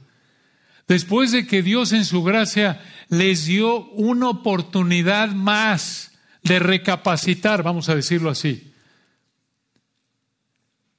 después 0.87 1.33
de 1.33 1.49
que 1.49 1.63
Dios 1.63 1.93
en 1.93 2.05
su 2.05 2.23
gracia 2.23 2.81
les 3.09 3.47
dio 3.47 3.87
una 3.91 4.29
oportunidad 4.29 5.31
más 5.31 6.13
de 6.45 6.61
recapacitar, 6.61 7.65
vamos 7.65 7.89
a 7.89 7.97
decirlo 7.97 8.31
así, 8.31 8.73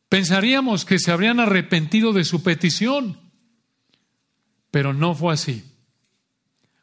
Pensaríamos 0.10 0.86
que 0.86 1.00
se 1.00 1.12
habrían 1.12 1.40
arrepentido 1.40 2.14
de 2.14 2.24
su 2.24 2.42
petición, 2.42 3.20
pero 4.72 4.94
no 4.94 5.14
fue 5.14 5.34
así. 5.34 5.66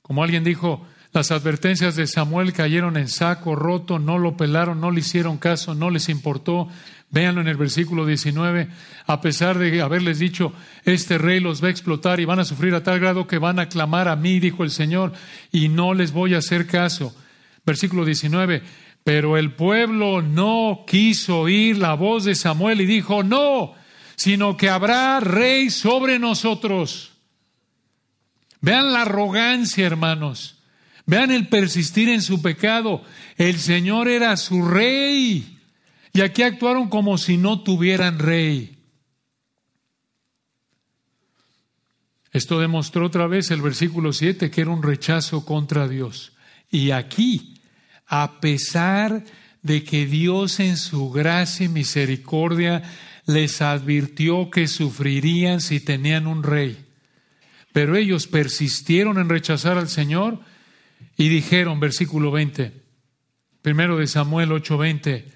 Como 0.02 0.22
alguien 0.22 0.44
dijo, 0.44 0.86
las 1.12 1.30
advertencias 1.30 1.96
de 1.96 2.06
Samuel 2.06 2.52
cayeron 2.52 2.98
en 2.98 3.08
saco 3.08 3.56
roto, 3.56 3.98
no 3.98 4.18
lo 4.18 4.36
pelaron, 4.36 4.80
no 4.80 4.90
le 4.90 5.00
hicieron 5.00 5.38
caso, 5.38 5.74
no 5.74 5.88
les 5.88 6.10
importó. 6.10 6.68
Véanlo 7.14 7.42
en 7.42 7.46
el 7.46 7.56
versículo 7.56 8.04
19, 8.04 8.66
a 9.06 9.20
pesar 9.20 9.56
de 9.56 9.80
haberles 9.80 10.18
dicho, 10.18 10.52
este 10.84 11.16
rey 11.16 11.38
los 11.38 11.62
va 11.62 11.68
a 11.68 11.70
explotar 11.70 12.18
y 12.18 12.24
van 12.24 12.40
a 12.40 12.44
sufrir 12.44 12.74
a 12.74 12.82
tal 12.82 12.98
grado 12.98 13.28
que 13.28 13.38
van 13.38 13.60
a 13.60 13.68
clamar 13.68 14.08
a 14.08 14.16
mí, 14.16 14.40
dijo 14.40 14.64
el 14.64 14.72
Señor, 14.72 15.12
y 15.52 15.68
no 15.68 15.94
les 15.94 16.10
voy 16.10 16.34
a 16.34 16.38
hacer 16.38 16.66
caso. 16.66 17.14
Versículo 17.64 18.04
19, 18.04 18.64
pero 19.04 19.36
el 19.36 19.52
pueblo 19.52 20.22
no 20.22 20.84
quiso 20.88 21.42
oír 21.42 21.78
la 21.78 21.94
voz 21.94 22.24
de 22.24 22.34
Samuel 22.34 22.80
y 22.80 22.86
dijo, 22.86 23.22
no, 23.22 23.74
sino 24.16 24.56
que 24.56 24.68
habrá 24.68 25.20
rey 25.20 25.70
sobre 25.70 26.18
nosotros. 26.18 27.12
Vean 28.60 28.92
la 28.92 29.02
arrogancia, 29.02 29.86
hermanos. 29.86 30.56
Vean 31.06 31.30
el 31.30 31.46
persistir 31.46 32.08
en 32.08 32.22
su 32.22 32.42
pecado. 32.42 33.04
El 33.36 33.60
Señor 33.60 34.08
era 34.08 34.36
su 34.36 34.66
rey. 34.66 35.53
Y 36.14 36.20
aquí 36.20 36.42
actuaron 36.42 36.88
como 36.88 37.18
si 37.18 37.36
no 37.36 37.62
tuvieran 37.62 38.20
rey. 38.20 38.78
Esto 42.32 42.60
demostró 42.60 43.06
otra 43.06 43.26
vez 43.26 43.50
el 43.50 43.60
versículo 43.60 44.12
7 44.12 44.48
que 44.48 44.60
era 44.60 44.70
un 44.70 44.84
rechazo 44.84 45.44
contra 45.44 45.88
Dios. 45.88 46.32
Y 46.70 46.92
aquí, 46.92 47.60
a 48.06 48.40
pesar 48.40 49.24
de 49.62 49.82
que 49.82 50.06
Dios 50.06 50.60
en 50.60 50.76
su 50.76 51.10
gracia 51.10 51.66
y 51.66 51.68
misericordia 51.68 52.82
les 53.26 53.60
advirtió 53.60 54.50
que 54.50 54.68
sufrirían 54.68 55.60
si 55.60 55.80
tenían 55.80 56.28
un 56.28 56.44
rey, 56.44 56.84
pero 57.72 57.96
ellos 57.96 58.28
persistieron 58.28 59.18
en 59.18 59.28
rechazar 59.28 59.78
al 59.78 59.88
Señor 59.88 60.38
y 61.16 61.28
dijeron, 61.28 61.80
versículo 61.80 62.30
20, 62.30 62.72
primero 63.62 63.96
de 63.96 64.06
Samuel 64.06 64.50
8:20, 64.50 65.33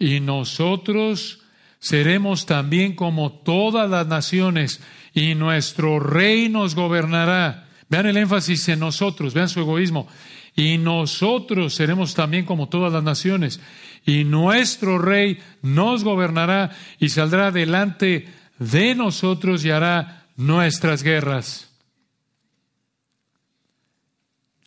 y 0.00 0.18
nosotros 0.18 1.42
seremos 1.78 2.46
también 2.46 2.96
como 2.96 3.30
todas 3.30 3.88
las 3.88 4.06
naciones 4.06 4.80
y 5.14 5.34
nuestro 5.34 6.00
rey 6.00 6.48
nos 6.48 6.74
gobernará. 6.74 7.68
Vean 7.90 8.06
el 8.06 8.16
énfasis 8.16 8.68
en 8.70 8.80
nosotros, 8.80 9.34
vean 9.34 9.50
su 9.50 9.60
egoísmo. 9.60 10.08
Y 10.56 10.78
nosotros 10.78 11.74
seremos 11.74 12.14
también 12.14 12.46
como 12.46 12.68
todas 12.68 12.92
las 12.92 13.04
naciones. 13.04 13.60
Y 14.06 14.24
nuestro 14.24 14.98
rey 14.98 15.38
nos 15.60 16.02
gobernará 16.02 16.70
y 16.98 17.10
saldrá 17.10 17.50
delante 17.50 18.26
de 18.58 18.94
nosotros 18.94 19.64
y 19.64 19.70
hará 19.70 20.26
nuestras 20.36 21.02
guerras. 21.02 21.70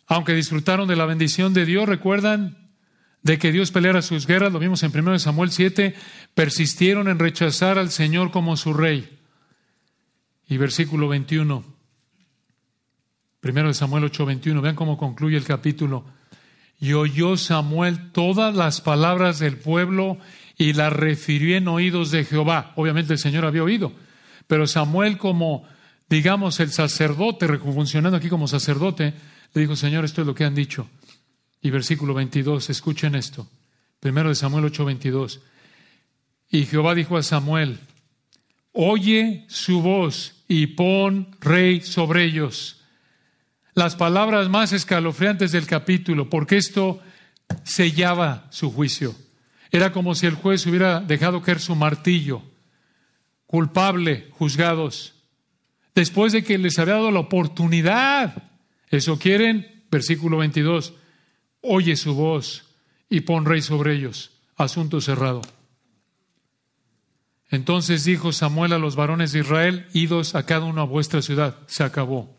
Aunque 0.06 0.34
disfrutaron 0.34 0.86
de 0.86 0.96
la 0.96 1.06
bendición 1.06 1.54
de 1.54 1.66
Dios, 1.66 1.88
recuerdan 1.88 2.63
de 3.24 3.38
que 3.38 3.50
Dios 3.50 3.72
peleara 3.72 4.02
sus 4.02 4.26
guerras, 4.26 4.52
lo 4.52 4.58
vimos 4.58 4.82
en 4.82 4.96
1 4.96 5.18
Samuel 5.18 5.50
7, 5.50 5.94
persistieron 6.34 7.08
en 7.08 7.18
rechazar 7.18 7.78
al 7.78 7.90
Señor 7.90 8.30
como 8.30 8.56
su 8.56 8.74
rey. 8.74 9.18
Y 10.46 10.58
versículo 10.58 11.08
21, 11.08 11.64
primero 13.40 13.68
de 13.68 13.74
Samuel 13.74 14.04
8, 14.04 14.26
21, 14.26 14.60
vean 14.60 14.76
cómo 14.76 14.98
concluye 14.98 15.38
el 15.38 15.44
capítulo. 15.44 16.04
Y 16.78 16.92
oyó 16.92 17.38
Samuel 17.38 18.12
todas 18.12 18.54
las 18.54 18.82
palabras 18.82 19.38
del 19.38 19.56
pueblo 19.56 20.18
y 20.58 20.74
las 20.74 20.92
refirió 20.92 21.56
en 21.56 21.66
oídos 21.66 22.10
de 22.10 22.26
Jehová. 22.26 22.74
Obviamente 22.76 23.14
el 23.14 23.18
Señor 23.18 23.46
había 23.46 23.64
oído, 23.64 23.94
pero 24.46 24.66
Samuel 24.66 25.16
como, 25.16 25.66
digamos, 26.10 26.60
el 26.60 26.70
sacerdote, 26.70 27.48
funcionando 27.58 28.18
aquí 28.18 28.28
como 28.28 28.48
sacerdote, 28.48 29.14
le 29.54 29.60
dijo, 29.62 29.76
Señor, 29.76 30.04
esto 30.04 30.20
es 30.20 30.26
lo 30.26 30.34
que 30.34 30.44
han 30.44 30.54
dicho. 30.54 30.90
Y 31.64 31.70
versículo 31.70 32.12
22, 32.12 32.68
escuchen 32.68 33.14
esto. 33.14 33.48
Primero 33.98 34.28
de 34.28 34.34
Samuel 34.34 34.66
8, 34.66 34.84
22. 34.84 35.40
Y 36.50 36.66
Jehová 36.66 36.94
dijo 36.94 37.16
a 37.16 37.22
Samuel, 37.22 37.78
oye 38.72 39.46
su 39.48 39.80
voz 39.80 40.44
y 40.46 40.66
pon 40.66 41.34
rey 41.40 41.80
sobre 41.80 42.24
ellos. 42.24 42.82
Las 43.72 43.96
palabras 43.96 44.50
más 44.50 44.74
escalofriantes 44.74 45.52
del 45.52 45.66
capítulo, 45.66 46.28
porque 46.28 46.58
esto 46.58 47.00
sellaba 47.62 48.46
su 48.50 48.70
juicio. 48.70 49.14
Era 49.70 49.90
como 49.90 50.14
si 50.14 50.26
el 50.26 50.34
juez 50.34 50.66
hubiera 50.66 51.00
dejado 51.00 51.40
caer 51.40 51.60
su 51.60 51.74
martillo. 51.74 52.42
Culpable, 53.46 54.28
juzgados. 54.32 55.14
Después 55.94 56.34
de 56.34 56.44
que 56.44 56.58
les 56.58 56.78
había 56.78 56.96
dado 56.96 57.10
la 57.10 57.20
oportunidad. 57.20 58.50
¿Eso 58.90 59.18
quieren? 59.18 59.86
Versículo 59.90 60.36
22. 60.36 60.92
Oye 61.66 61.96
su 61.96 62.14
voz 62.14 62.64
y 63.08 63.20
pon 63.20 63.46
rey 63.46 63.62
sobre 63.62 63.94
ellos. 63.94 64.32
Asunto 64.56 65.00
cerrado. 65.00 65.40
Entonces 67.50 68.04
dijo 68.04 68.32
Samuel 68.32 68.74
a 68.74 68.78
los 68.78 68.96
varones 68.96 69.32
de 69.32 69.40
Israel, 69.40 69.86
idos 69.94 70.34
a 70.34 70.44
cada 70.44 70.66
uno 70.66 70.82
a 70.82 70.86
vuestra 70.86 71.22
ciudad. 71.22 71.56
Se 71.66 71.82
acabó. 71.82 72.36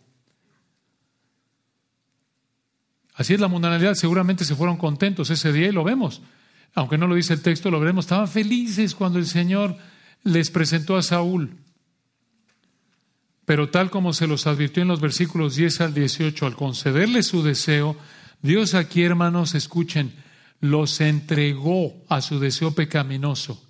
Así 3.16 3.34
es 3.34 3.40
la 3.40 3.48
mundanalidad. 3.48 3.96
Seguramente 3.96 4.46
se 4.46 4.56
fueron 4.56 4.78
contentos 4.78 5.30
ese 5.30 5.52
día 5.52 5.68
y 5.68 5.72
lo 5.72 5.84
vemos. 5.84 6.22
Aunque 6.76 6.98
no 6.98 7.08
lo 7.08 7.16
dice 7.16 7.34
el 7.34 7.42
texto, 7.42 7.72
lo 7.72 7.80
veremos. 7.80 8.06
Estaban 8.06 8.28
felices 8.28 8.94
cuando 8.94 9.18
el 9.18 9.26
Señor 9.26 9.76
les 10.24 10.52
presentó 10.52 10.98
a 10.98 11.02
Saúl. 11.02 11.58
Pero 13.46 13.70
tal 13.70 13.90
como 13.90 14.14
se 14.14 14.28
los 14.28 14.46
advirtió 14.46 14.84
en 14.84 14.90
los 14.90 15.02
versículos 15.02 15.56
10 15.56 15.82
al 15.82 15.94
18, 15.94 16.46
al 16.46 16.56
concederle 16.56 17.24
su 17.24 17.42
deseo, 17.42 17.96
Dios 18.46 18.76
aquí, 18.76 19.02
hermanos, 19.04 19.56
escuchen, 19.56 20.14
los 20.62 21.02
entregó 21.02 21.96
a 22.10 22.22
su 22.22 22.40
deseo 22.40 22.76
pecaminoso. 22.76 23.62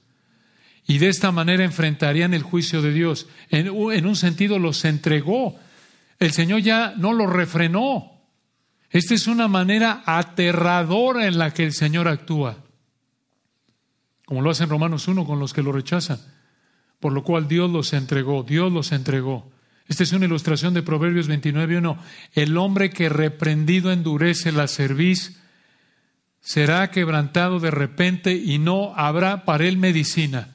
Y 0.86 0.98
de 0.98 1.08
esta 1.08 1.32
manera 1.32 1.64
enfrentarían 1.64 2.34
el 2.34 2.44
juicio 2.44 2.82
de 2.82 2.92
Dios. 2.92 3.28
En, 3.50 3.70
un 3.70 4.16
sentido 4.16 4.60
los 4.60 4.84
entregó. 4.84 5.58
El 6.20 6.32
Señor 6.34 6.60
ya 6.60 6.94
no 6.98 7.14
los 7.14 7.32
refrenó. 7.32 8.12
Esta 8.90 9.14
es 9.14 9.28
una 9.28 9.48
manera 9.48 10.04
aterradora 10.06 11.26
en 11.26 11.38
la 11.38 11.54
que 11.54 11.64
el 11.64 11.74
Señor 11.74 12.10
actúa. 12.10 12.58
Como 14.26 14.42
lo 14.42 14.50
hace 14.50 14.64
en 14.64 14.70
Romanos 14.70 15.08
1 15.08 15.26
con 15.26 15.40
los 15.40 15.54
que 15.54 15.64
lo 15.64 15.72
rechazan. 15.72 16.20
Por 17.00 17.14
lo 17.14 17.24
cual 17.24 17.48
Dios 17.48 17.72
los 17.72 17.94
entregó, 17.94 18.44
Dios 18.44 18.72
los 18.72 18.92
entregó. 18.92 19.50
Esta 19.88 20.04
es 20.04 20.14
una 20.14 20.26
ilustración 20.26 20.74
de 20.74 20.82
Proverbios 20.82 21.30
29.1. 21.30 21.98
El 22.34 22.58
hombre 22.58 22.90
que 22.90 23.10
reprendido 23.10 23.92
endurece 23.92 24.52
la 24.52 24.68
cerviz 24.68 25.40
será 26.42 26.92
quebrantado 26.92 27.60
de 27.60 27.72
repente 27.72 28.34
y 28.36 28.60
no 28.60 28.94
habrá 28.96 29.46
para 29.46 29.66
él 29.66 29.78
medicina. 29.78 30.50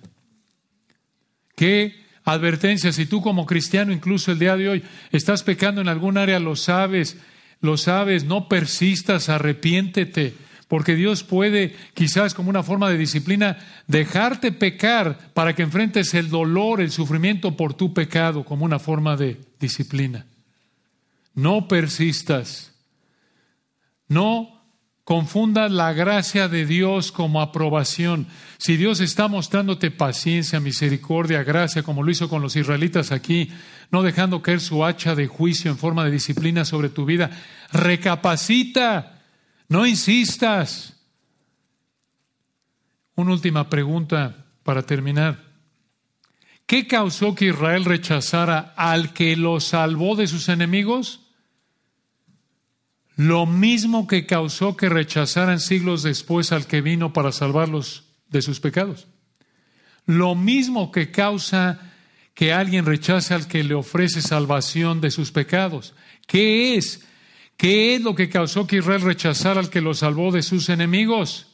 ¿Qué 1.57 2.05
advertencia? 2.25 2.93
Si 2.93 3.07
tú 3.07 3.21
como 3.21 3.47
cristiano, 3.47 3.93
incluso 3.93 4.33
el 4.33 4.39
día 4.39 4.57
de 4.57 4.69
hoy, 4.69 4.83
estás 5.11 5.43
pecando 5.43 5.81
en 5.81 5.89
algún 5.89 6.17
área, 6.17 6.39
lo 6.39 6.57
sabes, 6.57 7.17
lo 7.61 7.77
sabes, 7.77 8.25
no 8.25 8.49
persistas, 8.49 9.29
arrepiéntete, 9.29 10.35
porque 10.71 10.95
Dios 10.95 11.25
puede, 11.25 11.75
quizás 11.95 12.33
como 12.33 12.49
una 12.49 12.63
forma 12.63 12.89
de 12.89 12.97
disciplina, 12.97 13.59
dejarte 13.89 14.53
pecar 14.53 15.33
para 15.35 15.53
que 15.53 15.65
enfrentes 15.65 16.15
el 16.15 16.31
dolor, 16.31 16.81
el 16.81 16.93
sufrimiento 16.93 17.57
por 17.57 17.75
tu 17.75 17.93
pecado, 17.93 18.45
como 18.45 18.65
una 18.65 18.79
forma 18.79 19.17
de 19.17 19.41
disciplina. 19.59 20.27
No 21.35 21.67
persistas. 21.67 22.73
No 24.07 24.61
Confunda 25.11 25.69
la 25.69 25.93
gracia 25.93 26.47
de 26.47 26.65
Dios 26.65 27.11
como 27.11 27.41
aprobación. 27.41 28.29
Si 28.59 28.77
Dios 28.77 29.01
está 29.01 29.27
mostrándote 29.27 29.91
paciencia, 29.91 30.61
misericordia, 30.61 31.43
gracia, 31.43 31.83
como 31.83 32.05
lo 32.05 32.13
hizo 32.13 32.29
con 32.29 32.43
los 32.43 32.55
israelitas 32.55 33.11
aquí, 33.11 33.51
no 33.91 34.05
dejando 34.05 34.41
caer 34.41 34.61
su 34.61 34.85
hacha 34.85 35.17
de 35.17 35.27
juicio 35.27 35.69
en 35.69 35.79
forma 35.79 36.05
de 36.05 36.13
disciplina 36.13 36.65
sobre 36.65 36.91
tu 36.91 37.07
vida, 37.07 37.29
recapacita, 37.73 39.20
no 39.71 39.87
insistas. 39.87 40.95
Una 43.15 43.33
última 43.33 43.71
pregunta 43.71 44.45
para 44.63 44.83
terminar. 44.83 45.43
¿Qué 46.67 46.87
causó 46.87 47.35
que 47.35 47.47
Israel 47.47 47.87
rechazara 47.87 48.75
al 48.77 49.15
que 49.15 49.35
lo 49.37 49.61
salvó 49.61 50.15
de 50.15 50.27
sus 50.27 50.51
enemigos? 50.51 51.21
lo 53.21 53.45
mismo 53.45 54.07
que 54.07 54.25
causó 54.25 54.79
que 54.79 54.89
rechazaran 54.89 55.61
siglos 55.61 56.03
después 56.03 56.53
al 56.53 56.67
que 56.67 56.81
vino 56.81 57.13
para 57.13 57.33
salvarlos 57.33 58.05
de 58.31 58.41
sus 58.41 58.61
pecados. 58.61 59.09
Lo 60.07 60.35
mismo 60.35 60.91
que 60.91 61.11
causa 61.11 61.93
que 62.33 62.55
alguien 62.55 62.87
rechace 62.87 63.35
al 63.35 63.47
que 63.47 63.63
le 63.63 63.75
ofrece 63.75 64.23
salvación 64.23 65.03
de 65.03 65.11
sus 65.11 65.33
pecados. 65.33 65.93
¿Qué 66.27 66.77
es? 66.77 67.07
¿Qué 67.61 67.95
es 67.95 68.01
lo 68.01 68.15
que 68.15 68.31
causó 68.31 68.67
que 68.67 68.79
Israel 68.79 69.03
rechazara 69.03 69.61
al 69.61 69.69
que 69.69 69.83
lo 69.83 69.93
salvó 69.93 70.33
de 70.33 70.41
sus 70.41 70.71
enemigos? 70.71 71.47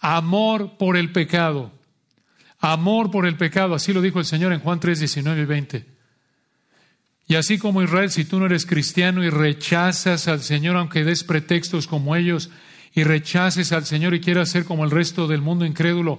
Amor 0.00 0.76
por 0.78 0.96
el 0.96 1.12
pecado. 1.12 1.70
Amor 2.58 3.12
por 3.12 3.24
el 3.26 3.36
pecado. 3.36 3.76
Así 3.76 3.92
lo 3.92 4.00
dijo 4.00 4.18
el 4.18 4.24
Señor 4.24 4.52
en 4.52 4.58
Juan 4.58 4.80
3, 4.80 4.98
19 4.98 5.42
y 5.42 5.44
20. 5.44 5.86
Y 7.28 7.36
así 7.36 7.56
como 7.56 7.84
Israel, 7.84 8.10
si 8.10 8.24
tú 8.24 8.40
no 8.40 8.46
eres 8.46 8.66
cristiano 8.66 9.22
y 9.22 9.30
rechazas 9.30 10.26
al 10.26 10.42
Señor, 10.42 10.74
aunque 10.74 11.04
des 11.04 11.22
pretextos 11.22 11.86
como 11.86 12.16
ellos, 12.16 12.50
y 12.92 13.04
rechaces 13.04 13.70
al 13.70 13.86
Señor 13.86 14.14
y 14.14 14.20
quieras 14.20 14.48
ser 14.48 14.64
como 14.64 14.84
el 14.84 14.90
resto 14.90 15.28
del 15.28 15.40
mundo 15.40 15.64
incrédulo, 15.64 16.18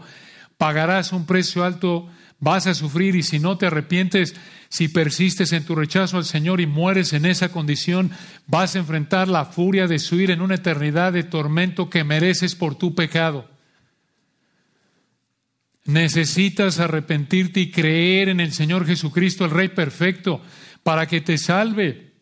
pagarás 0.57 1.11
un 1.11 1.25
precio 1.25 1.65
alto, 1.65 2.07
vas 2.39 2.67
a 2.67 2.73
sufrir 2.73 3.15
y 3.15 3.23
si 3.23 3.39
no 3.39 3.57
te 3.57 3.67
arrepientes, 3.67 4.35
si 4.69 4.87
persistes 4.87 5.53
en 5.53 5.65
tu 5.65 5.75
rechazo 5.75 6.17
al 6.17 6.25
Señor 6.25 6.61
y 6.61 6.67
mueres 6.67 7.13
en 7.13 7.25
esa 7.25 7.51
condición, 7.51 8.11
vas 8.47 8.75
a 8.75 8.79
enfrentar 8.79 9.27
la 9.27 9.45
furia 9.45 9.87
de 9.87 9.99
su 9.99 10.19
en 10.19 10.41
una 10.41 10.55
eternidad 10.55 11.13
de 11.13 11.23
tormento 11.23 11.89
que 11.89 12.03
mereces 12.03 12.55
por 12.55 12.75
tu 12.75 12.95
pecado. 12.95 13.49
Necesitas 15.85 16.79
arrepentirte 16.79 17.59
y 17.59 17.71
creer 17.71 18.29
en 18.29 18.39
el 18.39 18.53
Señor 18.53 18.85
Jesucristo, 18.85 19.45
el 19.45 19.51
Rey 19.51 19.69
perfecto, 19.69 20.41
para 20.81 21.07
que 21.07 21.21
te 21.21 21.37
salve 21.37 22.13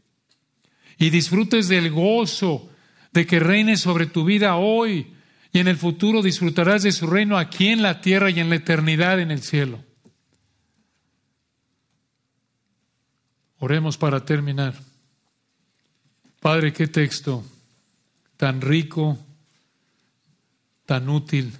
y 0.97 1.09
disfrutes 1.09 1.67
del 1.67 1.91
gozo 1.91 2.69
de 3.11 3.25
que 3.25 3.39
reine 3.39 3.77
sobre 3.77 4.05
tu 4.05 4.23
vida 4.23 4.55
hoy 4.55 5.13
y 5.53 5.59
en 5.59 5.67
el 5.67 5.77
futuro 5.77 6.21
disfrutarás 6.21 6.83
de 6.83 6.91
su 6.91 7.07
reino 7.07 7.37
aquí 7.37 7.67
en 7.67 7.81
la 7.81 8.01
tierra 8.01 8.29
y 8.29 8.39
en 8.39 8.49
la 8.49 8.55
eternidad 8.55 9.19
en 9.19 9.31
el 9.31 9.41
cielo. 9.41 9.83
Oremos 13.61 13.95
para 13.95 14.25
terminar. 14.25 14.73
Padre, 16.39 16.73
qué 16.73 16.87
texto 16.87 17.45
tan 18.35 18.59
rico, 18.59 19.19
tan 20.87 21.07
útil. 21.07 21.53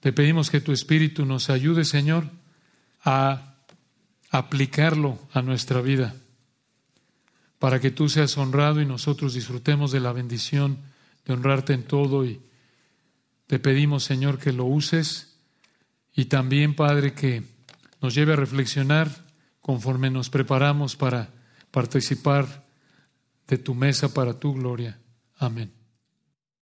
Te 0.00 0.12
pedimos 0.12 0.50
que 0.50 0.60
tu 0.60 0.72
Espíritu 0.72 1.24
nos 1.24 1.50
ayude, 1.50 1.84
Señor, 1.84 2.28
a 3.04 3.54
aplicarlo 4.32 5.20
a 5.32 5.40
nuestra 5.40 5.80
vida, 5.80 6.16
para 7.60 7.78
que 7.78 7.92
tú 7.92 8.08
seas 8.08 8.36
honrado 8.36 8.80
y 8.80 8.84
nosotros 8.84 9.34
disfrutemos 9.34 9.92
de 9.92 10.00
la 10.00 10.12
bendición 10.12 10.78
de 11.24 11.34
honrarte 11.34 11.74
en 11.74 11.84
todo. 11.84 12.24
Y 12.24 12.40
te 13.46 13.60
pedimos, 13.60 14.02
Señor, 14.02 14.40
que 14.40 14.52
lo 14.52 14.64
uses 14.64 15.36
y 16.12 16.24
también, 16.24 16.74
Padre, 16.74 17.14
que 17.14 17.44
nos 18.00 18.16
lleve 18.16 18.32
a 18.32 18.36
reflexionar 18.36 19.21
conforme 19.62 20.10
nos 20.10 20.28
preparamos 20.28 20.96
para 20.96 21.30
participar 21.70 22.66
de 23.48 23.56
tu 23.56 23.74
mesa 23.74 24.12
para 24.12 24.38
tu 24.38 24.52
gloria. 24.52 25.00
Amén. 25.38 25.81